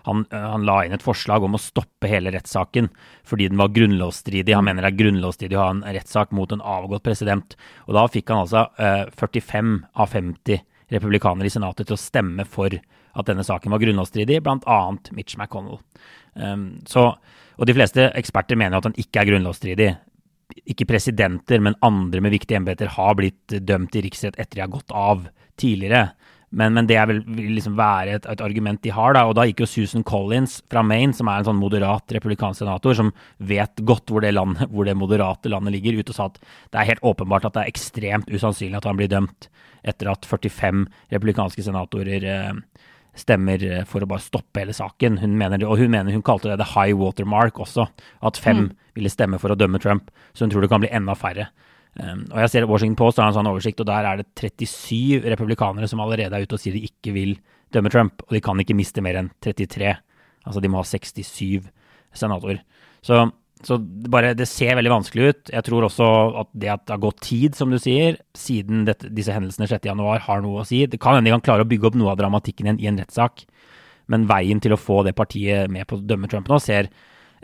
han, 0.04 0.26
uh, 0.28 0.44
han 0.52 0.68
la 0.68 0.82
inn 0.84 0.96
et 0.98 1.06
forslag 1.06 1.48
om 1.48 1.56
å 1.56 1.62
stoppe 1.62 2.10
hele 2.10 2.34
rettssaken 2.36 2.92
fordi 3.24 3.48
den 3.48 3.62
var 3.62 3.72
grunnlovsstridig. 3.72 4.52
Han 4.52 4.68
mener 4.68 4.84
det 4.84 4.92
er 4.92 5.00
grunnlovsstridig 5.00 5.56
å 5.56 5.64
ha 5.64 5.70
en 5.78 5.84
rettssak 5.96 6.36
mot 6.36 6.52
en 6.52 6.60
avgått 6.60 7.08
president. 7.08 7.56
Og 7.88 7.96
da 7.96 8.04
fikk 8.12 8.34
han 8.34 8.44
altså 8.44 8.66
uh, 8.68 9.08
eh, 9.08 9.08
45 9.16 9.78
av 9.96 10.12
50 10.12 10.60
republikanere 10.92 11.48
i 11.48 11.56
Senatet 11.56 11.88
til 11.88 11.96
å 11.96 12.04
stemme 12.04 12.44
for 12.44 12.76
at 13.14 13.28
denne 13.30 13.44
saken 13.46 13.72
var 13.72 13.82
grunnlovsstridig, 13.82 14.40
bl.a. 14.44 14.80
Mitch 15.16 15.38
McConnell. 15.38 15.80
Um, 16.34 16.66
så, 16.88 17.12
og 17.58 17.68
de 17.68 17.76
fleste 17.76 18.08
eksperter 18.18 18.58
mener 18.58 18.78
at 18.78 18.88
den 18.88 18.98
ikke 19.00 19.22
er 19.22 19.30
grunnlovsstridig. 19.30 19.90
Ikke 20.70 20.88
presidenter, 20.88 21.62
men 21.62 21.78
andre 21.84 22.22
med 22.24 22.34
viktige 22.34 22.60
embeter 22.60 22.90
har 22.96 23.16
blitt 23.18 23.58
dømt 23.64 23.96
i 23.96 24.04
riksrett 24.04 24.38
etter 24.38 24.58
de 24.58 24.66
har 24.66 24.74
gått 24.74 24.94
av 24.94 25.26
tidligere. 25.60 26.08
Men, 26.54 26.74
men 26.76 26.86
det 26.86 27.00
vil, 27.10 27.20
vil 27.34 27.54
liksom 27.56 27.74
være 27.78 28.18
et, 28.18 28.26
et, 28.30 28.42
argument 28.44 28.78
de 28.84 28.92
har. 28.94 29.16
da, 29.16 29.24
og 29.26 29.34
Da 29.34 29.46
gikk 29.48 29.64
jo 29.64 29.70
Susan 29.70 30.04
Collins 30.06 30.60
fra 30.70 30.84
Maine, 30.86 31.14
som 31.16 31.28
er 31.30 31.40
en 31.40 31.48
sånn 31.48 31.58
moderat 31.58 32.14
republikansk 32.14 32.62
senator, 32.62 32.94
som 32.94 33.10
vet 33.42 33.82
godt 33.82 34.12
hvor 34.12 34.22
det, 34.22 34.34
landet, 34.36 34.70
hvor 34.70 34.86
det 34.86 34.94
moderate 34.98 35.50
landet 35.50 35.74
ligger, 35.74 35.98
ut 35.98 36.12
og 36.12 36.18
sa 36.18 36.28
at 36.30 36.38
det 36.38 36.80
er 36.80 36.90
helt 36.92 37.06
åpenbart 37.10 37.48
at 37.48 37.56
det 37.56 37.64
er 37.64 37.74
ekstremt 37.74 38.30
usannsynlig 38.30 38.78
at 38.78 38.86
han 38.86 39.00
blir 39.00 39.10
dømt 39.10 39.48
etter 39.84 40.12
at 40.12 40.28
45 40.28 40.86
republikanske 41.12 41.66
senatorer 41.66 42.28
eh, 42.30 42.52
stemmer 43.18 43.62
eh, 43.64 43.84
for 43.88 44.04
å 44.04 44.08
bare 44.10 44.24
stoppe 44.24 44.62
hele 44.62 44.74
saken. 44.76 45.20
Hun 45.22 45.36
mener, 45.38 45.64
og 45.68 45.78
hun 45.80 45.92
mener 45.92 46.14
hun 46.14 46.24
kalte 46.26 46.50
det 46.50 46.58
the 46.62 46.70
high 46.74 46.94
watermark 46.98 47.60
også, 47.62 47.86
at 48.26 48.40
fem 48.40 48.66
mm. 48.66 48.72
ville 48.98 49.12
stemme 49.12 49.40
for 49.42 49.54
å 49.54 49.58
dømme 49.58 49.80
Trump. 49.82 50.10
Så 50.34 50.44
hun 50.44 50.54
tror 50.54 50.64
det 50.64 50.72
kan 50.72 50.82
bli 50.84 50.92
enda 50.94 51.16
færre. 51.18 51.48
Um, 51.94 52.24
og 52.32 52.40
jeg 52.42 52.50
ser 52.50 52.66
Washington 52.66 52.98
Post 52.98 53.20
har 53.22 53.30
en 53.30 53.36
sånn 53.36 53.48
oversikt, 53.50 53.82
og 53.84 53.86
der 53.86 54.08
er 54.08 54.18
det 54.18 54.26
37 54.34 55.28
republikanere 55.30 55.86
som 55.90 56.02
allerede 56.02 56.34
er 56.34 56.46
ute 56.46 56.56
og 56.56 56.62
sier 56.62 56.74
de 56.74 56.82
ikke 56.88 57.14
vil 57.14 57.36
dømme 57.74 57.92
Trump, 57.92 58.24
og 58.26 58.34
de 58.34 58.42
kan 58.42 58.58
ikke 58.58 58.76
miste 58.76 59.02
mer 59.04 59.20
enn 59.20 59.30
33. 59.44 59.94
Altså 60.44 60.62
de 60.62 60.70
må 60.70 60.82
ha 60.82 60.88
67 60.88 61.70
senatorer. 62.14 62.60
Så 63.04 63.20
så 63.64 63.78
det, 63.80 64.10
bare, 64.12 64.34
det 64.36 64.46
ser 64.50 64.76
veldig 64.76 64.92
vanskelig 64.92 65.30
ut. 65.30 65.52
Jeg 65.54 65.64
tror 65.66 65.86
også 65.86 66.08
at 66.42 66.50
det 66.52 66.70
at 66.74 66.84
det 66.84 66.94
har 66.94 67.02
gått 67.02 67.22
tid, 67.24 67.56
som 67.56 67.72
du 67.72 67.78
sier, 67.80 68.18
siden 68.36 68.84
dette, 68.88 69.08
disse 69.14 69.32
hendelsene 69.32 69.68
6.1, 69.70 70.04
har 70.26 70.44
noe 70.44 70.62
å 70.62 70.68
si. 70.68 70.82
Det 70.90 71.00
kan 71.00 71.16
hende 71.16 71.30
de 71.30 71.34
kan 71.36 71.46
klare 71.48 71.64
å 71.64 71.70
bygge 71.70 71.88
opp 71.90 71.98
noe 71.98 72.12
av 72.12 72.20
dramatikken 72.20 72.68
igjen 72.68 72.82
i 72.82 72.90
en 72.90 73.00
rettssak, 73.00 73.46
men 74.12 74.28
veien 74.28 74.60
til 74.60 74.76
å 74.76 74.80
få 74.80 75.00
det 75.06 75.16
partiet 75.16 75.72
med 75.72 75.88
på 75.88 75.96
å 75.96 76.04
dømme 76.04 76.28
Trump 76.28 76.50
nå 76.50 76.60
ser 76.60 76.90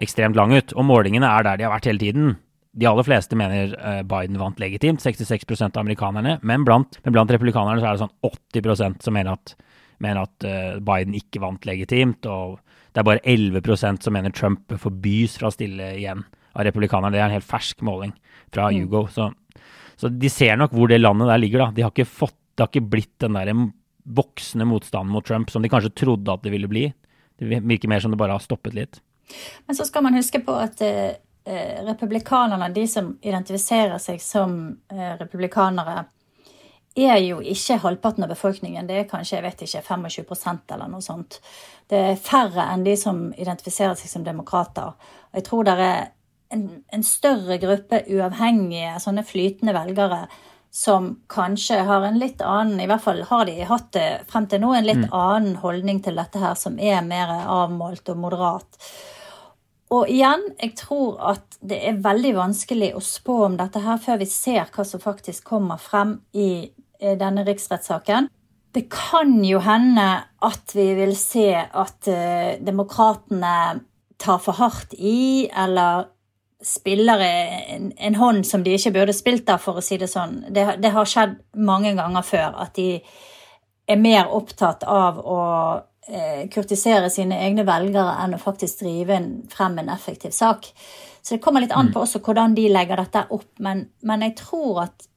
ekstremt 0.01 0.37
lang 0.37 0.53
ut. 0.57 0.75
Og 0.77 0.87
målingene 0.89 1.29
er 1.29 1.47
der 1.47 1.61
de 1.61 1.69
har 1.69 1.75
vært 1.75 1.89
hele 1.89 2.03
tiden. 2.03 2.35
De 2.77 2.87
aller 2.87 3.07
fleste 3.07 3.37
mener 3.39 3.75
eh, 3.75 4.03
Biden 4.07 4.39
vant 4.41 4.61
legitimt, 4.63 5.03
66% 5.03 5.73
av 5.73 5.83
amerikanerne. 5.83 6.39
Men 6.47 6.65
blant, 6.69 7.01
men 7.05 7.17
blant 7.17 7.33
republikanerne 7.33 7.81
så 7.81 7.89
er 7.89 7.97
det 7.97 8.05
sånn 8.05 8.19
80% 8.61 9.07
som 9.07 9.17
mener 9.17 9.35
at, 9.35 9.57
mener 10.05 10.29
at 10.29 10.47
eh, 10.47 10.77
Biden 10.85 11.17
ikke 11.19 11.43
vant 11.43 11.67
legitimt. 11.69 12.29
og 12.29 12.61
det 12.91 13.01
er 13.01 13.07
bare 13.07 13.23
11% 13.23 14.05
som 14.05 14.15
mener 14.17 14.35
Trump 14.35 14.73
forbys 14.83 15.37
fra 15.39 15.51
å 15.51 15.55
stille 15.55 15.93
igjen 15.99 16.25
av 16.53 16.65
republikanerne. 16.67 17.15
Det 17.15 17.21
er 17.21 17.29
en 17.29 17.37
helt 17.39 17.47
fersk 17.47 17.85
måling 17.87 18.15
fra 18.51 18.71
mm. 18.75 18.89
Så, 19.15 19.29
så, 19.97 20.11
de 20.11 20.31
ser 20.33 20.59
nok 20.59 20.75
hvor 20.75 20.91
det 20.91 20.99
landet 21.01 21.31
der 21.31 21.43
ligger, 21.43 21.67
da. 21.67 21.71
De 21.77 21.87
har 21.87 21.95
ikke 21.95 22.09
fått, 22.09 22.37
det 22.55 22.65
har 22.65 22.73
ikke 22.73 22.91
blitt 22.97 23.15
den 23.23 23.39
der 23.39 23.53
voksende 24.11 24.67
motstanden 24.67 25.15
mot 25.15 25.27
Trump 25.27 25.53
som 25.53 25.63
de 25.63 25.71
kanskje 25.71 25.95
trodde 26.03 26.33
at 26.33 26.43
det 26.43 26.55
ville 26.55 26.71
bli. 26.71 26.89
Det 27.39 27.61
virker 27.63 27.89
mer 27.89 28.03
som 28.03 28.13
det 28.13 28.19
bare 28.21 28.35
har 28.37 28.45
stoppet 28.45 28.75
litt. 28.77 29.01
Men 29.69 29.79
så 29.79 29.87
skal 29.87 30.03
man 30.03 30.17
huske 30.19 30.41
på 30.43 30.57
at 30.59 30.81
eh, 30.83 31.13
eh 31.47 31.85
republikanerne, 31.87 32.73
de 32.75 32.87
som 32.91 33.13
identifiserer 33.23 33.99
seg 34.03 34.19
som 34.21 34.57
eh, 34.91 35.13
republikanere, 35.21 36.05
er 36.97 37.19
jo 37.23 37.41
ikke 37.41 37.79
halvparten 37.85 38.25
av 38.27 38.33
befolkningen. 38.33 38.87
Det 38.89 38.97
er 38.99 39.11
kanskje 39.11 39.37
jeg 39.39 39.47
vet 39.47 39.65
ikke, 39.67 39.83
25 39.87 40.75
eller 40.75 40.89
noe 40.91 41.05
sånt. 41.05 41.39
Det 41.91 41.99
er 42.13 42.23
færre 42.23 42.67
enn 42.73 42.85
de 42.87 42.97
som 42.99 43.29
identifiserer 43.37 43.95
seg 43.99 44.11
som 44.11 44.25
demokrater. 44.27 44.97
Jeg 45.35 45.47
tror 45.47 45.67
det 45.67 45.77
er 45.79 46.09
en, 46.51 46.65
en 46.91 47.05
større 47.07 47.59
gruppe 47.63 48.03
uavhengige, 48.11 48.97
sånne 49.03 49.27
flytende 49.27 49.75
velgere 49.77 50.25
som 50.71 51.17
kanskje 51.27 51.81
har 51.87 52.05
en 52.07 52.19
litt 52.19 52.43
annen 52.47 52.79
I 52.81 52.87
hvert 52.87 53.03
fall 53.03 53.25
har 53.27 53.47
de 53.49 53.57
hatt 53.67 53.89
det 53.97 54.09
frem 54.31 54.47
til 54.47 54.63
nå 54.63 54.71
en 54.75 54.87
litt 54.87 55.03
mm. 55.03 55.15
annen 55.15 55.57
holdning 55.63 55.99
til 56.03 56.19
dette 56.19 56.39
her, 56.39 56.55
som 56.55 56.79
er 56.79 57.03
mer 57.07 57.33
avmålt 57.43 58.13
og 58.13 58.21
moderat. 58.23 58.79
Og 59.91 60.07
igjen, 60.07 60.45
jeg 60.61 60.77
tror 60.79 61.19
at 61.33 61.59
det 61.67 61.81
er 61.89 62.03
veldig 62.03 62.37
vanskelig 62.37 62.93
å 62.95 63.03
spå 63.03 63.41
om 63.49 63.57
dette 63.59 63.83
her 63.83 63.99
før 63.99 64.21
vi 64.21 64.29
ser 64.31 64.71
hva 64.71 64.87
som 64.87 65.03
faktisk 65.03 65.49
kommer 65.51 65.83
frem 65.83 66.21
i 66.31 66.71
denne 67.01 67.45
riksrettssaken. 67.47 68.29
Det 68.71 68.85
kan 68.93 69.33
jo 69.45 69.59
hende 69.65 70.07
at 70.47 70.75
vi 70.77 70.93
vil 70.95 71.17
se 71.19 71.49
at 71.59 72.11
uh, 72.11 72.59
demokratene 72.63 73.81
tar 74.21 74.39
for 74.45 74.61
hardt 74.61 74.95
i, 74.95 75.49
eller 75.49 76.11
spiller 76.63 77.21
en, 77.25 77.93
en, 77.97 78.15
hånd 78.15 78.47
som 78.47 78.65
de 78.65 78.75
ikke 78.77 78.93
burde 78.95 79.17
spilt 79.17 79.49
av, 79.49 79.63
for 79.65 79.81
å 79.81 79.85
si 79.85 79.97
det 80.01 80.11
sånn. 80.13 80.43
Det, 80.53 80.67
det, 80.83 80.93
har 80.93 81.09
skjedd 81.09 81.39
mange 81.57 81.95
ganger 81.97 82.27
før 82.27 82.59
at 82.61 82.75
de 82.77 82.99
er 83.91 84.01
mer 84.01 84.29
opptatt 84.37 84.85
av 84.85 85.19
å 85.25 85.41
eh, 86.07 86.45
kurtisere 86.53 87.09
sine 87.11 87.41
egne 87.47 87.65
velgere 87.67 88.19
enn 88.23 88.37
å 88.37 88.43
faktisk 88.43 88.85
drive 88.85 89.17
en, 89.17 89.31
frem 89.51 89.81
en 89.81 89.89
effektiv 89.97 90.37
sak. 90.37 90.69
Så 91.23 91.37
det 91.37 91.43
kommer 91.45 91.65
litt 91.65 91.75
an 91.77 91.89
mm. 91.89 91.95
på 91.97 92.05
også 92.05 92.21
hvordan 92.25 92.55
de 92.57 92.69
legger 92.71 93.01
dette 93.01 93.25
opp, 93.33 93.51
men, 93.65 93.87
men 94.07 94.29
jeg 94.29 94.37
tror 94.45 94.85
at 94.85 95.09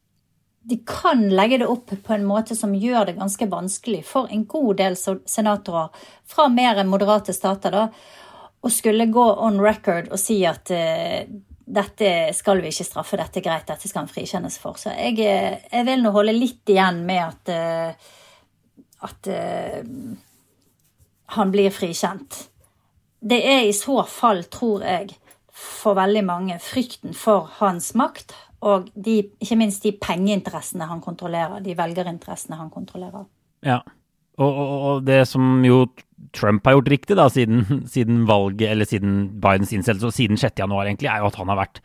de 0.64 0.78
kan 0.88 1.30
legge 1.30 1.58
det 1.58 1.68
opp 1.68 1.92
på 2.04 2.14
en 2.16 2.26
måte 2.26 2.56
som 2.56 2.76
gjør 2.76 3.10
det 3.10 3.18
ganske 3.18 3.48
vanskelig 3.52 4.04
for 4.08 4.32
en 4.32 4.46
god 4.48 4.78
del 4.80 4.96
senatorer 4.96 6.06
fra 6.30 6.48
mer 6.52 6.80
moderate 6.88 7.36
stater 7.36 7.74
da, 7.76 7.88
å 8.64 8.72
skulle 8.72 9.10
gå 9.12 9.26
on 9.44 9.60
record 9.60 10.08
og 10.08 10.22
si 10.22 10.40
at 10.48 10.72
uh, 10.72 11.20
dette 11.64 12.12
skal 12.36 12.62
vi 12.64 12.72
ikke 12.72 12.88
straffe, 12.88 13.20
dette 13.20 13.42
er 13.42 13.46
greit, 13.46 13.68
dette 13.68 13.90
skal 13.90 14.04
han 14.04 14.12
frikjennes 14.12 14.56
for. 14.60 14.80
Så 14.80 14.92
jeg, 14.92 15.20
eh, 15.24 15.60
jeg 15.72 15.88
vil 15.88 16.04
nå 16.04 16.12
holde 16.16 16.36
litt 16.36 16.72
igjen 16.72 17.02
med 17.08 17.24
at, 17.24 17.52
uh, 17.52 18.16
at 19.08 19.30
uh, 19.32 19.84
han 21.36 21.52
blir 21.52 21.76
frikjent. 21.76 22.40
Det 23.20 23.40
er 23.48 23.68
i 23.68 23.76
så 23.76 24.02
fall, 24.08 24.44
tror 24.52 24.84
jeg, 24.88 25.12
for 25.54 25.96
veldig 26.00 26.24
mange 26.28 26.60
frykten 26.64 27.16
for 27.16 27.52
hans 27.60 27.94
makt 28.00 28.36
og 28.64 28.88
de, 28.96 29.20
ikke 29.44 29.58
minst 29.60 29.84
de 29.84 29.92
pengeinteressene 30.00 30.88
han 30.88 31.02
kontrollerer, 31.04 31.60
de 31.66 31.76
velgerinteressene 31.78 32.58
han 32.60 32.72
kontrollerer. 32.74 33.28
Ja, 33.66 33.82
og, 34.42 34.50
og, 34.50 34.74
og, 34.90 35.04
det 35.06 35.20
som 35.30 35.62
jo 35.66 35.84
Trump 36.34 36.66
har 36.66 36.78
gjort 36.78 36.92
riktig 36.94 37.18
da, 37.20 37.28
siden, 37.30 37.84
siden 37.94 38.24
valget, 38.30 38.70
eller 38.72 38.90
siden 38.90 39.28
Bidens 39.44 39.74
innsettelse, 39.76 40.10
og 40.10 40.16
siden 40.16 40.40
6. 40.42 40.56
januar 40.64 40.90
egentlig, 40.90 41.12
er 41.12 41.22
jo 41.22 41.30
at 41.30 41.38
han 41.38 41.52
har 41.52 41.60
vært 41.60 41.82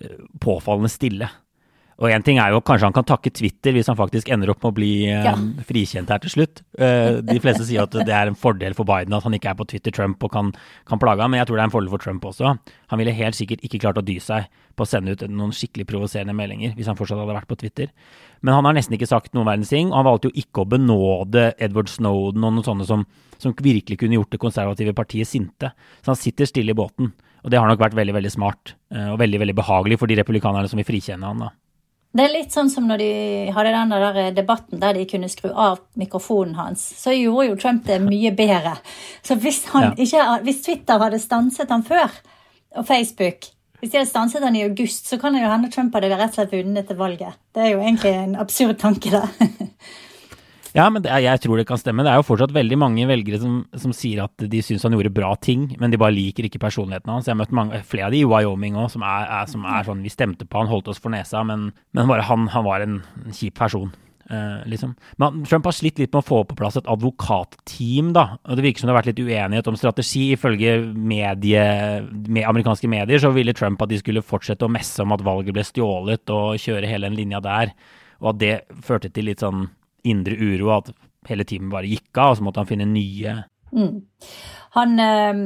eh, 0.00 0.20
påfallende 0.40 0.92
stille. 0.92 1.28
Og 2.00 2.08
én 2.10 2.22
ting 2.24 2.38
er 2.40 2.50
jo 2.54 2.60
kanskje 2.64 2.88
han 2.88 2.94
kan 2.96 3.04
takke 3.04 3.30
Twitter 3.34 3.74
hvis 3.76 3.86
han 3.90 3.98
faktisk 3.98 4.30
ender 4.32 4.50
opp 4.50 4.62
med 4.64 4.72
å 4.72 4.76
bli 4.76 4.92
eh, 5.10 5.24
Ja. 5.26 5.34
frikjent 5.68 6.08
her 6.08 6.18
til 6.24 6.30
slutt. 6.30 6.62
Eh, 6.78 7.20
de 7.20 7.38
fleste 7.40 7.66
sier 7.68 7.82
at 7.84 7.90
det 7.92 8.08
er 8.08 8.26
en 8.30 8.34
fordel 8.38 8.74
for 8.74 8.84
Biden 8.88 9.12
at 9.14 9.22
han 9.26 9.32
ikke 9.36 9.50
er 9.52 9.58
på 9.58 9.66
Twitter 9.68 9.92
Trump 9.92 10.22
og 10.24 10.32
kan, 10.32 10.52
kan 10.88 10.98
plage 10.98 11.20
ham, 11.20 11.30
men 11.30 11.38
jeg 11.42 11.46
tror 11.50 11.56
det 11.60 11.62
er 11.64 11.70
en 11.70 11.74
fordel 11.76 11.90
for 11.92 11.98
Trump 12.02 12.24
også. 12.24 12.56
Han 12.88 12.98
ville 12.98 13.12
helt 13.12 13.36
sikkert 13.38 13.62
ikke 13.62 13.80
klart 13.84 14.00
å 14.00 14.04
dy 14.04 14.18
seg 14.18 14.48
på 14.74 14.86
å 14.86 14.88
sende 14.88 15.12
ut 15.12 15.22
noen 15.28 15.52
skikkelig 15.52 15.86
provoserende 15.86 16.34
meldinger 16.34 16.72
hvis 16.74 16.88
han 16.88 16.96
fortsatt 16.96 17.20
hadde 17.20 17.36
vært 17.36 17.50
på 17.50 17.58
Twitter. 17.60 17.90
Men 18.42 18.54
han 18.54 18.64
har 18.64 18.74
nesten 18.74 18.96
ikke 18.96 19.06
sagt 19.10 19.34
noen 19.36 19.46
verdens 19.46 19.68
ting, 19.70 19.90
og 19.92 20.00
han 20.00 20.08
valgte 20.08 20.30
jo 20.32 20.40
ikke 20.42 20.64
å 20.64 20.68
benåde 20.72 21.52
Edward 21.62 21.88
Snowden 21.92 22.42
og 22.42 22.56
noen 22.56 22.64
sånne 22.66 22.86
som, 22.88 23.04
som 23.38 23.52
virkelig 23.54 24.00
kunne 24.00 24.16
gjort 24.16 24.32
det 24.32 24.40
konservative 24.42 24.94
partiet 24.96 25.28
sinte. 25.28 25.70
Så 26.02 26.14
han 26.14 26.18
sitter 26.18 26.48
stille 26.48 26.72
i 26.72 26.78
båten. 26.78 27.12
Og 27.44 27.50
det 27.50 27.58
har 27.58 27.66
nok 27.68 27.80
vært 27.82 27.94
veldig 27.98 28.14
veldig 28.14 28.30
smart 28.32 28.74
eh, 28.94 29.08
og 29.12 29.18
veldig 29.18 29.40
veldig 29.42 29.54
behagelig 29.58 29.98
for 29.98 30.06
de 30.10 30.16
republikanerne 30.20 30.70
som 30.70 30.78
vil 30.78 30.86
frikjenne 30.86 31.26
han. 31.26 31.42
da. 31.42 31.50
Det 32.12 32.26
er 32.26 32.34
litt 32.34 32.52
sånn 32.52 32.68
som 32.68 32.84
når 32.88 33.00
de 33.00 33.12
hadde 33.56 33.70
den 33.72 33.92
der 33.94 34.34
debatten 34.36 34.80
der 34.82 34.92
de 34.98 35.06
kunne 35.08 35.30
skru 35.32 35.48
av 35.48 35.78
mikrofonen 35.96 36.58
hans. 36.58 36.82
Så 37.00 37.14
gjorde 37.16 37.46
jo 37.48 37.56
Trump 37.56 37.86
det 37.88 37.96
mye 38.04 38.34
bedre. 38.36 38.74
Så 39.24 39.38
hvis, 39.40 39.62
han 39.72 39.82
Ja. 39.82 39.94
ikke, 39.96 40.26
hvis 40.44 40.60
Twitter 40.66 40.98
hadde 41.00 41.18
stanset 41.22 41.70
han 41.72 41.82
før, 41.82 42.10
og 42.76 42.86
Facebook 42.86 43.48
Hvis 43.80 43.90
de 43.90 43.98
hadde 43.98 44.10
stanset 44.10 44.44
han 44.44 44.54
i 44.54 44.62
august, 44.62 45.08
så 45.08 45.18
kan 45.18 45.32
det 45.34 45.42
jo 45.42 45.48
hende 45.50 45.70
Trump 45.72 45.94
hadde 45.94 46.12
rett 46.12 46.28
og 46.28 46.34
slett 46.34 46.52
vunnet 46.52 46.74
dette 46.86 46.94
valget. 46.96 47.34
Det 47.52 47.64
er 47.64 47.72
jo 47.72 47.80
egentlig 47.80 48.12
en 48.14 48.36
absurd 48.36 48.78
tanke, 48.78 49.10
det. 49.10 49.24
Ja, 50.72 50.86
men 50.88 51.04
er, 51.04 51.20
jeg 51.20 51.42
tror 51.44 51.60
det 51.60 51.66
kan 51.68 51.80
stemme. 51.80 52.04
Det 52.04 52.12
er 52.12 52.20
jo 52.20 52.24
fortsatt 52.26 52.54
veldig 52.56 52.78
mange 52.80 53.04
velgere 53.08 53.40
som, 53.42 53.58
som 53.76 53.92
sier 53.96 54.22
at 54.24 54.46
de 54.52 54.62
syns 54.64 54.86
han 54.86 54.94
gjorde 54.96 55.12
bra 55.12 55.34
ting, 55.36 55.66
men 55.80 55.92
de 55.92 56.00
bare 56.00 56.16
liker 56.16 56.48
ikke 56.48 56.62
personligheten 56.62 57.12
hans. 57.12 57.28
Jeg 57.28 57.34
har 57.34 57.42
møtt 57.42 57.52
mange, 57.56 57.82
flere 57.88 58.08
av 58.08 58.14
de 58.14 58.22
i 58.22 58.28
Wyoming 58.28 58.78
òg, 58.80 58.88
som, 58.94 59.04
som 59.52 59.66
er 59.68 59.88
sånn 59.88 60.04
Vi 60.04 60.12
stemte 60.12 60.48
på 60.48 60.62
han, 60.62 60.70
holdt 60.72 60.88
oss 60.88 61.02
for 61.02 61.12
nesa, 61.12 61.44
men, 61.44 61.70
men 61.92 62.08
bare 62.08 62.24
han, 62.28 62.48
han 62.54 62.64
var 62.64 62.84
en, 62.84 63.02
en 63.20 63.36
kjip 63.36 63.58
person. 63.60 63.92
Uh, 64.32 64.62
liksom. 64.70 64.94
Men 65.20 65.42
Trump 65.44 65.66
har 65.68 65.74
slitt 65.76 65.98
litt 66.00 66.12
med 66.14 66.22
å 66.22 66.24
få 66.24 66.38
på 66.48 66.56
plass 66.56 66.78
et 66.80 66.88
advokatteam, 66.88 68.14
da. 68.16 68.38
Og 68.48 68.56
det 68.56 68.64
virker 68.64 68.80
som 68.80 68.88
det 68.88 68.94
har 68.94 69.00
vært 69.02 69.10
litt 69.10 69.20
uenighet 69.26 69.68
om 69.68 69.76
strategi. 69.76 70.30
Ifølge 70.32 70.78
medie, 70.96 71.66
med 72.08 72.48
amerikanske 72.48 72.88
medier 72.88 73.20
så 73.20 73.34
ville 73.36 73.52
Trump 73.58 73.82
at 73.84 73.92
de 73.92 74.00
skulle 74.00 74.24
fortsette 74.24 74.64
å 74.64 74.72
messe 74.72 75.04
om 75.04 75.12
at 75.12 75.26
valget 75.26 75.52
ble 75.52 75.66
stjålet, 75.68 76.24
og 76.32 76.64
kjøre 76.64 76.88
hele 76.88 77.10
den 77.10 77.20
linja 77.20 77.42
der. 77.44 77.76
Og 78.22 78.32
at 78.32 78.40
det 78.40 78.54
førte 78.86 79.12
til 79.12 79.28
litt 79.28 79.44
sånn 79.44 79.66
indre 80.08 80.36
uro, 80.38 80.70
at 80.76 80.92
hele 81.28 81.46
teamet 81.46 81.72
bare 81.72 81.90
gikk 81.90 82.18
av, 82.18 82.32
og 82.32 82.38
så 82.38 82.46
måtte 82.46 82.62
han 82.62 82.70
finne 82.70 82.88
nye. 82.90 83.36
Han 84.76 84.98
eh, 85.00 85.44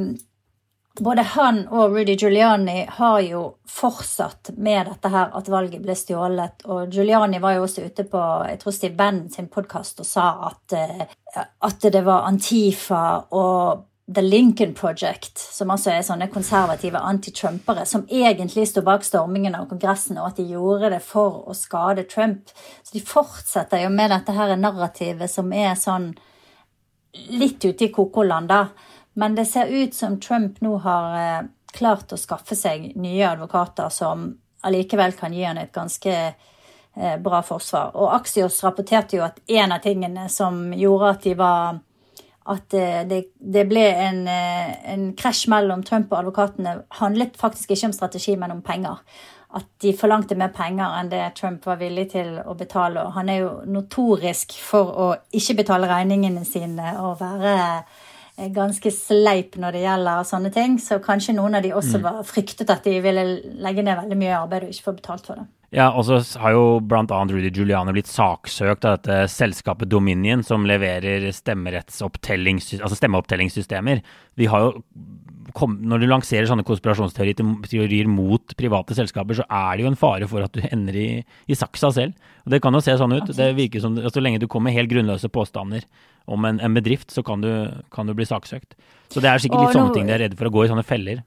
Både 0.99 1.21
han 1.21 1.59
og 1.69 1.93
Rudy 1.93 2.15
Giuliani 2.17 2.85
har 2.89 3.19
jo 3.21 3.41
fortsatt 3.69 4.49
med 4.57 4.87
dette 4.89 5.11
her 5.13 5.29
at 5.37 5.49
valget 5.51 5.83
ble 5.83 5.93
stjålet. 5.93 6.65
Og 6.65 6.89
Giuliani 6.93 7.37
var 7.43 7.53
jo 7.53 7.67
også 7.67 7.85
ute 7.85 8.07
på 8.09 8.21
jeg 8.49 8.57
tror 8.61 8.73
Steve 8.73 8.97
Bannon 8.97 9.29
sin 9.29 9.49
podkast 9.53 10.01
og 10.01 10.09
sa 10.09 10.25
at, 10.49 10.73
eh, 10.73 11.45
at 11.69 11.87
det 11.93 12.01
var 12.05 12.25
Antifa 12.25 13.03
og 13.29 13.85
The 14.15 14.21
Lincoln 14.21 14.73
Project, 14.73 15.37
som 15.37 15.71
altså 15.73 15.91
er 15.91 16.03
sånne 16.07 16.29
konservative 16.31 16.99
anti-trumpere, 17.03 17.83
som 17.85 18.05
egentlig 18.07 18.63
står 18.69 18.85
bak 18.87 19.03
stormingen 19.03 19.55
av 19.57 19.65
Kongressen, 19.67 20.15
og 20.21 20.29
at 20.29 20.37
de 20.39 20.45
gjorde 20.47 20.93
det 20.93 21.01
for 21.03 21.41
å 21.43 21.55
skade 21.57 22.05
Trump. 22.07 22.53
Så 22.87 22.95
de 22.95 23.03
fortsetter 23.03 23.83
jo 23.83 23.89
med 23.91 24.13
dette 24.15 24.31
her 24.31 24.53
narrativet 24.55 25.31
som 25.31 25.51
er 25.51 25.75
sånn 25.75 26.13
litt 27.35 27.65
ute 27.65 27.89
i 27.89 27.91
kokoland, 27.91 28.47
da. 28.47 28.69
Men 29.19 29.35
det 29.35 29.49
ser 29.51 29.67
ut 29.67 29.95
som 29.95 30.19
Trump 30.23 30.61
nå 30.63 30.77
har 30.85 31.17
eh, 31.19 31.49
klart 31.75 32.13
å 32.13 32.19
skaffe 32.21 32.55
seg 32.55 32.93
nye 32.95 33.25
advokater 33.27 33.89
som 33.91 34.29
allikevel 34.63 35.17
kan 35.19 35.35
gi 35.35 35.43
han 35.43 35.59
et 35.59 35.73
ganske 35.75 36.13
eh, 36.15 37.17
bra 37.19 37.41
forsvar. 37.43 37.91
Og 37.99 38.13
Axios 38.15 38.61
rapporterte 38.63 39.19
jo 39.19 39.25
at 39.27 39.43
en 39.51 39.75
av 39.75 39.83
tingene 39.83 40.29
som 40.31 40.69
gjorde 40.71 41.11
at 41.11 41.27
de 41.27 41.35
var 41.43 41.81
at 42.47 42.73
eh, 42.73 43.01
det, 43.07 43.21
det 43.39 43.65
ble 43.67 43.83
en, 44.07 44.21
eh, 44.31 44.75
en 44.93 45.09
krasj 45.19 45.47
mellom 45.51 45.83
Trump 45.87 46.11
og 46.13 46.21
advokatene, 46.21 46.77
handlet 47.01 47.39
faktisk 47.39 47.73
ikke 47.75 47.89
om 47.89 47.95
strategi, 47.95 48.35
men 48.39 48.55
om 48.55 48.61
penger. 48.65 49.01
At 49.57 49.67
de 49.83 49.93
forlangte 49.95 50.35
mer 50.39 50.51
penger 50.55 50.95
enn 50.99 51.11
det 51.11 51.21
Trump 51.37 51.65
var 51.67 51.79
villig 51.79 52.09
til 52.11 52.33
å 52.43 52.55
betale. 52.59 53.05
Og 53.07 53.15
han 53.15 53.31
er 53.31 53.41
jo 53.41 53.51
notorisk 53.67 54.57
for 54.59 54.91
å 54.91 55.07
ikke 55.35 55.59
betale 55.61 55.89
regningene 55.91 56.43
sine 56.47 56.97
og 57.03 57.21
være 57.21 57.55
ganske 58.37 58.91
sleip 58.93 59.55
når 59.57 59.73
det 59.73 59.83
gjelder 59.83 60.25
sånne 60.29 60.51
ting. 60.53 60.77
Så 60.81 60.99
kanskje 61.03 61.35
noen 61.37 61.57
av 61.57 61.65
de 61.65 61.73
også 61.75 62.01
var 62.03 62.23
fryktet 62.27 62.69
at 62.73 62.85
de 62.85 62.99
ville 63.03 63.23
legge 63.63 63.85
ned 63.85 63.97
veldig 63.97 64.17
mye 64.19 64.35
arbeid 64.37 64.67
og 64.67 64.73
ikke 64.73 64.89
få 64.89 64.97
betalt 64.99 65.29
for 65.29 65.41
det. 65.41 65.47
Ja, 65.75 65.89
og 65.91 66.05
så 66.07 66.21
har 66.39 66.53
jo 66.55 66.79
bl.a. 66.79 67.03
Rudy 67.03 67.49
Giuliani 67.51 67.91
blitt 67.91 68.07
saksøkt 68.07 68.85
av 68.87 69.01
dette 69.01 69.25
selskapet 69.33 69.89
Dominion, 69.91 70.45
som 70.47 70.63
leverer 70.69 71.25
altså 71.27 72.95
stemmeopptellingssystemer. 72.95 73.99
Vi 74.39 74.47
har 74.47 74.63
jo 74.63 74.77
kom, 75.57 75.77
Når 75.81 75.99
du 75.99 76.07
lanserer 76.07 76.47
sånne 76.47 76.63
konspirasjonsteorier 76.67 78.07
mot 78.07 78.55
private 78.59 78.95
selskaper, 78.95 79.39
så 79.39 79.45
er 79.49 79.75
det 79.75 79.83
jo 79.83 79.91
en 79.91 79.99
fare 79.99 80.27
for 80.29 80.45
at 80.45 80.53
du 80.53 80.61
ender 80.71 80.95
i, 80.95 81.07
i 81.47 81.57
saksa 81.57 81.91
selv. 81.91 82.13
Og 82.45 82.53
Det 82.53 82.61
kan 82.63 82.73
jo 82.73 82.83
se 82.83 82.95
sånn 82.99 83.17
ut. 83.17 83.35
Det 83.35 83.55
virker 83.57 83.83
som, 83.83 83.97
altså, 83.97 84.19
Så 84.19 84.23
lenge 84.23 84.39
du 84.39 84.47
kommer 84.47 84.69
med 84.69 84.77
helt 84.79 84.93
grunnløse 84.93 85.27
påstander 85.33 85.83
om 86.27 86.45
en, 86.45 86.59
en 86.59 86.75
bedrift, 86.75 87.09
så 87.13 87.23
kan 87.25 87.41
du, 87.43 87.49
kan 87.93 88.07
du 88.07 88.13
bli 88.17 88.27
saksøkt. 88.27 88.75
Så 89.11 89.23
det 89.23 89.31
er 89.31 89.41
sikkert 89.41 89.63
litt 89.63 89.71
Og 89.71 89.79
sånne 89.79 89.91
nå- 89.93 89.97
ting 89.97 90.09
de 90.09 90.15
er 90.15 90.23
redde 90.25 90.39
for 90.39 90.49
å 90.49 90.53
gå 90.53 90.65
i 90.65 90.71
sånne 90.71 90.85
feller. 90.87 91.23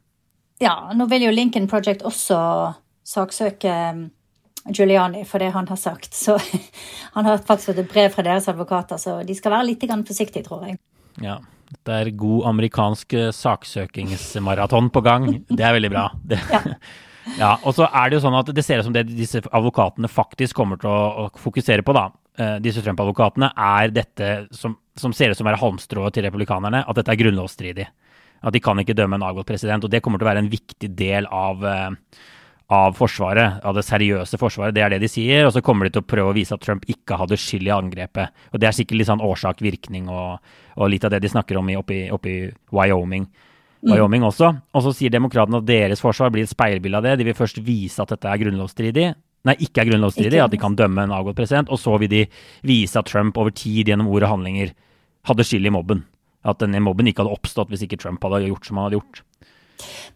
Ja, 0.61 0.75
nå 0.93 1.07
vil 1.09 1.25
jo 1.25 1.33
Lincoln 1.33 1.69
Project 1.71 2.05
også 2.05 2.39
saksøke 3.09 3.77
um, 3.95 4.03
Giuliani 4.69 5.25
for 5.25 5.41
det 5.41 5.53
han 5.55 5.69
har 5.71 5.81
sagt. 5.81 6.13
Så 6.15 6.37
han 7.17 7.29
har 7.29 7.41
faktisk 7.41 7.73
fått 7.73 7.83
et 7.85 7.93
brev 7.93 8.13
fra 8.13 8.27
deres 8.27 8.49
advokater, 8.53 9.01
så 9.01 9.23
de 9.25 9.37
skal 9.37 9.57
være 9.57 9.71
litt 9.73 9.87
forsiktige, 9.89 10.45
tror 10.45 10.69
jeg. 10.69 10.79
Ja. 11.25 11.41
Det 11.87 11.95
er 11.95 12.09
god 12.19 12.49
amerikansk 12.51 13.15
eh, 13.15 13.29
saksøkingsmaraton 13.31 14.91
på 14.91 15.03
gang. 15.07 15.29
Det 15.47 15.63
er 15.63 15.77
veldig 15.77 15.91
bra. 15.93 16.09
Det, 16.31 16.41
ja. 17.39 17.53
og 17.63 17.77
så 17.77 17.87
er 17.87 18.11
det 18.11 18.19
jo 18.19 18.25
sånn 18.25 18.39
at 18.41 18.51
det 18.57 18.65
ser 18.67 18.81
ut 18.81 18.89
som 18.89 18.95
det 18.97 19.05
disse 19.07 19.43
advokatene 19.47 20.11
faktisk 20.11 20.57
kommer 20.59 20.81
til 20.83 20.91
å, 20.91 21.29
å 21.29 21.29
fokusere 21.39 21.87
på, 21.87 21.95
da. 21.95 22.09
Eh, 22.41 22.57
Disse 22.65 22.83
Trump-advokatene, 22.85 23.53
er 23.55 23.95
dette 23.95 24.31
som, 24.57 24.79
som 24.99 25.15
ser 25.17 25.33
ut 25.33 25.39
som 25.39 25.49
være 25.49 25.61
halmstrået 25.61 26.17
til 26.17 26.27
republikanerne, 26.27 26.83
at 26.89 27.01
dette 27.01 27.15
er 27.15 27.21
grunnlovsstridig. 27.21 27.87
At 28.41 28.57
de 28.57 28.65
kan 28.65 28.81
ikke 28.81 28.97
dømme 28.97 29.21
en 29.21 29.29
avgått 29.29 29.51
president. 29.51 29.85
Og 29.85 29.93
det 29.93 30.01
kommer 30.01 30.21
til 30.21 30.27
å 30.27 30.33
være 30.33 30.45
en 30.47 30.53
viktig 30.53 30.95
del 30.97 31.29
av 31.29 31.65
eh, 31.69 32.21
av 32.71 32.95
Forsvaret, 32.95 33.59
av 33.67 33.75
det 33.75 33.83
seriøse 33.83 34.39
Forsvaret. 34.39 34.75
Det 34.75 34.83
er 34.85 34.93
det 34.95 35.01
de 35.03 35.11
sier. 35.11 35.43
Og 35.49 35.55
så 35.55 35.63
kommer 35.65 35.87
de 35.87 35.97
til 35.97 36.05
å 36.05 36.07
prøve 36.07 36.31
å 36.31 36.37
vise 36.37 36.55
at 36.55 36.63
Trump 36.63 36.85
ikke 36.91 37.19
hadde 37.19 37.39
skyld 37.41 37.67
i 37.67 37.75
angrepet. 37.75 38.43
Og 38.55 38.63
det 38.63 38.69
er 38.69 38.77
sikkert 38.77 39.01
litt 39.01 39.11
sånn 39.11 39.25
årsak-virkning 39.27 40.07
og, 40.07 40.53
og, 40.77 40.85
litt 40.93 41.07
av 41.07 41.11
det 41.15 41.23
de 41.25 41.33
snakker 41.33 41.59
om 41.59 41.71
i, 41.73 41.79
oppe, 41.81 41.97
i, 41.97 42.05
oppe 42.15 42.31
i 42.31 42.39
Wyoming. 42.77 43.27
Wyoming 43.91 44.27
også. 44.29 44.53
Og 44.77 44.87
så 44.87 44.95
sier 44.95 45.11
demokratene 45.11 45.59
at 45.59 45.67
deres 45.67 46.03
forsvar 46.05 46.31
blir 46.31 46.47
et 46.47 46.53
speilbilde 46.53 47.01
av 47.01 47.09
det. 47.09 47.17
De 47.19 47.27
vil 47.27 47.39
først 47.39 47.59
vise 47.67 47.99
at 48.03 48.15
dette 48.15 48.31
er 48.31 48.43
grunnlovsstridig. 48.45 49.09
Nei, 49.49 49.57
ikke 49.65 49.83
er 49.83 49.89
grunnlovsstridig, 49.89 50.41
at 50.43 50.53
de 50.53 50.61
kan 50.61 50.77
dømme 50.77 51.07
en 51.07 51.15
avgått 51.17 51.39
president. 51.39 51.71
Og 51.73 51.81
så 51.81 51.97
vil 52.03 52.13
de 52.13 52.25
vise 52.67 52.99
at 53.01 53.09
Trump 53.09 53.39
over 53.41 53.55
tid 53.57 53.89
gjennom 53.89 54.11
ord 54.13 54.27
og 54.27 54.35
handlinger 54.35 54.75
hadde 55.29 55.47
skyld 55.47 55.71
i 55.71 55.75
mobben. 55.75 56.05
At 56.45 56.61
denne 56.61 56.81
mobben 56.85 57.09
ikke 57.09 57.25
hadde 57.25 57.37
oppstått 57.37 57.73
hvis 57.73 57.85
ikke 57.87 58.01
Trump 58.01 58.23
hadde 58.25 58.47
gjort 58.49 58.69
som 58.69 58.81
han 58.81 58.89
hadde 58.89 59.01
gjort. 59.01 59.25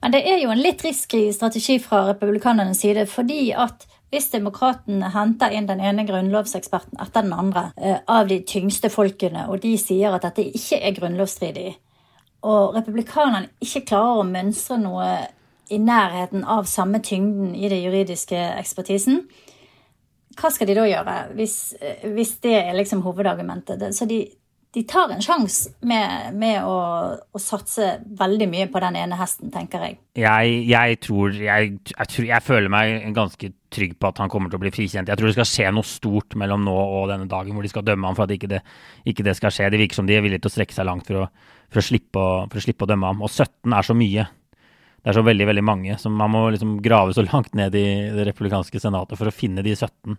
Men 0.03 0.13
det 0.13 0.21
er 0.29 0.43
jo 0.43 0.53
en 0.53 0.61
litt 0.61 0.83
risky 0.85 1.27
strategi 1.33 1.79
fra 1.81 2.03
republikanernes 2.11 2.83
side, 2.85 3.07
fordi 3.09 3.55
at 3.57 3.87
hvis 4.13 4.29
demokratene 4.35 5.09
henter 5.15 5.55
inn 5.57 5.67
den 5.67 5.81
ene 5.83 6.05
grunnlovseksperten 6.07 7.01
etter 7.03 7.25
den 7.25 7.33
andre 7.35 7.65
eh, 7.81 7.97
av 8.07 8.29
de 8.31 8.43
tyngste 8.47 8.91
folkene, 8.93 9.49
og 9.49 9.63
de 9.65 9.73
sier 9.81 10.15
at 10.15 10.27
dette 10.27 10.45
ikke 10.45 10.79
er 10.79 10.95
grunnlovsstridig, 10.99 11.73
og 12.45 12.77
republikanerne 12.77 13.51
ikke 13.65 13.87
klarer 13.89 14.21
å 14.21 14.29
mønstre 14.29 14.79
noe 14.79 15.09
i 15.73 15.81
nærheten 15.81 16.45
av 16.45 16.69
samme 16.69 17.01
tyngden 17.05 17.55
i 17.57 17.69
det 17.73 17.81
juridiske 17.81 18.39
ekspertisen, 18.59 19.23
hva 20.39 20.51
skal 20.51 20.69
de 20.69 20.75
da 20.77 20.87
gjøre, 20.89 21.19
hvis, 21.39 21.59
hvis 22.15 22.39
det 22.43 22.57
er 22.59 22.75
liksom 22.75 23.05
hovedargumentet? 23.05 23.85
Så 23.95 24.07
de, 24.11 24.25
de 24.75 24.83
tar 24.91 25.13
en 25.15 25.23
sjanse 25.23 25.71
med, 25.87 26.35
med 26.35 26.65
å, 26.67 26.79
å 27.15 27.43
satse 27.43 27.93
veldig 28.19 28.49
mye 28.51 28.67
på 28.73 28.83
den 28.83 28.99
ene 28.99 29.19
hesten, 29.19 29.53
tenker 29.55 29.85
jeg. 29.87 29.99
Jeg, 30.19 30.57
jeg, 30.71 30.99
tror, 31.07 31.37
jeg, 31.39 31.77
tror, 31.95 32.27
jeg 32.27 32.47
føler 32.47 32.73
meg 32.73 33.07
ganske 33.15 33.53
trygg 33.75 33.95
på 33.99 34.11
at 34.11 34.23
han 34.23 34.31
kommer 34.33 34.51
til 34.51 34.59
å 34.59 34.65
bli 34.65 34.75
frikjent. 34.75 35.11
Jeg 35.11 35.21
tror 35.21 35.31
det 35.31 35.37
skal 35.37 35.51
skje 35.51 35.73
noe 35.75 35.87
stort 35.87 36.35
mellom 36.41 36.67
nå 36.67 36.75
og 36.75 37.09
denne 37.13 37.31
dagen 37.31 37.55
hvor 37.55 37.67
de 37.67 37.71
skal 37.71 37.87
dømme 37.87 38.11
ham 38.11 38.19
for 38.19 38.27
at 38.27 38.35
ikke 38.35 38.51
det, 38.51 38.65
ikke 39.07 39.27
det 39.27 39.37
skal 39.39 39.55
skje. 39.55 39.71
Det 39.71 39.83
virker 39.85 40.03
som 40.03 40.11
de 40.11 40.19
er 40.19 40.25
villige 40.27 40.43
til 40.43 40.51
å 40.51 40.57
strekke 40.57 40.77
seg 40.77 40.91
langt 40.91 41.07
for 41.07 41.23
å, 41.23 41.29
for 41.71 41.83
å, 41.83 41.87
slippe, 41.93 42.19
å, 42.19 42.47
for 42.51 42.59
å 42.59 42.67
slippe 42.67 42.87
å 42.87 42.91
dømme 42.91 43.13
ham. 43.13 43.23
Og 43.23 43.31
17 43.31 43.79
er 43.79 43.87
så 43.87 43.99
mye. 43.99 44.27
Det 45.05 45.13
er 45.13 45.19
så 45.19 45.25
veldig 45.27 45.47
veldig 45.51 45.65
mange. 45.65 45.99
Så 46.01 46.09
man 46.09 46.33
må 46.33 46.47
liksom 46.55 46.79
grave 46.85 47.13
så 47.13 47.27
langt 47.33 47.53
ned 47.55 47.77
i 47.77 47.87
det 48.15 48.25
republikanske 48.31 48.81
senatet 48.81 49.21
for 49.21 49.29
å 49.29 49.35
finne 49.35 49.65
de 49.65 49.75
17. 49.77 50.17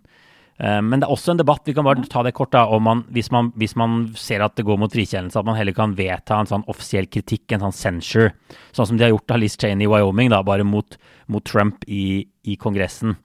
Eh, 0.58 0.78
Men 0.80 1.02
det 1.02 1.08
er 1.08 1.12
også 1.12 1.34
en 1.34 1.40
debatt, 1.42 1.64
vi 1.66 1.74
kan 1.74 1.84
bare 1.84 2.06
ta 2.06 2.22
det 2.22 2.36
kort, 2.38 2.52
da, 2.54 2.64
om 2.70 2.86
man, 2.86 3.02
hvis, 3.12 3.32
man, 3.34 3.50
hvis 3.58 3.74
man 3.76 3.98
ser 4.16 4.44
at 4.46 4.54
det 4.56 4.64
går 4.68 4.78
mot 4.80 4.92
frikjennelse, 4.92 5.38
at 5.40 5.48
man 5.48 5.58
heller 5.58 5.74
kan 5.76 5.96
vedta 5.98 6.38
en 6.38 6.50
sånn 6.52 6.64
offisiell 6.70 7.10
kritikk, 7.10 7.50
en 7.52 7.66
sånn 7.66 7.76
censure, 7.76 8.32
sånn 8.76 8.92
som 8.92 8.96
de 8.96 9.08
har 9.08 9.14
gjort 9.14 9.34
av 9.34 9.42
Liz 9.42 9.58
Cheney 9.58 9.88
i 9.88 9.90
Wyoming, 9.90 10.30
da, 10.32 10.42
bare 10.46 10.64
mot, 10.64 10.98
mot 11.26 11.44
Trump 11.44 11.84
i, 11.90 12.24
i 12.46 12.56
Kongressen. 12.60 13.18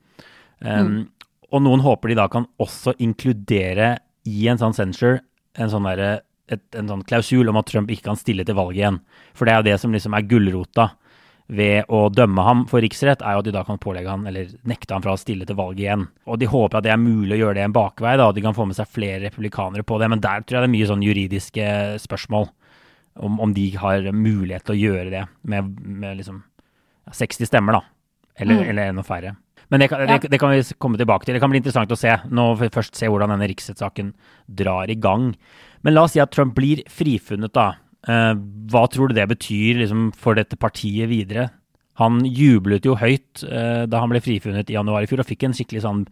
Um, 0.61 1.07
og 1.51 1.63
noen 1.65 1.81
håper 1.81 2.11
de 2.11 2.17
da 2.19 2.27
kan 2.31 2.45
også 2.61 2.93
inkludere 3.01 3.95
i 4.29 4.43
en 4.51 4.59
sånn 4.61 4.75
censure 4.77 5.23
en 5.59 5.71
sånn, 5.71 5.87
der, 5.89 6.21
et, 6.51 6.63
en 6.77 6.89
sånn 6.91 7.01
klausul 7.07 7.49
om 7.49 7.57
at 7.59 7.67
Trump 7.71 7.89
ikke 7.91 8.09
kan 8.11 8.19
stille 8.19 8.45
til 8.47 8.55
valg 8.55 8.77
igjen. 8.77 8.99
For 9.35 9.47
det 9.47 9.53
er 9.53 9.61
jo 9.61 9.67
det 9.71 9.79
som 9.81 9.95
liksom 9.95 10.15
er 10.15 10.27
gulrota 10.29 10.91
ved 11.51 11.89
å 11.91 12.05
dømme 12.13 12.43
ham 12.45 12.61
for 12.71 12.79
riksrett, 12.83 13.23
er 13.25 13.35
jo 13.35 13.41
at 13.41 13.47
de 13.49 13.53
da 13.53 13.65
kan 13.67 13.79
pålegge 13.81 14.07
han, 14.07 14.23
eller 14.29 14.53
nekte 14.67 14.95
han 14.95 15.03
fra 15.03 15.17
å 15.17 15.19
stille 15.19 15.43
til 15.47 15.57
valg 15.59 15.81
igjen. 15.81 16.05
Og 16.31 16.39
de 16.39 16.47
håper 16.47 16.79
at 16.79 16.85
det 16.85 16.93
er 16.93 17.01
mulig 17.01 17.35
å 17.35 17.41
gjøre 17.41 17.57
det 17.59 17.65
en 17.67 17.75
bakvei, 17.75 18.13
da, 18.19 18.29
at 18.31 18.37
de 18.37 18.43
kan 18.45 18.55
få 18.55 18.69
med 18.69 18.77
seg 18.77 18.87
flere 18.87 19.25
republikanere 19.25 19.83
på 19.83 19.99
det. 19.99 20.07
Men 20.13 20.23
der 20.23 20.45
tror 20.45 20.57
jeg 20.57 20.63
det 20.63 20.69
er 20.69 20.75
mye 20.77 20.89
sånn 20.93 21.03
juridiske 21.05 21.69
spørsmål. 22.05 22.47
Om, 23.19 23.41
om 23.43 23.51
de 23.51 23.65
har 23.75 24.05
mulighet 24.15 24.63
til 24.63 24.77
å 24.77 24.79
gjøre 24.79 25.09
det 25.11 25.25
med, 25.51 25.73
med 25.83 26.21
liksom 26.21 26.37
60 27.11 27.49
stemmer, 27.49 27.75
da. 27.75 27.81
Eller, 28.39 28.61
mm. 28.61 28.69
eller 28.71 28.93
enda 28.93 29.03
færre. 29.03 29.33
Men 29.71 29.83
det 29.83 29.89
kan, 29.91 30.05
det, 30.07 30.29
det 30.31 30.39
kan, 30.39 30.55
vi 30.55 30.63
komme 30.79 30.99
tilbake 30.99 31.27
til. 31.27 31.35
Det 31.35 31.43
kan 31.43 31.51
bli 31.51 31.59
interessant 31.59 31.91
å 31.91 31.99
se. 31.99 32.15
Nå 32.31 32.53
får 32.55 32.63
vi 32.69 32.75
først 32.75 32.97
se 32.99 33.11
hvordan 33.11 33.31
denne 33.35 33.51
riksrettssaken 33.51 34.13
drar 34.47 34.91
i 34.91 34.97
gang. 34.99 35.33
Men 35.83 35.95
la 35.95 36.05
oss 36.07 36.15
si 36.15 36.23
at 36.23 36.31
Trump 36.35 36.55
blir 36.55 36.85
frifunnet, 36.91 37.51
da. 37.55 37.73
Eh, 38.09 38.33
hva 38.71 38.85
tror 38.89 39.09
du 39.09 39.17
det 39.17 39.27
betyr 39.29 39.81
liksom, 39.83 40.09
for 40.17 40.37
dette 40.37 40.57
partiet 40.57 41.09
videre? 41.11 41.49
Han 42.01 42.21
jublet 42.25 42.85
jo 42.87 42.95
høyt 42.97 43.43
eh, 43.45 43.83
da 43.89 44.01
han 44.01 44.09
ble 44.13 44.21
frifunnet 44.23 44.69
i 44.71 44.77
januar 44.77 45.03
i 45.03 45.09
fjor, 45.09 45.21
og 45.21 45.29
fikk 45.29 45.45
skikkelig 45.51 45.83
sånn, 45.83 46.05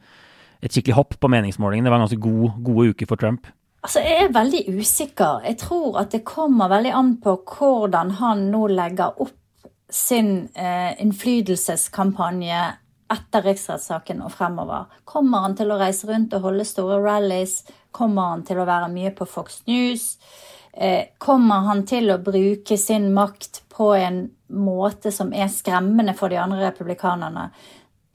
et 0.61 0.75
skikkelig 0.75 0.97
hopp 0.97 1.15
på 1.21 1.31
meningsmålingene. 1.31 1.87
Det 1.87 1.93
var 1.93 2.01
en 2.01 2.05
ganske 2.05 2.21
god, 2.25 2.59
gode 2.65 2.93
uker 2.93 3.09
for 3.09 3.21
Trump. 3.21 3.47
Altså, 3.81 4.03
Jeg 4.03 4.25
er 4.25 4.35
veldig 4.35 4.63
usikker. 4.75 5.41
Jeg 5.47 5.57
tror 5.63 6.01
at 6.01 6.11
det 6.11 6.25
kommer 6.27 6.69
veldig 6.69 6.91
an 6.93 7.15
på 7.23 7.37
hvordan 7.47 8.17
han 8.19 8.49
nå 8.51 8.67
legger 8.67 9.21
opp 9.23 9.35
sin 9.89 10.49
eh, 10.53 10.93
innflytelseskampanje 11.01 12.59
etter 13.09 13.47
riksrettssaken 13.47 14.21
og 14.21 14.33
fremover? 14.35 14.91
Kommer 15.09 15.47
han 15.47 15.55
til 15.57 15.71
å 15.71 15.79
reise 15.79 16.09
rundt 16.11 16.35
og 16.37 16.43
holde 16.45 16.67
store 16.67 16.99
rallies? 17.01 17.63
Kommer 17.95 18.35
han 18.35 18.43
til 18.45 18.59
å 18.59 18.67
være 18.69 18.91
mye 18.93 19.15
på 19.15 19.25
Fox 19.25 19.63
News? 19.65 20.17
Eh, 20.79 21.11
kommer 21.17 21.65
han 21.67 21.83
til 21.87 22.11
å 22.13 22.21
bruke 22.23 22.77
sin 22.79 23.09
makt 23.13 23.63
på 23.73 23.91
en 23.97 24.21
måte 24.47 25.11
som 25.11 25.33
er 25.35 25.51
skremmende 25.51 26.15
for 26.15 26.31
de 26.31 26.39
andre 26.39 26.69
republikanerne? 26.69 27.49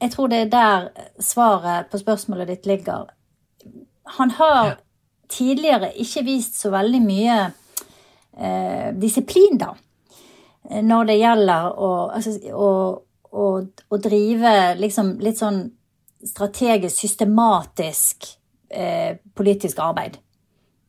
Jeg 0.01 0.11
tror 0.15 0.31
det 0.31 0.39
er 0.43 0.51
der 0.53 0.89
svaret 1.23 1.91
på 1.91 2.01
spørsmålet 2.01 2.49
ditt 2.51 2.65
ligger. 2.69 3.11
Han 4.17 4.33
har 4.39 4.75
tidligere 5.31 5.93
ikke 6.01 6.25
vist 6.25 6.59
så 6.59 6.73
veldig 6.73 7.01
mye 7.05 7.37
eh, 7.45 8.91
disiplin, 8.97 9.57
da, 9.61 9.71
når 10.81 11.09
det 11.09 11.21
gjelder 11.21 11.71
å, 11.77 11.89
altså, 12.17 12.35
å 12.53 12.71
å, 13.35 13.47
å 13.89 13.99
drive 14.01 14.53
liksom 14.79 15.15
litt 15.23 15.39
sånn 15.39 15.61
strategisk, 16.25 16.95
systematisk 16.95 18.29
eh, 18.69 19.17
politisk 19.35 19.81
arbeid. 19.83 20.17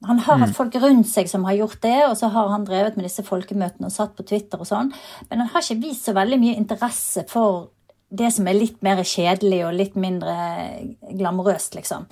Han 0.05 0.19
har 0.21 0.43
hatt 0.43 0.53
mm. 0.53 0.57
folk 0.59 0.75
rundt 0.83 1.09
seg 1.09 1.29
som 1.31 1.47
har 1.49 1.57
gjort 1.57 1.81
det, 1.83 1.97
og 2.05 2.17
så 2.21 2.29
har 2.35 2.51
han 2.53 2.67
drevet 2.69 2.99
med 2.99 3.07
disse 3.09 3.25
folkemøtene 3.25 3.89
og 3.89 3.95
satt 3.95 4.13
på 4.17 4.27
Twitter 4.29 4.61
og 4.61 4.69
sånn, 4.69 4.93
men 5.31 5.41
han 5.41 5.49
har 5.55 5.65
ikke 5.65 5.81
vist 5.87 6.05
så 6.09 6.13
veldig 6.17 6.39
mye 6.43 6.59
interesse 6.61 7.25
for 7.31 7.71
det 8.09 8.29
som 8.35 8.47
er 8.47 8.59
litt 8.59 8.83
mer 8.87 9.01
kjedelig 9.03 9.63
og 9.67 9.79
litt 9.79 9.97
mindre 9.99 10.35
glamorøst, 11.17 11.75
liksom. 11.79 12.05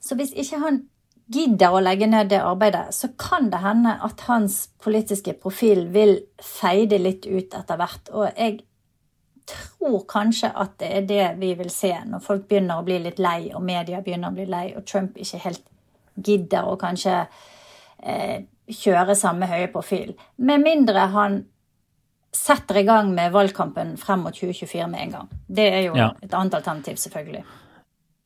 Så 0.00 0.16
hvis 0.16 0.32
ikke 0.38 0.62
han 0.62 0.80
gidder 1.28 1.74
å 1.74 1.82
legge 1.84 2.06
ned 2.08 2.30
det 2.30 2.40
arbeidet, 2.40 2.94
så 2.96 3.10
kan 3.20 3.50
det 3.52 3.60
hende 3.60 3.98
at 4.04 4.24
hans 4.30 4.62
politiske 4.80 5.34
profil 5.42 5.84
vil 5.92 6.16
feide 6.40 7.00
litt 7.02 7.26
ut 7.28 7.52
etter 7.58 7.80
hvert. 7.80 8.08
Og 8.14 8.30
jeg 8.30 8.62
tror 9.48 10.04
kanskje 10.08 10.52
at 10.56 10.78
det 10.80 10.88
er 10.88 11.08
det 11.08 11.26
vi 11.42 11.52
vil 11.58 11.70
se 11.72 11.92
når 12.08 12.24
folk 12.24 12.46
begynner 12.48 12.80
å 12.80 12.86
bli 12.86 13.00
litt 13.04 13.20
lei, 13.20 13.50
og 13.52 13.64
media 13.64 14.00
begynner 14.04 14.32
å 14.32 14.38
bli 14.38 14.48
lei, 14.48 14.70
og 14.76 14.86
Trump 14.88 15.18
ikke 15.20 15.42
helt 15.44 15.66
gidder 16.24 16.68
å 16.68 16.78
kanskje 16.80 17.20
eh, 18.02 18.42
kjøre 18.68 19.16
samme 19.18 19.48
høye 19.50 19.70
profil. 19.72 20.12
Med 20.44 20.64
mindre 20.64 21.06
han 21.14 21.40
setter 22.34 22.82
i 22.82 22.84
gang 22.86 23.14
med 23.14 23.32
valgkampen 23.32 23.96
frem 24.00 24.26
mot 24.26 24.36
2024 24.36 24.90
med 24.90 25.06
en 25.06 25.16
gang. 25.16 25.32
Det 25.48 25.70
er 25.70 25.80
jo 25.88 25.96
ja. 25.96 26.12
et 26.22 26.34
annet 26.36 26.58
alternativ, 26.60 27.00
selvfølgelig. 27.00 27.44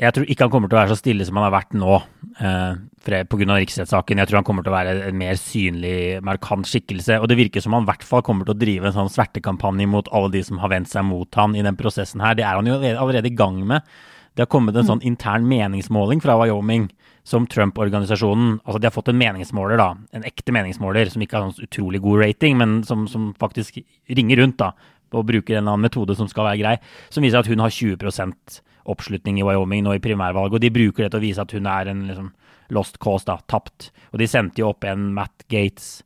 Jeg 0.02 0.14
tror 0.16 0.26
ikke 0.26 0.46
han 0.48 0.50
kommer 0.50 0.70
til 0.70 0.74
å 0.74 0.80
være 0.80 0.94
så 0.96 0.98
stille 0.98 1.24
som 1.26 1.36
han 1.38 1.44
har 1.46 1.54
vært 1.54 1.76
nå 1.78 1.92
eh, 1.94 2.80
pga. 3.06 3.56
riksrettssaken. 3.60 4.18
Jeg 4.18 4.28
tror 4.28 4.40
han 4.40 4.46
kommer 4.48 4.64
til 4.66 4.72
å 4.72 4.74
være 4.74 4.94
en 5.06 5.18
mer 5.18 5.38
synlig, 5.38 6.18
markant 6.26 6.66
skikkelse. 6.66 7.20
Og 7.22 7.28
det 7.30 7.38
virker 7.38 7.62
som 7.62 7.76
han 7.76 7.86
i 7.86 7.90
hvert 7.92 8.06
fall 8.06 8.24
kommer 8.26 8.48
til 8.48 8.56
å 8.56 8.58
drive 8.58 8.90
en 8.90 8.96
sånn 8.96 9.12
svertekampanje 9.12 9.86
mot 9.86 10.10
alle 10.10 10.32
de 10.34 10.42
som 10.48 10.58
har 10.62 10.72
vendt 10.74 10.90
seg 10.90 11.06
mot 11.06 11.38
han 11.38 11.54
i 11.54 11.62
den 11.62 11.78
prosessen 11.78 12.24
her. 12.24 12.34
Det 12.34 12.46
er 12.46 12.58
han 12.58 12.66
jo 12.66 12.80
allerede 12.82 13.30
i 13.30 13.36
gang 13.38 13.62
med. 13.68 13.86
Det 14.34 14.42
har 14.42 14.50
kommet 14.52 14.74
en 14.74 14.86
mm. 14.86 14.88
sånn 14.88 15.04
intern 15.04 15.44
meningsmåling 15.48 16.22
fra 16.24 16.38
Wyoming 16.40 16.88
som 17.22 17.46
Trump-organisasjonen 17.46 18.60
Altså, 18.64 18.78
de 18.80 18.88
har 18.88 18.94
fått 18.94 19.10
en 19.12 19.20
meningsmåler, 19.20 19.76
da. 19.78 19.92
En 20.16 20.24
ekte 20.26 20.54
meningsmåler 20.54 21.10
som 21.12 21.22
ikke 21.22 21.38
har 21.38 21.50
sånn 21.50 21.68
utrolig 21.68 22.00
god 22.02 22.24
rating, 22.24 22.56
men 22.58 22.80
som, 22.88 23.04
som 23.10 23.30
faktisk 23.38 23.82
ringer 24.10 24.40
rundt, 24.42 24.58
da. 24.62 24.72
Og 25.12 25.26
bruker 25.28 25.58
en 25.58 25.62
eller 25.62 25.76
annen 25.76 25.88
metode 25.90 26.16
som 26.16 26.30
skal 26.30 26.48
være 26.48 26.60
grei. 26.62 26.76
Som 27.12 27.26
viser 27.26 27.42
at 27.42 27.50
hun 27.50 27.60
har 27.60 27.74
20% 27.74 28.62
oppslutning 28.92 29.38
i 29.38 29.44
Wyoming 29.46 29.84
nå 29.84 29.98
i 29.98 30.02
primærvalget. 30.02 30.56
Og 30.56 30.64
de 30.64 30.72
bruker 30.72 31.04
det 31.04 31.12
til 31.12 31.20
å 31.20 31.26
vise 31.26 31.44
at 31.44 31.52
hun 31.54 31.68
er 31.68 31.90
en 31.92 32.06
liksom, 32.08 32.30
lost 32.72 32.96
cause, 33.02 33.28
da, 33.28 33.36
tapt. 33.52 33.90
Og 34.10 34.22
de 34.22 34.30
sendte 34.30 34.64
jo 34.64 34.70
opp 34.72 34.88
en 34.88 35.10
Matt 35.14 35.44
Gates, 35.52 36.00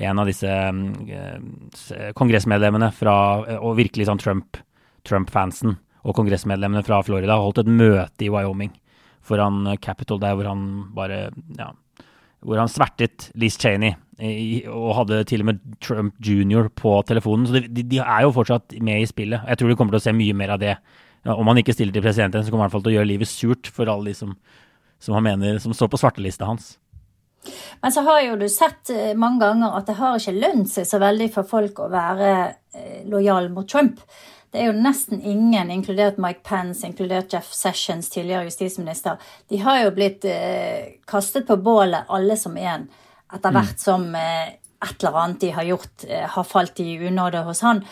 en 0.00 0.18
av 0.22 0.28
disse 0.28 0.48
uh, 0.48 2.10
kongressmedlemmene 2.16 2.88
fra 2.94 3.14
Og 3.58 3.74
virkelig 3.76 4.06
sånn 4.08 4.20
Trump-fansen 4.22 5.74
Trump 5.74 5.89
og 6.04 6.16
kongressmedlemmene 6.16 6.84
fra 6.86 7.02
Florida 7.04 7.36
holdt 7.40 7.62
et 7.62 7.70
møte 7.70 8.26
i 8.26 8.30
Wyoming 8.32 8.72
foran 9.26 9.66
Capitol, 9.82 10.20
der 10.22 10.36
hvor 10.36 10.48
han 10.48 10.62
bare 10.96 11.28
ja, 11.58 11.70
hvor 12.40 12.60
han 12.60 12.70
svertet 12.72 13.28
Liz 13.38 13.58
Cheney 13.60 13.92
og 14.68 14.94
hadde 14.98 15.22
til 15.28 15.44
og 15.44 15.50
med 15.50 15.60
Trump 15.80 16.16
jr. 16.24 16.68
på 16.76 16.94
telefonen. 17.08 17.46
Så 17.48 17.60
de, 17.60 17.84
de, 17.84 18.00
er 18.00 18.24
jo 18.24 18.34
fortsatt 18.36 18.74
med 18.84 19.00
i 19.00 19.08
spillet. 19.08 19.44
Jeg 19.48 19.60
tror 19.60 19.70
vi 19.70 19.76
kommer 19.78 19.96
til 19.96 20.00
å 20.02 20.06
se 20.08 20.16
mye 20.16 20.36
mer 20.36 20.56
av 20.56 20.60
det 20.60 20.74
om 21.28 21.48
han 21.50 21.60
ikke 21.60 21.74
stiller 21.76 21.92
til 21.92 22.04
presidenten, 22.04 22.44
så 22.44 22.52
kommer 22.52 22.64
han 22.64 22.70
i 22.70 22.70
hvert 22.70 22.78
fall 22.78 22.84
til 22.86 22.94
å 22.94 22.98
gjøre 22.98 23.10
livet 23.10 23.28
surt 23.28 23.68
for 23.68 23.90
alle 23.92 24.08
de 24.08 24.16
som, 24.16 24.30
som 25.04 25.16
han 25.18 25.26
mener 25.26 25.58
som 25.60 25.74
står 25.76 25.90
på 25.92 26.00
svartelista 26.00 26.48
hans. 26.48 26.78
Men 27.80 27.92
så 27.92 28.04
har 28.04 28.22
jo 28.24 28.38
du 28.40 28.46
sett 28.52 28.92
eh, 28.92 29.12
mange 29.16 29.40
ganger 29.44 29.76
at 29.76 29.88
det 29.88 29.96
har 30.00 30.16
ikke 30.16 30.36
lønt 30.36 30.68
seg 30.72 30.88
så 30.88 31.00
veldig 31.00 31.28
for 31.32 31.48
folk 31.48 31.80
å 31.80 31.88
være 31.92 32.32
eh, 32.76 33.00
lojal 33.08 33.48
mot 33.52 33.68
Trump. 33.68 34.00
Det 34.50 34.58
er 34.58 34.72
jo 34.72 34.78
nesten 34.82 35.20
ingen, 35.22 35.70
inkludert 35.70 36.18
Mike 36.18 36.42
Pence, 36.42 36.82
inkludert 36.86 37.32
Jeff 37.32 37.52
Sessions, 37.54 38.08
tidligere 38.10 38.48
justisminister, 38.48 39.20
de 39.48 39.60
har 39.62 39.84
jo 39.84 39.92
blitt 39.94 40.26
eh, 40.26 40.96
kastet 41.06 41.46
på 41.46 41.56
bålet, 41.62 42.08
alle 42.10 42.34
som 42.36 42.56
en, 42.58 42.88
etter 43.30 43.52
mm. 43.52 43.58
hvert 43.58 43.84
som 43.84 44.08
eh, 44.18 44.56
et 44.80 45.04
eller 45.04 45.18
annet 45.22 45.40
de 45.44 45.52
har 45.54 45.68
gjort, 45.68 46.06
eh, 46.08 46.26
har 46.34 46.48
falt 46.48 46.80
i 46.82 46.96
unåde 46.98 47.44
hos 47.46 47.62
han. 47.62 47.84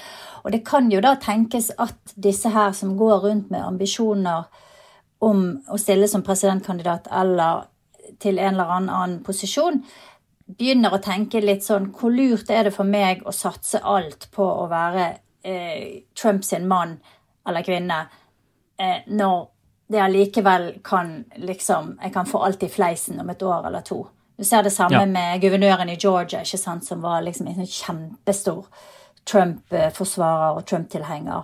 Og 0.43 0.51
det 0.53 0.65
kan 0.67 0.91
jo 0.91 1.03
da 1.05 1.15
tenkes 1.23 1.71
at 1.79 2.17
disse 2.17 2.51
her 2.51 2.75
som 2.75 2.97
går 2.99 3.23
rundt 3.29 3.55
med 3.55 3.63
ambisjoner 3.63 4.49
om 5.23 5.47
å 5.71 5.79
stille 5.79 6.09
som 6.11 6.25
presidentkandidat 6.27 7.07
eller 7.21 7.69
til 8.19 8.39
en 8.39 8.55
eller 8.55 8.75
annen 8.81 9.17
posisjon, 9.23 9.83
begynner 10.59 10.95
å 10.95 11.03
tenke 11.05 11.43
litt 11.45 11.67
sånn 11.67 11.91
Hvor 11.93 12.09
lurt 12.09 12.49
er 12.51 12.65
det 12.65 12.73
for 12.73 12.89
meg 12.89 13.21
å 13.29 13.35
satse 13.37 13.83
alt 13.85 14.31
på 14.33 14.43
å 14.43 14.65
være 14.71 15.11
eh, 15.49 16.41
sin 16.43 16.69
mann 16.69 16.99
eller 17.49 17.63
kvinne 17.63 18.01
eh, 18.81 19.01
når 19.07 19.49
det 19.89 20.01
allikevel 20.05 20.75
kan 20.85 21.25
liksom 21.37 21.99
Jeg 22.03 22.13
kan 22.13 22.27
få 22.27 22.39
alt 22.45 22.63
i 22.63 22.69
fleisen 22.69 23.21
om 23.21 23.31
et 23.31 23.43
år 23.43 23.67
eller 23.67 23.81
to. 23.81 24.07
Du 24.37 24.45
ser 24.45 24.63
det 24.63 24.71
samme 24.71 25.01
ja. 25.01 25.07
med 25.07 25.41
guvernøren 25.41 25.89
i 25.89 25.97
Georgia, 25.97 26.43
ikke 26.45 26.59
sant, 26.59 26.85
som 26.85 27.01
var 27.03 27.23
liksom 27.25 27.49
en 27.49 27.57
sånn 27.57 27.73
kjempestor 27.73 28.67
Trump-forsvarer 29.27 30.61
og 30.61 30.67
Trump-tilhenger, 30.69 31.43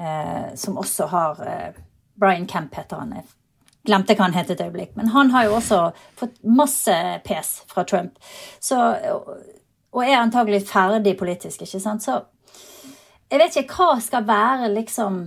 eh, 0.00 0.54
som 0.54 0.78
også 0.78 1.10
har 1.12 1.42
eh, 1.46 1.82
Brian 2.14 2.46
Kemp 2.48 2.74
heter 2.74 3.02
han. 3.02 3.12
Jeg 3.18 3.26
glemte 3.90 4.16
hva 4.16 4.28
han 4.28 4.38
het 4.38 4.50
et 4.54 4.62
øyeblikk. 4.64 4.94
Men 4.96 5.12
han 5.12 5.34
har 5.34 5.50
jo 5.50 5.58
også 5.58 5.80
fått 6.18 6.40
masse 6.42 6.96
pes 7.26 7.52
fra 7.68 7.84
Trump. 7.84 8.18
Så, 8.60 8.78
og 9.92 10.04
er 10.06 10.20
antagelig 10.22 10.62
ferdig 10.70 11.18
politisk, 11.18 11.66
ikke 11.66 11.82
sant. 11.82 12.06
Så 12.06 12.22
jeg 13.32 13.40
vet 13.40 13.56
ikke 13.62 13.78
hva 13.80 14.00
skal 14.04 14.26
være 14.28 14.72
liksom 14.74 15.22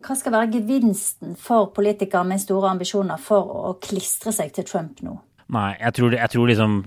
Hva 0.00 0.14
skal 0.16 0.32
være 0.32 0.52
gevinsten 0.54 1.34
for 1.36 1.68
politikere 1.76 2.24
med 2.24 2.40
store 2.40 2.70
ambisjoner 2.72 3.20
for 3.20 3.50
å 3.68 3.74
klistre 3.84 4.32
seg 4.32 4.54
til 4.56 4.64
Trump 4.64 5.02
nå? 5.04 5.18
Nei, 5.52 5.74
jeg 5.76 5.92
tror, 5.98 6.14
jeg 6.16 6.32
tror 6.32 6.48
liksom 6.48 6.78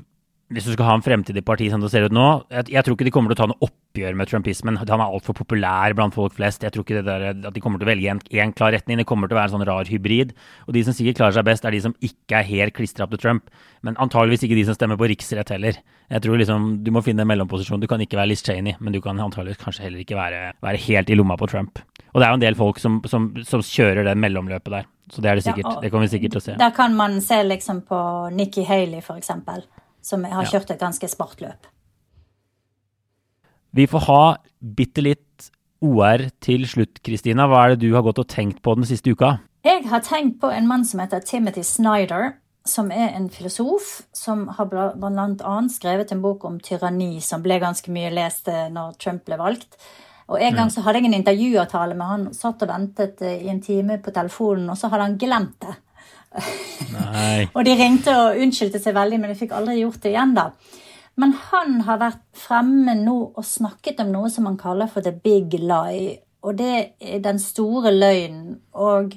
hvis 0.54 0.68
du 0.68 0.74
skal 0.76 0.88
ha 0.88 0.96
en 0.98 1.04
fremtid 1.06 1.38
i 1.38 1.44
partiet 1.46 1.74
som 1.74 1.82
det 1.82 1.90
ser 1.92 2.06
ut 2.08 2.14
nå 2.14 2.26
jeg, 2.54 2.70
jeg, 2.74 2.86
tror 2.86 2.96
ikke 2.96 3.08
de 3.08 3.14
kommer 3.14 3.32
til 3.32 3.38
å 3.38 3.42
ta 3.42 3.48
noe 3.50 3.68
oppgjør 3.68 4.18
med 4.18 4.30
trumpismen. 4.30 4.78
Han 4.80 5.02
er 5.02 5.06
altfor 5.06 5.36
populær 5.38 5.96
blant 5.98 6.16
folk 6.16 6.36
flest. 6.38 6.66
Jeg 6.66 6.74
tror 6.74 6.86
ikke 6.86 7.04
der, 7.06 7.26
at 7.34 7.54
de 7.54 7.64
kommer 7.64 7.82
til 7.82 7.88
å 7.88 7.92
velge 7.92 8.14
en, 8.14 8.54
klar 8.58 8.74
retning. 8.76 9.02
Det 9.02 9.08
kommer 9.10 9.30
til 9.30 9.38
å 9.38 9.40
være 9.42 9.52
en 9.52 9.56
sånn 9.58 9.66
rar 9.70 9.90
hybrid. 9.90 10.34
Og 10.68 10.78
de 10.78 10.84
som 10.86 10.96
sikkert 10.96 11.20
klarer 11.20 11.38
seg 11.38 11.48
best, 11.50 11.66
er 11.66 11.76
de 11.76 11.84
som 11.86 11.96
ikke 12.06 12.40
er 12.40 12.50
helt 12.50 12.78
klistra 12.78 13.06
opp 13.06 13.14
til 13.16 13.22
Trump. 13.22 13.52
Men 13.86 13.98
antageligvis 14.02 14.46
ikke 14.48 14.58
de 14.58 14.66
som 14.70 14.78
stemmer 14.78 15.00
på 15.00 15.10
riksrett 15.12 15.54
heller. 15.54 15.80
Jeg 16.14 16.26
tror 16.26 16.42
liksom 16.42 16.70
du 16.86 16.94
må 16.96 17.04
finne 17.06 17.26
en 17.26 17.32
mellomposisjon. 17.34 17.82
Du 17.84 17.90
kan 17.92 18.02
ikke 18.04 18.20
være 18.20 18.32
Liz 18.34 18.46
Cheney, 18.46 18.78
men 18.80 18.96
du 18.96 19.02
kan 19.04 19.20
antageligvis 19.22 19.62
kanskje 19.62 19.88
heller 19.88 20.06
ikke 20.06 20.18
være, 20.20 20.42
være 20.64 20.84
helt 20.88 21.14
i 21.14 21.20
lomma 21.20 21.38
på 21.40 21.50
Trump. 21.52 21.82
Og 22.14 22.22
det 22.22 22.28
er 22.28 22.34
jo 22.34 22.40
en 22.40 22.46
del 22.46 22.58
folk 22.58 22.82
som, 22.82 23.00
som, 23.10 23.32
som 23.48 23.64
kjører 23.66 24.06
det 24.06 24.18
mellomløpet 24.22 24.74
der. 24.74 24.90
Så 25.12 25.22
det 25.22 25.30
er 25.30 25.38
det 25.38 25.46
sikkert. 25.46 25.68
Ja, 25.68 25.80
det 25.82 25.92
kommer 25.92 26.08
vi 26.08 26.16
sikkert 26.16 26.36
til 26.36 26.42
å 26.42 26.46
se. 26.46 26.58
Der 26.60 26.76
kan 26.76 26.94
man 26.98 27.20
se 27.22 27.42
liksom 27.46 27.82
på 27.90 28.00
Nikki 28.34 28.64
Haley, 28.68 29.02
for 29.04 29.20
eksempel, 29.20 29.66
som 30.04 30.26
har 30.28 30.46
kjørt 30.52 30.74
et 30.74 30.82
ganske 30.84 31.10
smart 31.12 31.42
løp. 31.44 31.70
Vi 33.74 33.88
får 33.90 34.06
ha 34.06 34.22
bitte 34.62 35.02
litt 35.02 35.50
OR 35.84 36.28
til 36.44 36.68
slutt, 36.70 37.02
Kristina. 37.04 37.48
Hva 37.50 37.66
er 37.66 37.74
det 37.74 37.88
du 37.88 37.96
har 37.96 38.06
gått 38.06 38.22
og 38.22 38.30
tenkt 38.32 38.62
på 38.64 38.76
den 38.78 38.86
siste 38.88 39.12
uka? 39.16 39.38
Jeg 39.66 39.88
har 39.90 40.04
tenkt 40.06 40.40
på 40.44 40.52
en 40.52 40.68
mann 40.68 40.86
som 40.86 41.02
heter 41.02 41.24
Timothy 41.26 41.64
Snyder, 41.66 42.36
som 42.68 42.92
er 42.92 43.16
en 43.16 43.30
filosof 43.32 44.04
som 44.16 44.48
har 44.48 44.66
bla- 44.72 45.70
skrevet 45.70 46.12
en 46.12 46.22
bok 46.22 46.46
om 46.46 46.60
tyranni, 46.60 47.20
som 47.22 47.42
ble 47.42 47.60
ganske 47.60 47.92
mye 47.92 48.12
lest 48.14 48.48
eh, 48.48 48.70
når 48.70 48.98
Trump 49.00 49.26
ble 49.26 49.38
valgt. 49.38 49.78
Og 50.30 50.40
En 50.40 50.56
gang 50.56 50.70
så 50.72 50.82
hadde 50.82 51.00
jeg 51.02 51.06
en 51.06 51.14
intervjuavtale 51.20 51.96
med 51.96 52.08
han, 52.08 52.34
satt 52.34 52.62
og 52.64 52.70
ventet 52.70 53.22
eh, 53.22 53.44
i 53.44 53.50
en 53.50 53.62
time 53.62 53.98
på 54.00 54.12
telefonen, 54.12 54.70
og 54.70 54.78
så 54.78 54.88
hadde 54.90 55.04
han 55.04 55.18
glemt 55.18 55.60
det. 55.60 55.76
Og 57.56 57.62
de 57.66 57.76
ringte 57.78 58.14
og 58.18 58.40
unnskyldte 58.42 58.82
seg 58.82 58.96
veldig, 58.98 59.20
men 59.22 59.34
de 59.34 59.38
fikk 59.40 59.54
aldri 59.56 59.80
gjort 59.82 60.02
det 60.04 60.14
igjen, 60.14 60.36
da. 60.38 60.50
Men 61.22 61.36
han 61.52 61.82
har 61.86 62.02
vært 62.02 62.24
fremme 62.38 62.96
nå 62.98 63.18
og 63.38 63.46
snakket 63.46 64.02
om 64.02 64.14
noe 64.16 64.32
som 64.34 64.48
han 64.50 64.58
kaller 64.58 64.90
for 64.90 65.06
the 65.06 65.14
big 65.14 65.54
lie. 65.62 66.18
Og 66.44 66.58
det 66.58 66.96
er 67.00 67.22
den 67.24 67.40
store 67.40 67.94
løgnen. 67.94 68.58
Og 68.74 69.14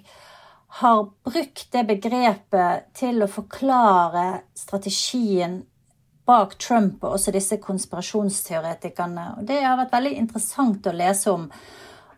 har 0.83 1.07
brukt 1.25 1.65
det 1.73 1.87
begrepet 1.89 2.91
til 2.99 3.25
å 3.25 3.31
forklare 3.33 4.27
strategien 4.59 5.63
bak 6.27 6.57
Trump 6.59 7.05
og 7.05 7.17
også 7.17 7.33
disse 7.33 7.57
konspirasjonsteoretikerne. 7.63 9.27
Og 9.39 9.49
det 9.49 9.63
har 9.63 9.79
vært 9.79 9.95
veldig 9.95 10.15
interessant 10.21 10.87
å 10.87 10.95
lese 10.97 11.33
om. 11.33 11.47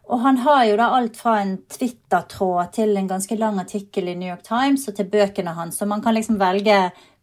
Og 0.08 0.20
han 0.24 0.40
har 0.40 0.64
jo 0.64 0.76
da 0.80 0.88
alt 0.96 1.16
fra 1.20 1.38
en 1.42 1.58
Twitter-tråd 1.68 2.72
til 2.72 2.96
en 2.96 3.08
ganske 3.10 3.36
lang 3.36 3.58
artikkel 3.60 4.08
i 4.08 4.16
New 4.16 4.30
York 4.30 4.46
Times 4.46 4.88
og 4.88 4.96
til 4.96 5.08
bøkene 5.12 5.52
hans, 5.56 5.76
så 5.78 5.88
man 5.88 6.02
kan 6.04 6.16
liksom 6.16 6.38
velge 6.40 6.78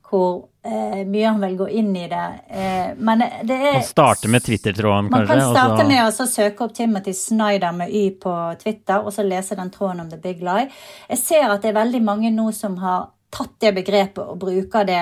hvor 0.05 0.45
eh, 0.61 1.01
mye 1.09 1.31
han 1.31 1.41
vil 1.41 1.55
gå 1.57 1.67
inn 1.79 1.89
i 1.97 2.05
det. 2.11 2.25
Eh, 2.49 2.91
men 2.97 3.23
det 3.43 3.55
er 3.57 3.79
Man 3.79 3.87
starter 3.87 4.29
med 4.29 4.45
Twitter-tråden, 4.45 5.09
man 5.11 5.25
kan 5.27 5.41
starte 5.41 5.87
med 5.89 6.03
å 6.05 6.27
søke 6.29 6.67
opp 6.67 6.75
Timothy 6.77 7.13
Snyder 7.17 7.73
med 7.73 7.89
Y 7.89 8.11
på 8.21 8.35
Twitter, 8.61 9.01
og 9.01 9.13
så 9.13 9.25
lese 9.25 9.57
den 9.57 9.73
tråden 9.73 10.03
om 10.05 10.11
The 10.11 10.21
Big 10.21 10.43
Lie. 10.45 10.69
Jeg 11.09 11.21
ser 11.23 11.49
at 11.49 11.65
det 11.65 11.73
er 11.73 11.79
veldig 11.81 12.03
mange 12.05 12.31
nå 12.35 12.51
som 12.53 12.77
har 12.83 13.09
tatt 13.33 13.57
det 13.65 13.73
begrepet 13.79 14.21
og 14.23 14.37
bruker 14.45 14.85
det 14.87 15.01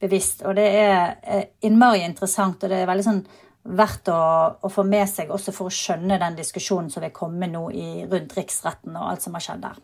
bevisst, 0.00 0.46
og 0.46 0.56
det 0.56 0.66
er 0.80 0.96
eh, 1.22 1.44
innmari 1.68 2.06
interessant, 2.06 2.62
og 2.62 2.72
det 2.72 2.80
er 2.82 2.88
veldig 2.88 3.06
sånn 3.06 3.22
verdt 3.68 4.08
å, 4.12 4.20
å 4.64 4.70
få 4.72 4.84
med 4.88 5.08
seg 5.10 5.30
også 5.34 5.52
for 5.54 5.68
å 5.68 5.74
skjønne 5.74 6.18
den 6.20 6.38
diskusjonen 6.38 6.88
som 6.92 7.04
vil 7.04 7.14
komme 7.14 7.50
nå 7.50 7.68
i, 7.74 7.88
rundt 8.08 8.34
riksretten 8.36 8.96
og 8.96 9.10
alt 9.10 9.24
som 9.24 9.36
har 9.36 9.44
skjedd 9.44 9.62
der. 9.66 9.76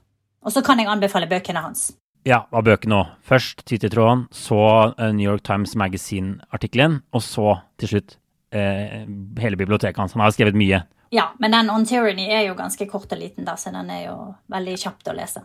Og 0.44 0.52
så 0.52 0.62
kan 0.64 0.80
jeg 0.80 0.90
anbefale 0.92 1.28
bøkene 1.30 1.62
hans. 1.64 1.90
Ja, 2.24 2.46
av 2.56 2.64
bøkene 2.64 3.02
òg. 3.02 3.12
Først 3.24 3.66
Twitter-tråden, 3.68 4.26
så 4.32 4.60
eh, 4.96 5.12
New 5.12 5.26
York 5.26 5.44
Times 5.44 5.74
Magazine-artikkelen, 5.76 7.02
og 7.12 7.24
så 7.24 7.58
til 7.80 7.94
slutt 7.94 8.16
eh, 8.56 9.04
hele 9.40 9.60
biblioteket 9.60 10.00
hans. 10.00 10.16
Han 10.16 10.24
har 10.24 10.32
skrevet 10.32 10.56
mye. 10.56 10.80
Ja, 11.14 11.28
men 11.38 11.52
den 11.52 11.68
On 11.70 11.84
Tyranny 11.86 12.30
er 12.32 12.46
jo 12.48 12.56
ganske 12.58 12.88
kort 12.90 13.12
og 13.12 13.20
liten, 13.20 13.44
da, 13.46 13.58
så 13.60 13.72
den 13.74 13.92
er 13.92 14.06
jo 14.06 14.16
veldig 14.52 14.78
kjapt 14.80 15.12
å 15.12 15.16
lese. 15.16 15.44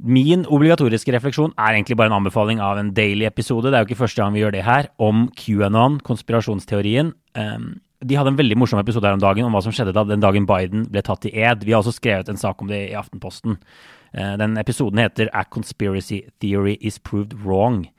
Min 0.00 0.46
obligatoriske 0.48 1.12
refleksjon 1.12 1.52
er 1.58 1.74
egentlig 1.74 1.96
bare 2.00 2.08
en 2.08 2.20
anbefaling 2.22 2.60
av 2.64 2.78
en 2.80 2.92
daily-episode. 2.96 3.68
Det 3.68 3.76
er 3.76 3.84
jo 3.84 3.90
ikke 3.90 4.00
første 4.00 4.22
gang 4.22 4.32
vi 4.32 4.40
gjør 4.40 4.54
det 4.54 4.64
her, 4.64 4.88
om 4.96 5.26
QAnon, 5.36 5.98
konspirasjonsteorien. 6.06 7.12
Um, 7.36 7.66
de 8.00 8.16
hadde 8.16 8.32
en 8.32 8.38
veldig 8.38 8.56
morsom 8.56 8.80
episode 8.80 9.04
her 9.04 9.18
om 9.18 9.20
dagen 9.20 9.44
om 9.44 9.52
hva 9.52 9.60
som 9.60 9.74
skjedde 9.76 9.92
da 9.92 10.06
den 10.08 10.22
dagen 10.24 10.46
Biden 10.48 10.86
ble 10.88 11.02
tatt 11.04 11.26
i 11.28 11.34
ed. 11.36 11.66
Vi 11.68 11.74
har 11.74 11.84
også 11.84 11.98
skrevet 11.98 12.32
en 12.32 12.40
sak 12.40 12.62
om 12.64 12.70
det 12.72 12.80
i 12.88 12.96
Aftenposten. 12.96 13.58
Uh, 14.16 14.36
Den 14.40 14.56
episoden 14.56 15.02
heter 15.04 15.28
'A 15.34 15.44
Conspiracy 15.44 16.22
Theory 16.40 16.78
Is 16.80 16.98
Proved 16.98 17.36
Wrong'. 17.44 17.90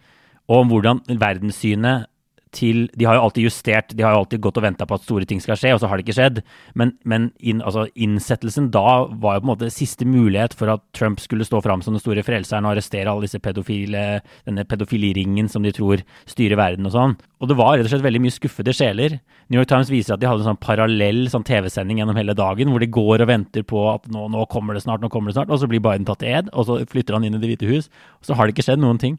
Og 0.50 0.66
om 0.66 0.68
hvordan 0.74 1.06
verdenssynet 1.06 2.10
til 2.56 2.90
De 2.98 3.08
har 3.08 3.18
jo 3.18 3.26
alltid 3.26 3.48
justert, 3.48 3.94
de 3.96 4.04
har 4.04 4.16
jo 4.16 4.24
alltid 4.24 4.42
gått 4.44 4.60
og 4.60 4.66
venta 4.66 4.88
på 4.88 4.98
at 4.98 5.06
store 5.06 5.28
ting 5.28 5.42
skal 5.44 5.58
skje, 5.60 5.74
og 5.76 5.82
så 5.82 5.90
har 5.90 5.98
det 5.98 6.06
ikke 6.06 6.18
skjedd. 6.18 6.42
Men, 6.78 6.94
men 7.08 7.30
in, 7.40 7.62
altså, 7.64 7.86
innsettelsen 7.96 8.70
da 8.74 9.08
var 9.10 9.38
jo 9.38 9.44
på 9.44 9.48
en 9.48 9.52
måte 9.54 9.72
siste 9.74 10.08
mulighet 10.08 10.56
for 10.58 10.74
at 10.74 10.84
Trump 10.98 11.22
skulle 11.24 11.48
stå 11.48 11.62
fram 11.64 11.84
som 11.86 11.96
den 11.96 12.04
store 12.04 12.26
frelseren 12.28 12.68
og 12.68 12.76
arrestere 12.76 13.12
alle 13.12 13.28
disse 13.28 13.42
pedofile, 13.44 14.06
denne 14.48 14.66
pedofiliringen 14.68 15.50
som 15.52 15.64
de 15.64 15.74
tror 15.76 16.04
styrer 16.30 16.60
verden 16.60 16.90
og 16.90 16.96
sånn. 16.96 17.18
Og 17.42 17.50
det 17.50 17.58
var 17.58 17.78
rett 17.78 17.88
og 17.88 17.94
slett 17.94 18.06
veldig 18.06 18.22
mye 18.22 18.36
skuffede 18.36 18.76
sjeler. 18.76 19.18
New 19.50 19.58
York 19.58 19.72
Times 19.72 19.90
viser 19.92 20.16
at 20.16 20.22
de 20.22 20.28
hadde 20.30 20.44
en 20.44 20.52
sånn 20.52 20.62
parallell 20.62 21.24
sånn 21.32 21.46
TV-sending 21.48 22.00
gjennom 22.00 22.20
hele 22.20 22.36
dagen, 22.38 22.70
hvor 22.72 22.84
de 22.84 22.92
går 22.92 23.24
og 23.24 23.32
venter 23.32 23.66
på 23.68 23.82
at 23.96 24.06
nå, 24.14 24.28
nå 24.32 24.46
kommer 24.52 24.78
det 24.78 24.84
snart, 24.86 25.02
nå 25.02 25.10
kommer 25.12 25.32
det 25.32 25.40
snart, 25.40 25.50
og 25.52 25.60
så 25.60 25.70
blir 25.72 25.82
Biden 25.84 26.06
tatt 26.08 26.22
til 26.22 26.36
ed, 26.38 26.52
og 26.54 26.68
så 26.68 26.78
flytter 26.88 27.18
han 27.18 27.26
inn 27.28 27.36
i 27.36 27.42
Det 27.42 27.50
hvite 27.50 27.72
hus, 27.72 27.90
og 28.22 28.30
så 28.30 28.38
har 28.38 28.48
det 28.48 28.56
ikke 28.56 28.68
skjedd 28.70 28.84
noen 28.84 29.02
ting. 29.02 29.18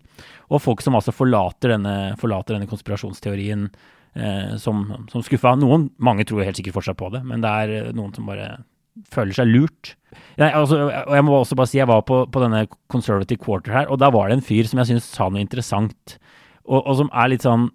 Og 0.52 0.62
folk 0.62 0.82
som 0.84 0.98
altså 0.98 1.14
forlater 1.14 1.74
denne, 1.76 1.96
forlater 2.20 2.56
denne 2.56 2.68
konspirasjonsteorien 2.70 3.70
eh, 4.14 4.52
som, 4.60 4.84
som 5.12 5.24
skuffa. 5.24 5.54
Noen, 5.58 5.88
mange 6.02 6.26
tror 6.28 6.44
helt 6.44 6.60
sikkert 6.60 6.76
fortsatt 6.80 7.00
på 7.00 7.08
det, 7.14 7.22
men 7.28 7.44
det 7.44 7.56
er 7.64 7.74
eh, 7.78 7.90
noen 7.96 8.12
som 8.16 8.28
bare 8.28 8.52
føler 9.12 9.32
seg 9.36 9.48
lurt. 9.48 9.94
Jeg, 10.36 10.52
altså, 10.52 10.82
og 10.84 11.14
jeg 11.16 11.24
må 11.24 11.36
også 11.38 11.56
bare 11.56 11.70
si, 11.70 11.78
jeg 11.80 11.88
var 11.88 12.02
på, 12.08 12.24
på 12.28 12.42
denne 12.42 12.66
Conservative 12.92 13.40
Quarter 13.40 13.72
her, 13.72 13.86
og 13.88 14.00
da 14.02 14.10
var 14.12 14.28
det 14.28 14.38
en 14.38 14.44
fyr 14.44 14.68
som 14.68 14.82
jeg 14.82 14.90
syntes 14.90 15.08
sa 15.08 15.30
noe 15.32 15.40
interessant, 15.40 16.18
og, 16.66 16.82
og 16.82 16.98
som 17.00 17.08
er 17.16 17.32
litt 17.32 17.46
sånn 17.46 17.70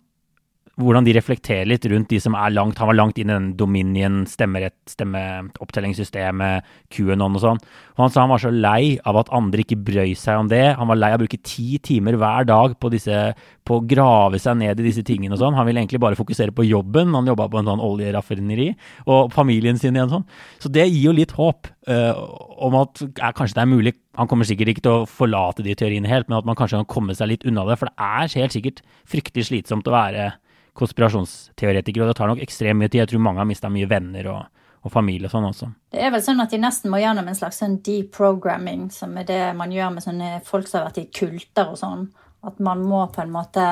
hvordan 0.78 1.06
de 1.08 1.14
reflekterer 1.18 1.66
litt 1.66 1.86
rundt 1.90 2.12
de 2.12 2.20
som 2.22 2.36
er 2.38 2.54
langt 2.54 2.78
Han 2.78 2.90
var 2.92 2.98
langt 2.98 3.18
inn 3.18 3.32
i 3.32 3.34
den 3.34 3.50
Dominion, 3.58 4.20
stemmerett, 4.30 4.78
stemmeopptellingssystemet, 4.92 6.68
QAnon 6.94 7.38
og 7.38 7.42
sånn. 7.42 7.62
Og 7.96 8.04
han 8.04 8.14
sa 8.14 8.24
han 8.24 8.32
var 8.34 8.44
så 8.44 8.52
lei 8.54 8.98
av 9.08 9.18
at 9.24 9.32
andre 9.34 9.64
ikke 9.64 9.80
brøy 9.88 10.14
seg 10.18 10.44
om 10.44 10.52
det. 10.52 10.76
Han 10.78 10.90
var 10.92 11.00
lei 11.00 11.10
av 11.16 11.20
å 11.20 11.24
bruke 11.24 11.42
ti 11.42 11.80
timer 11.84 12.20
hver 12.22 12.46
dag 12.50 12.78
på, 12.78 12.92
disse, 12.94 13.24
på 13.66 13.80
å 13.80 13.86
grave 13.90 14.42
seg 14.42 14.60
ned 14.62 14.78
i 14.82 14.86
disse 14.86 15.06
tingene 15.08 15.34
og 15.34 15.42
sånn. 15.42 15.58
Han 15.58 15.66
ville 15.70 15.82
egentlig 15.82 16.04
bare 16.04 16.20
fokusere 16.20 16.54
på 16.54 16.68
jobben. 16.68 17.16
Han 17.18 17.30
jobba 17.34 17.50
på 17.50 17.62
en 17.62 17.72
sånn 17.72 17.84
oljeraffineri, 17.84 18.70
og 19.10 19.34
familien 19.34 19.82
sin 19.82 19.98
igjen 19.98 20.14
sånn. 20.14 20.28
Så 20.62 20.70
det 20.74 20.86
gir 20.86 21.10
jo 21.10 21.18
litt 21.18 21.34
håp 21.40 21.72
uh, 21.90 22.26
om 22.62 22.78
at 22.84 23.02
ja, 23.08 23.32
kanskje 23.34 23.58
det 23.58 23.64
er 23.64 23.70
mulig 23.70 23.94
Han 24.18 24.26
kommer 24.30 24.48
sikkert 24.50 24.72
ikke 24.72 24.82
til 24.82 24.96
å 25.04 25.10
forlate 25.10 25.62
de 25.62 25.76
teoriene 25.78 26.10
helt, 26.10 26.26
men 26.26 26.40
at 26.40 26.46
man 26.48 26.58
kanskje 26.58 26.80
kan 26.80 26.90
komme 26.90 27.14
seg 27.14 27.30
litt 27.30 27.44
unna 27.46 27.68
det. 27.68 27.76
For 27.78 27.90
det 27.90 27.98
er 28.02 28.32
helt 28.42 28.56
sikkert 28.56 28.80
fryktelig 29.06 29.50
slitsomt 29.52 29.90
å 29.90 29.94
være 29.94 30.32
konspirasjonsteoretiker, 30.78 32.04
og 32.04 32.12
det 32.12 32.18
tar 32.20 32.32
nok 32.32 32.44
ekstremt 32.44 32.82
mye 32.82 32.92
tid. 32.92 33.02
Jeg 33.04 33.12
tror 33.14 33.24
mange 33.26 33.42
har 33.42 33.50
mista 33.50 33.72
mye 33.74 33.90
venner 33.90 34.30
og, 34.32 34.64
og 34.86 34.94
familie 34.94 35.30
og 35.30 35.34
sånn 35.34 35.50
også. 35.50 35.70
Det 35.94 36.04
er 36.04 36.14
vel 36.14 36.24
sånn 36.24 36.44
at 36.44 36.54
de 36.54 36.62
nesten 36.62 36.94
må 36.94 37.02
gjennom 37.02 37.28
en 37.30 37.38
slags 37.38 37.62
sånn 37.64 37.80
deprogramming, 37.86 38.88
som 38.94 39.16
er 39.20 39.28
det 39.30 39.42
man 39.58 39.74
gjør 39.74 39.96
med 39.96 40.06
sånne 40.06 40.32
folk 40.48 40.70
som 40.70 40.82
har 40.82 40.90
vært 40.90 41.02
i 41.04 41.10
kulter 41.22 41.74
og 41.74 41.80
sånn. 41.82 42.08
At 42.48 42.62
man 42.64 42.84
må 42.86 43.02
på 43.14 43.24
en 43.24 43.34
måte 43.34 43.66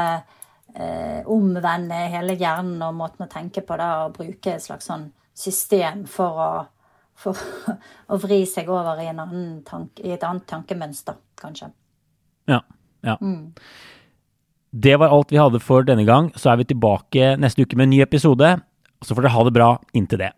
eh, 0.75 1.21
omvende 1.31 1.99
hele 2.11 2.35
hjernen 2.39 2.81
og 2.85 2.97
måten 2.97 3.27
å 3.27 3.31
tenke 3.31 3.63
på 3.65 3.77
det, 3.79 3.91
og 4.03 4.15
bruke 4.17 4.55
et 4.55 4.65
slags 4.65 4.89
sånn 4.89 5.09
system 5.35 6.05
for 6.09 6.41
å, 6.41 6.51
for 7.19 7.39
å 8.11 8.19
vri 8.21 8.43
seg 8.49 8.71
over 8.71 9.01
i, 9.03 9.09
en 9.11 9.23
annen 9.23 9.59
tank, 9.67 10.01
i 10.03 10.15
et 10.15 10.25
annet 10.27 10.47
tankemønster, 10.49 11.19
kanskje. 11.39 11.71
Ja. 12.51 12.61
ja. 13.05 13.17
Det 14.75 14.97
var 14.99 15.13
alt 15.13 15.31
vi 15.31 15.39
hadde 15.39 15.61
for 15.63 15.85
denne 15.87 16.03
gang. 16.07 16.33
Så 16.35 16.51
er 16.51 16.59
vi 16.59 16.67
tilbake 16.67 17.35
neste 17.39 17.63
uke 17.63 17.77
med 17.79 17.87
en 17.87 17.93
ny 17.95 18.01
episode. 18.03 18.57
Så 18.99 19.15
får 19.15 19.23
dere 19.23 19.35
ha 19.37 19.45
det 19.47 19.55
bra 19.55 19.69
inntil 19.95 20.19
det. 20.25 20.33